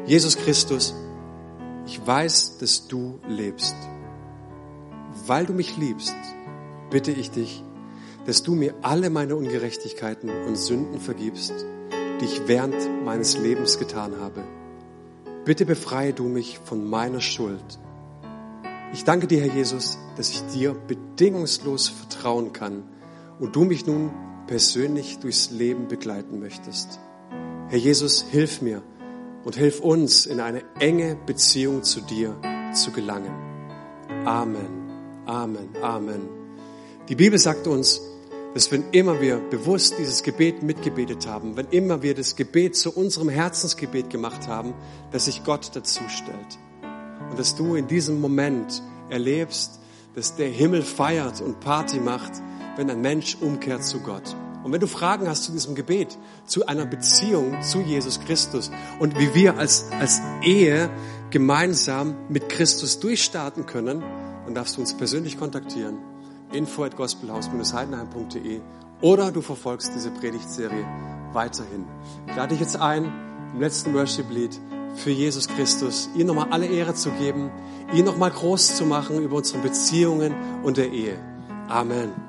Jesus 0.06 0.36
Christus, 0.36 0.94
ich 1.86 2.04
weiß, 2.04 2.58
dass 2.58 2.86
du 2.86 3.18
lebst. 3.28 3.74
Weil 5.26 5.46
du 5.46 5.52
mich 5.52 5.76
liebst, 5.76 6.14
bitte 6.90 7.10
ich 7.10 7.32
dich, 7.32 7.64
dass 8.26 8.42
du 8.42 8.54
mir 8.54 8.74
alle 8.82 9.10
meine 9.10 9.34
Ungerechtigkeiten 9.34 10.30
und 10.46 10.56
Sünden 10.56 11.00
vergibst, 11.00 11.52
die 12.20 12.24
ich 12.24 12.46
während 12.46 13.04
meines 13.04 13.36
Lebens 13.38 13.78
getan 13.78 14.20
habe. 14.20 14.44
Bitte 15.46 15.64
befreie 15.64 16.12
du 16.12 16.24
mich 16.24 16.58
von 16.58 16.84
meiner 16.90 17.20
Schuld. 17.20 17.78
Ich 18.92 19.04
danke 19.04 19.28
dir, 19.28 19.40
Herr 19.40 19.54
Jesus, 19.54 19.96
dass 20.16 20.28
ich 20.30 20.42
dir 20.46 20.74
bedingungslos 20.74 21.88
vertrauen 21.88 22.52
kann 22.52 22.82
und 23.38 23.54
du 23.54 23.62
mich 23.62 23.86
nun 23.86 24.10
persönlich 24.48 25.20
durchs 25.20 25.52
Leben 25.52 25.86
begleiten 25.86 26.40
möchtest. 26.40 26.98
Herr 27.68 27.78
Jesus, 27.78 28.24
hilf 28.28 28.60
mir 28.60 28.82
und 29.44 29.54
hilf 29.54 29.78
uns, 29.78 30.26
in 30.26 30.40
eine 30.40 30.64
enge 30.80 31.16
Beziehung 31.26 31.84
zu 31.84 32.00
dir 32.00 32.34
zu 32.74 32.90
gelangen. 32.90 33.32
Amen, 34.24 34.90
Amen, 35.26 35.68
Amen. 35.80 36.22
Die 37.08 37.14
Bibel 37.14 37.38
sagt 37.38 37.68
uns, 37.68 38.00
dass 38.56 38.72
wenn 38.72 38.84
immer 38.92 39.20
wir 39.20 39.36
bewusst 39.36 39.96
dieses 39.98 40.22
Gebet 40.22 40.62
mitgebetet 40.62 41.26
haben, 41.26 41.58
wenn 41.58 41.66
immer 41.72 42.00
wir 42.00 42.14
das 42.14 42.36
Gebet 42.36 42.74
zu 42.74 42.90
unserem 42.90 43.28
Herzensgebet 43.28 44.08
gemacht 44.08 44.48
haben, 44.48 44.72
dass 45.12 45.26
sich 45.26 45.44
Gott 45.44 45.72
dazu 45.74 46.00
stellt. 46.08 46.58
Und 47.28 47.38
dass 47.38 47.54
du 47.54 47.74
in 47.74 47.86
diesem 47.86 48.18
Moment 48.18 48.82
erlebst, 49.10 49.78
dass 50.14 50.36
der 50.36 50.48
Himmel 50.48 50.80
feiert 50.80 51.42
und 51.42 51.60
Party 51.60 52.00
macht, 52.00 52.32
wenn 52.78 52.88
ein 52.88 53.02
Mensch 53.02 53.36
umkehrt 53.42 53.84
zu 53.84 54.00
Gott. 54.00 54.34
Und 54.64 54.72
wenn 54.72 54.80
du 54.80 54.86
Fragen 54.86 55.28
hast 55.28 55.44
zu 55.44 55.52
diesem 55.52 55.74
Gebet, 55.74 56.16
zu 56.46 56.66
einer 56.66 56.86
Beziehung 56.86 57.60
zu 57.60 57.82
Jesus 57.82 58.20
Christus 58.20 58.70
und 58.98 59.18
wie 59.18 59.34
wir 59.34 59.58
als, 59.58 59.90
als 60.00 60.22
Ehe 60.42 60.88
gemeinsam 61.28 62.14
mit 62.30 62.48
Christus 62.48 63.00
durchstarten 63.00 63.66
können, 63.66 64.02
dann 64.46 64.54
darfst 64.54 64.78
du 64.78 64.80
uns 64.80 64.96
persönlich 64.96 65.38
kontaktieren. 65.38 66.15
Info 66.52 66.84
at 66.84 66.96
gospelhaus-heidenheim.de 66.96 68.60
oder 69.00 69.30
du 69.30 69.42
verfolgst 69.42 69.92
diese 69.94 70.10
Predigtserie 70.10 70.86
weiterhin. 71.32 71.84
Ich 72.26 72.36
lade 72.36 72.48
dich 72.50 72.60
jetzt 72.60 72.80
ein, 72.80 73.12
im 73.54 73.60
letzten 73.60 73.94
Worship-Lied 73.94 74.58
für 74.96 75.10
Jesus 75.10 75.48
Christus, 75.48 76.08
ihm 76.14 76.26
nochmal 76.26 76.48
alle 76.50 76.66
Ehre 76.66 76.94
zu 76.94 77.10
geben, 77.10 77.50
ihn 77.92 78.04
nochmal 78.04 78.30
groß 78.30 78.76
zu 78.76 78.86
machen 78.86 79.20
über 79.22 79.36
unsere 79.36 79.60
Beziehungen 79.60 80.34
und 80.62 80.78
der 80.78 80.90
Ehe. 80.90 81.18
Amen. 81.68 82.25